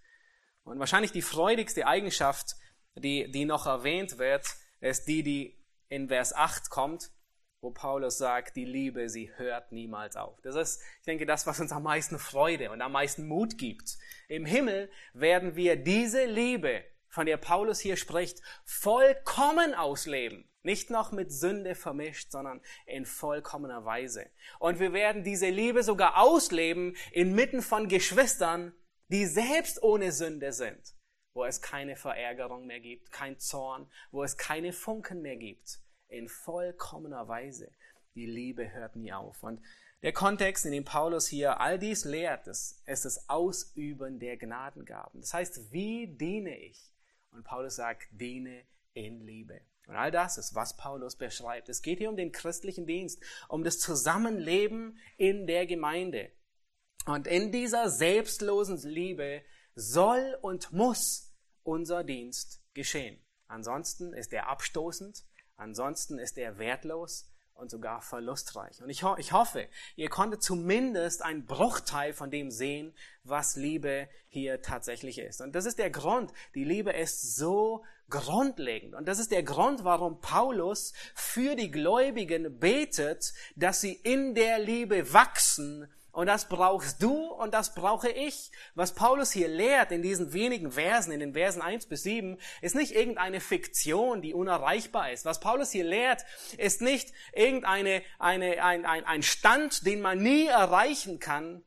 Und 0.63 0.79
wahrscheinlich 0.79 1.13
die 1.13 1.23
freudigste 1.23 1.87
Eigenschaft, 1.87 2.57
die, 2.97 3.31
die 3.31 3.47
noch 3.47 3.65
erwähnt 3.65 4.19
wird, 4.19 4.45
ist 4.81 5.09
die, 5.09 5.23
die 5.23 5.59
in 5.89 6.09
Vers 6.09 6.35
8 6.35 6.69
kommt. 6.69 7.11
Wo 7.65 7.71
Paulus 7.71 8.19
sagt, 8.19 8.57
die 8.57 8.67
Liebe, 8.67 9.09
sie 9.09 9.33
hört 9.37 9.73
niemals 9.73 10.17
auf. 10.17 10.41
Das 10.43 10.55
ist, 10.55 10.83
ich 11.01 11.07
denke, 11.07 11.27
das, 11.27 11.47
was 11.47 11.59
uns 11.59 11.73
am 11.73 11.83
meisten 11.83 12.19
Freude 12.19 12.71
und 12.71 12.83
am 12.83 12.93
meisten 12.93 13.27
Mut 13.27 13.59
gibt. 13.59 13.97
Im 14.29 14.45
Himmel 14.45 14.91
werden 15.15 15.57
wir 15.57 15.77
diese 15.77 16.27
Liebe, 16.27 16.85
von 17.09 17.27
der 17.27 17.37
Paulus 17.37 17.81
hier 17.81 17.97
spricht, 17.97 18.43
vollkommen 18.65 19.73
ausleben. 19.75 20.49
Nicht 20.63 20.91
noch 20.91 21.13
mit 21.13 21.33
Sünde 21.33 21.75
vermischt, 21.75 22.31
sondern 22.33 22.61
in 22.87 23.07
vollkommener 23.07 23.85
Weise. 23.85 24.31
Und 24.59 24.81
wir 24.81 24.93
werden 24.93 25.23
diese 25.23 25.49
Liebe 25.49 25.83
sogar 25.83 26.21
ausleben 26.21 26.97
inmitten 27.13 27.63
von 27.63 27.89
Geschwistern, 27.89 28.75
die 29.09 29.27
selbst 29.27 29.83
ohne 29.83 30.11
Sünde 30.13 30.53
sind, 30.53 30.97
wo 31.35 31.45
es 31.45 31.63
keine 31.63 31.97
Verärgerung 31.97 32.67
mehr 32.67 32.81
gibt, 32.81 33.13
kein 33.13 33.39
Zorn, 33.39 33.91
wo 34.11 34.23
es 34.25 34.37
keine 34.37 34.73
Funken 34.73 35.23
mehr 35.23 35.37
gibt, 35.37 35.84
in 36.15 36.29
vollkommener 36.29 37.29
Weise. 37.29 37.71
Die 38.15 38.27
Liebe 38.27 38.73
hört 38.73 38.97
nie 38.97 39.13
auf. 39.13 39.43
Und 39.43 39.61
der 40.03 40.13
Kontext, 40.13 40.67
in 40.67 40.73
dem 40.73 40.85
Paulus 40.85 41.27
hier 41.27 41.61
all 41.61 41.79
dies 41.79 42.05
lehrt, 42.05 42.47
ist, 42.47 42.83
ist 42.87 43.05
das 43.05 43.29
Ausüben 43.29 44.19
der 44.19 44.37
Gnadengaben. 44.37 45.21
Das 45.21 45.33
heißt, 45.35 45.73
wie 45.73 46.07
diene 46.07 46.59
ich? 46.59 46.93
Und 47.31 47.45
Paulus 47.45 47.77
sagt, 47.77 48.09
diene 48.13 48.65
in 48.93 49.21
Liebe. 49.21 49.61
Und 49.87 49.97
all 49.97 50.11
das 50.11 50.39
ist, 50.39 50.55
was 50.55 50.77
Paulus 50.77 51.17
beschreibt. 51.17 51.69
Es 51.69 51.83
geht 51.83 51.99
hier 51.99 52.09
um 52.09 52.17
den 52.17 52.33
christlichen 52.33 52.87
Dienst, 52.87 53.23
um 53.49 53.65
das 53.65 53.79
Zusammenleben 53.79 54.99
in 55.17 55.47
der 55.47 55.67
Gemeinde. 55.67 56.31
Und 57.07 57.27
in 57.27 57.53
dieser 57.53 57.91
selbstlosen 57.91 58.79
Liebe 58.89 59.43
soll 59.75 60.39
und 60.41 60.73
muss 60.73 61.35
unser 61.63 62.05
Dienst 62.05 62.63
geschehen. 62.73 63.21
Ansonsten 63.47 64.15
ist 64.15 64.33
er 64.33 64.49
abstoßend, 64.49 65.25
ansonsten 65.57 66.19
ist 66.19 66.39
er 66.39 66.59
wertlos 66.59 67.29
und 67.55 67.71
sogar 67.71 68.03
verlustreich. 68.03 68.83
Und 68.83 68.91
ich, 68.91 69.05
ho 69.05 69.17
ich 69.17 69.33
hoffe, 69.33 69.69
ihr 69.97 70.09
konntet 70.09 70.43
zumindest 70.43 71.23
einen 71.23 71.47
Bruchteil 71.47 72.13
von 72.13 72.31
dem 72.31 72.51
sehen, 72.51 72.95
was 73.23 73.57
Liebe 73.57 74.09
hier 74.29 74.61
tatsächlich 74.61 75.19
ist. 75.19 75.41
Und 75.41 75.55
das 75.55 75.65
ist 75.65 75.79
der 75.79 75.91
Grund. 75.91 76.33
Die 76.55 76.65
Liebe 76.65 76.93
ist 76.93 77.37
so 77.37 77.85
grundlegend. 78.11 78.95
Und 78.95 79.07
das 79.07 79.19
ist 79.19 79.31
der 79.31 79.43
Grund, 79.43 79.85
warum 79.85 80.21
Paulus 80.21 80.93
für 81.15 81.55
die 81.55 81.71
Gläubigen 81.71 82.59
betet, 82.59 83.33
dass 83.57 83.81
sie 83.81 83.95
in 83.95 84.35
der 84.35 84.59
Liebe 84.59 85.13
wachsen 85.13 85.89
und 86.15 86.27
das 86.29 86.49
brauchst 86.49 87.03
du 87.03 87.27
und 87.27 87.53
das 87.53 87.75
brauche 87.75 88.09
ich. 88.09 88.53
Was 88.75 88.95
Paulus 88.95 89.33
hier 89.33 89.49
lehrt 89.49 89.91
in 89.91 90.01
diesen 90.01 90.33
wenigen 90.33 90.71
Versen, 90.73 91.13
in 91.13 91.19
den 91.19 91.35
Versen 91.35 91.61
1 91.61 91.87
bis 91.87 92.05
7, 92.05 92.39
ist 92.63 92.77
nicht 92.77 92.95
irgendeine 92.95 93.41
Fiktion, 93.41 94.23
die 94.23 94.33
unerreichbar 94.33 95.11
ist. 95.11 95.25
Was 95.25 95.41
Paulus 95.41 95.73
hier 95.73 95.85
lehrt, 95.85 96.25
ist 96.57 96.83
nicht 96.83 97.13
irgendeine, 97.33 98.03
eine, 98.21 98.63
ein, 98.63 98.87
ein, 98.87 99.05
ein 99.05 99.23
Stand, 99.25 99.87
den 99.87 100.01
man 100.01 100.19
nie 100.19 100.47
erreichen 100.47 101.19
kann, 101.19 101.65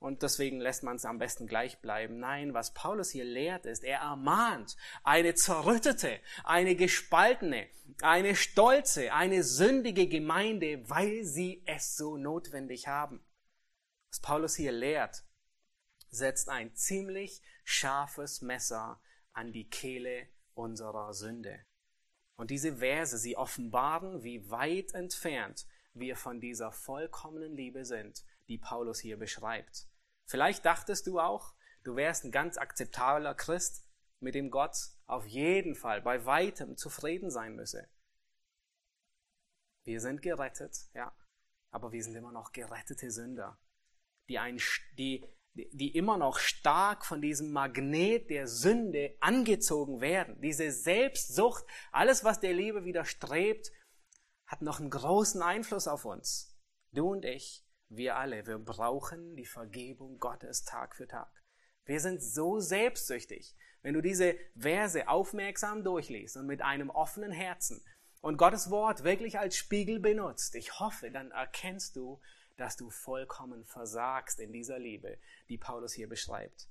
und 0.00 0.22
deswegen 0.22 0.60
lässt 0.60 0.84
man 0.84 0.96
es 0.96 1.04
am 1.04 1.18
besten 1.18 1.46
gleich 1.46 1.80
bleiben. 1.80 2.18
Nein, 2.18 2.54
was 2.54 2.72
Paulus 2.72 3.10
hier 3.10 3.24
lehrt 3.24 3.66
ist, 3.66 3.82
er 3.82 3.98
ermahnt 3.98 4.76
eine 5.02 5.34
zerrüttete, 5.34 6.20
eine 6.44 6.76
gespaltene, 6.76 7.66
eine 8.02 8.36
stolze, 8.36 9.12
eine 9.12 9.42
sündige 9.42 10.06
Gemeinde, 10.06 10.88
weil 10.88 11.24
sie 11.24 11.62
es 11.66 11.96
so 11.96 12.16
notwendig 12.16 12.86
haben. 12.86 13.20
Was 14.10 14.20
Paulus 14.20 14.54
hier 14.54 14.72
lehrt, 14.72 15.24
setzt 16.10 16.48
ein 16.48 16.74
ziemlich 16.74 17.42
scharfes 17.64 18.40
Messer 18.40 19.00
an 19.32 19.52
die 19.52 19.68
Kehle 19.68 20.28
unserer 20.54 21.12
Sünde. 21.12 21.60
Und 22.36 22.50
diese 22.50 22.76
Verse, 22.76 23.18
sie 23.18 23.36
offenbaren, 23.36 24.22
wie 24.22 24.48
weit 24.48 24.94
entfernt 24.94 25.66
wir 25.92 26.14
von 26.16 26.40
dieser 26.40 26.70
vollkommenen 26.70 27.56
Liebe 27.56 27.84
sind, 27.84 28.24
die 28.48 28.58
Paulus 28.58 29.00
hier 29.00 29.18
beschreibt. 29.18 29.86
Vielleicht 30.26 30.64
dachtest 30.64 31.06
du 31.06 31.20
auch, 31.20 31.54
du 31.84 31.96
wärst 31.96 32.24
ein 32.24 32.32
ganz 32.32 32.58
akzeptabler 32.58 33.34
Christ, 33.34 33.84
mit 34.20 34.34
dem 34.34 34.50
Gott 34.50 34.76
auf 35.06 35.26
jeden 35.26 35.74
Fall 35.74 36.02
bei 36.02 36.26
weitem 36.26 36.76
zufrieden 36.76 37.30
sein 37.30 37.54
müsse. 37.54 37.88
Wir 39.84 40.00
sind 40.00 40.22
gerettet, 40.22 40.76
ja, 40.92 41.16
aber 41.70 41.92
wir 41.92 42.02
sind 42.02 42.14
immer 42.14 42.32
noch 42.32 42.52
gerettete 42.52 43.10
Sünder, 43.10 43.58
die, 44.28 44.38
ein, 44.38 44.60
die, 44.98 45.26
die 45.54 45.94
immer 45.94 46.18
noch 46.18 46.38
stark 46.38 47.06
von 47.06 47.22
diesem 47.22 47.52
Magnet 47.52 48.28
der 48.28 48.48
Sünde 48.48 49.16
angezogen 49.20 50.00
werden. 50.00 50.40
Diese 50.40 50.70
Selbstsucht, 50.72 51.64
alles, 51.90 52.24
was 52.24 52.40
der 52.40 52.52
Liebe 52.52 52.84
widerstrebt, 52.84 53.70
hat 54.46 54.62
noch 54.62 54.80
einen 54.80 54.90
großen 54.90 55.42
Einfluss 55.42 55.88
auf 55.88 56.04
uns. 56.04 56.58
Du 56.92 57.12
und 57.12 57.24
ich, 57.24 57.67
wir 57.88 58.16
alle, 58.16 58.46
wir 58.46 58.58
brauchen 58.58 59.36
die 59.36 59.46
Vergebung 59.46 60.18
Gottes 60.18 60.64
Tag 60.64 60.94
für 60.94 61.08
Tag. 61.08 61.30
Wir 61.84 62.00
sind 62.00 62.22
so 62.22 62.60
selbstsüchtig. 62.60 63.56
Wenn 63.82 63.94
du 63.94 64.02
diese 64.02 64.36
Verse 64.56 65.08
aufmerksam 65.08 65.84
durchliest 65.84 66.36
und 66.36 66.46
mit 66.46 66.60
einem 66.62 66.90
offenen 66.90 67.32
Herzen 67.32 67.82
und 68.20 68.36
Gottes 68.36 68.70
Wort 68.70 69.04
wirklich 69.04 69.38
als 69.38 69.56
Spiegel 69.56 70.00
benutzt, 70.00 70.54
ich 70.54 70.80
hoffe, 70.80 71.10
dann 71.10 71.30
erkennst 71.30 71.96
du, 71.96 72.20
dass 72.56 72.76
du 72.76 72.90
vollkommen 72.90 73.64
versagst 73.64 74.40
in 74.40 74.52
dieser 74.52 74.78
Liebe, 74.78 75.18
die 75.48 75.58
Paulus 75.58 75.94
hier 75.94 76.08
beschreibt. 76.08 76.68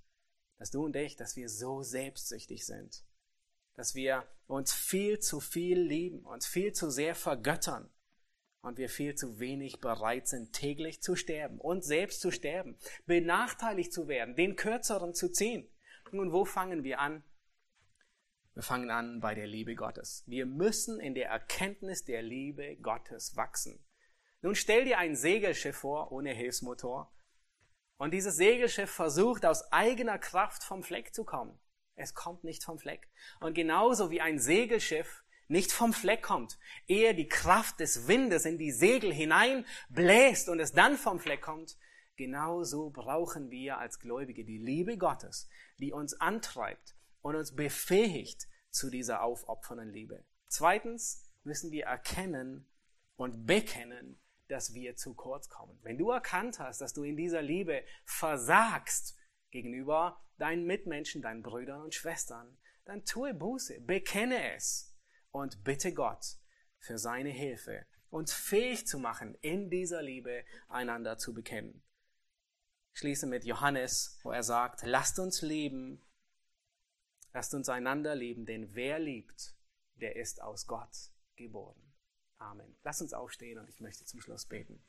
Dass 0.58 0.70
du 0.70 0.86
und 0.86 0.96
ich, 0.96 1.16
dass 1.16 1.36
wir 1.36 1.50
so 1.50 1.82
selbstsüchtig 1.82 2.66
sind. 2.66 3.06
Dass 3.76 3.96
wir 3.96 4.28
uns 4.48 4.74
viel 4.74 5.20
zu 5.20 5.40
viel 5.40 5.80
lieben, 5.80 6.26
uns 6.26 6.46
viel 6.46 6.74
zu 6.74 6.90
sehr 6.90 7.16
vergöttern 7.16 7.90
und 8.62 8.78
wir 8.78 8.90
viel 8.90 9.16
zu 9.16 9.40
wenig 9.40 9.80
bereit 9.80 10.28
sind, 10.28 10.54
täglich 10.54 11.02
zu 11.02 11.16
sterben 11.16 11.60
und 11.60 11.84
selbst 11.84 12.22
zu 12.22 12.32
sterben, 12.32 12.78
benachteiligt 13.06 13.94
zu 13.94 14.08
werden, 14.08 14.36
den 14.36 14.56
Kürzeren 14.56 15.14
zu 15.14 15.30
ziehen. 15.30 15.70
Nun, 16.12 16.32
wo 16.32 16.46
fangen 16.46 16.84
wir 16.84 17.00
an? 17.00 17.24
Wir 18.54 18.64
fangen 18.64 18.90
an 18.90 19.20
bei 19.20 19.36
der 19.36 19.46
Liebe 19.46 19.76
Gottes. 19.76 20.24
Wir 20.26 20.46
müssen 20.46 21.00
in 21.00 21.14
der 21.14 21.30
Erkenntnis 21.30 22.06
der 22.06 22.24
Liebe 22.24 22.76
Gottes 22.78 23.36
wachsen. 23.36 23.86
Nun 24.42 24.56
stell 24.56 24.86
dir 24.86 24.98
ein 24.98 25.16
Segelschiff 25.16 25.78
vor, 25.78 26.12
ohne 26.12 26.32
Hilfsmotor. 26.34 27.14
Und 27.98 28.12
dieses 28.12 28.36
Segelschiff 28.36 28.90
versucht 28.90 29.46
aus 29.46 29.72
eigener 29.72 30.18
Kraft 30.18 30.64
vom 30.64 30.84
Fleck 30.84 31.14
zu 31.14 31.24
kommen. 31.24 31.60
Es 31.96 32.14
kommt 32.14 32.44
nicht 32.44 32.64
vom 32.64 32.78
Fleck. 32.78 33.10
Und 33.40 33.54
genauso 33.54 34.12
wie 34.12 34.22
ein 34.22 34.40
Segelschiff 34.40 35.24
nicht 35.48 35.72
vom 35.72 35.94
Fleck 35.94 36.22
kommt, 36.22 36.60
ehe 36.88 37.16
die 37.16 37.28
Kraft 37.28 37.80
des 37.80 38.08
Windes 38.08 38.46
in 38.46 38.58
die 38.58 38.72
Segel 38.72 39.14
hinein 39.14 39.66
bläst 39.90 40.50
und 40.50 40.60
es 40.60 40.74
dann 40.74 40.98
vom 40.98 41.20
Fleck 41.20 41.42
kommt, 41.42 41.78
genauso 42.16 42.90
brauchen 42.90 43.50
wir 43.50 43.78
als 43.78 44.00
Gläubige 44.00 44.44
die 44.44 44.58
Liebe 44.58 44.98
Gottes, 44.98 45.48
die 45.80 45.94
uns 45.94 46.20
antreibt 46.20 46.96
und 47.22 47.36
uns 47.36 47.56
befähigt 47.56 48.48
zu 48.70 48.90
dieser 48.90 49.24
aufopfernden 49.24 49.92
Liebe. 49.92 50.26
Zweitens 50.48 51.24
müssen 51.44 51.72
wir 51.72 51.86
erkennen 51.86 52.68
und 53.16 53.46
bekennen, 53.46 54.20
dass 54.48 54.74
wir 54.74 54.96
zu 54.96 55.14
kurz 55.14 55.50
kommen. 55.50 55.78
Wenn 55.84 55.98
du 55.98 56.12
erkannt 56.12 56.60
hast, 56.60 56.80
dass 56.80 56.94
du 56.94 57.04
in 57.04 57.18
dieser 57.18 57.42
Liebe 57.42 57.84
versagst 58.06 59.18
gegenüber 59.52 60.22
deinen 60.38 60.66
Mitmenschen, 60.66 61.22
deinen 61.22 61.42
Brüdern 61.42 61.82
und 61.82 61.96
Schwestern, 61.96 62.58
dann 62.86 63.04
tue 63.04 63.34
Buße, 63.34 63.82
bekenne 63.82 64.54
es 64.54 64.97
und 65.32 65.64
bitte 65.64 65.94
Gott 65.94 66.38
für 66.80 66.98
seine 66.98 67.30
Hilfe, 67.30 67.86
uns 68.10 68.34
fähig 68.34 68.88
zu 68.88 69.00
machen, 69.00 69.36
in 69.42 69.70
dieser 69.70 70.02
Liebe 70.02 70.44
einander 70.70 71.18
zu 71.18 71.34
bekennen. 71.34 71.84
Ich 72.94 73.00
schließe 73.00 73.28
mit 73.28 73.46
Johannes, 73.46 74.20
wo 74.24 74.32
er 74.32 74.44
sagt, 74.44 74.84
lasst 74.84 75.20
uns 75.20 75.42
lieben, 75.42 76.02
lasst 77.34 77.54
uns 77.54 77.70
einander 77.70 78.16
lieben, 78.16 78.46
denn 78.46 78.74
wer 78.74 79.00
liebt, 79.00 79.56
der 79.96 80.16
ist 80.16 80.42
aus 80.42 80.66
Gott 80.68 81.12
geboren. 81.36 81.82
Amen. 82.38 82.76
Lasst 82.84 83.02
uns 83.02 83.14
aufstehen 83.14 83.58
und 83.60 83.70
ich 83.70 83.80
möchte 83.82 84.06
zum 84.06 84.22
Schluss 84.22 84.46
beten. 84.46 84.84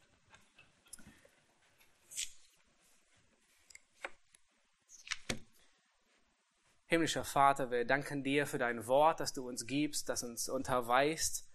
Himmlischer 6.91 7.25
Vater, 7.25 7.71
wir 7.71 7.85
danken 7.85 8.25
dir 8.25 8.47
für 8.47 8.57
dein 8.57 8.87
Wort, 8.87 9.21
das 9.21 9.35
du 9.35 9.47
uns 9.47 9.67
gibst, 9.67 10.09
das 10.09 10.23
uns 10.23 10.49
unterweist. 10.49 11.47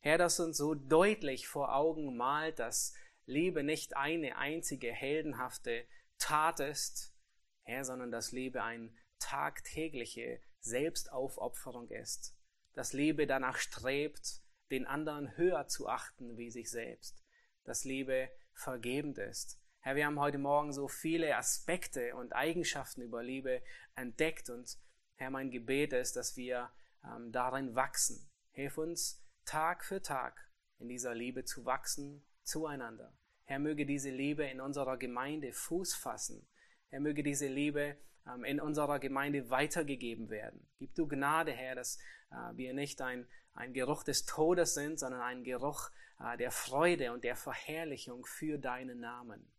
Herr, 0.00 0.18
das 0.18 0.38
uns 0.38 0.58
so 0.58 0.74
deutlich 0.74 1.48
vor 1.48 1.74
Augen 1.74 2.14
malt, 2.14 2.58
dass 2.58 2.92
Liebe 3.24 3.62
nicht 3.62 3.96
eine 3.96 4.36
einzige 4.36 4.92
heldenhafte 4.92 5.86
Tat 6.18 6.60
ist, 6.60 7.14
Herr, 7.62 7.86
sondern 7.86 8.10
dass 8.10 8.32
Liebe 8.32 8.62
eine 8.62 8.92
tagtägliche 9.18 10.42
Selbstaufopferung 10.60 11.88
ist. 11.88 12.36
Dass 12.74 12.92
Liebe 12.92 13.26
danach 13.26 13.56
strebt, 13.56 14.42
den 14.70 14.86
anderen 14.86 15.38
höher 15.38 15.68
zu 15.68 15.88
achten 15.88 16.36
wie 16.36 16.50
sich 16.50 16.70
selbst. 16.70 17.24
Dass 17.64 17.84
Liebe 17.84 18.30
vergebend 18.52 19.16
ist. 19.16 19.58
Herr, 19.84 19.96
wir 19.96 20.06
haben 20.06 20.20
heute 20.20 20.38
Morgen 20.38 20.72
so 20.72 20.86
viele 20.86 21.36
Aspekte 21.36 22.14
und 22.14 22.36
Eigenschaften 22.36 23.02
über 23.02 23.20
Liebe 23.20 23.62
entdeckt 23.96 24.48
und 24.48 24.78
Herr, 25.16 25.30
mein 25.30 25.50
Gebet 25.50 25.92
ist, 25.92 26.14
dass 26.14 26.36
wir 26.36 26.70
ähm, 27.04 27.32
darin 27.32 27.74
wachsen. 27.74 28.30
Hilf 28.52 28.78
uns 28.78 29.20
Tag 29.44 29.84
für 29.84 30.00
Tag 30.00 30.48
in 30.78 30.88
dieser 30.88 31.16
Liebe 31.16 31.44
zu 31.44 31.64
wachsen 31.64 32.24
zueinander. 32.44 33.12
Herr, 33.42 33.58
möge 33.58 33.84
diese 33.84 34.10
Liebe 34.10 34.44
in 34.44 34.60
unserer 34.60 34.98
Gemeinde 34.98 35.52
Fuß 35.52 35.96
fassen. 35.96 36.46
Herr, 36.90 37.00
möge 37.00 37.24
diese 37.24 37.48
Liebe 37.48 37.96
ähm, 38.32 38.44
in 38.44 38.60
unserer 38.60 39.00
Gemeinde 39.00 39.50
weitergegeben 39.50 40.30
werden. 40.30 40.64
Gib 40.78 40.94
du 40.94 41.08
Gnade, 41.08 41.50
Herr, 41.50 41.74
dass 41.74 41.98
äh, 42.30 42.36
wir 42.54 42.72
nicht 42.72 43.02
ein, 43.02 43.26
ein 43.52 43.72
Geruch 43.72 44.04
des 44.04 44.26
Todes 44.26 44.74
sind, 44.74 45.00
sondern 45.00 45.22
ein 45.22 45.42
Geruch 45.42 45.90
äh, 46.20 46.36
der 46.36 46.52
Freude 46.52 47.12
und 47.12 47.24
der 47.24 47.34
Verherrlichung 47.34 48.24
für 48.24 48.58
deinen 48.58 49.00
Namen. 49.00 49.52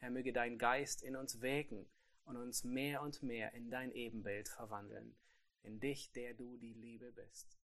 Herr, 0.00 0.10
möge 0.10 0.32
dein 0.32 0.56
Geist 0.56 1.02
in 1.02 1.14
uns 1.14 1.42
wirken 1.42 1.86
und 2.24 2.36
uns 2.36 2.64
mehr 2.64 3.02
und 3.02 3.22
mehr 3.22 3.52
in 3.52 3.70
dein 3.70 3.92
Ebenbild 3.92 4.48
verwandeln, 4.48 5.14
in 5.62 5.78
dich, 5.78 6.10
der 6.12 6.32
du 6.32 6.56
die 6.56 6.72
Liebe 6.72 7.12
bist. 7.12 7.59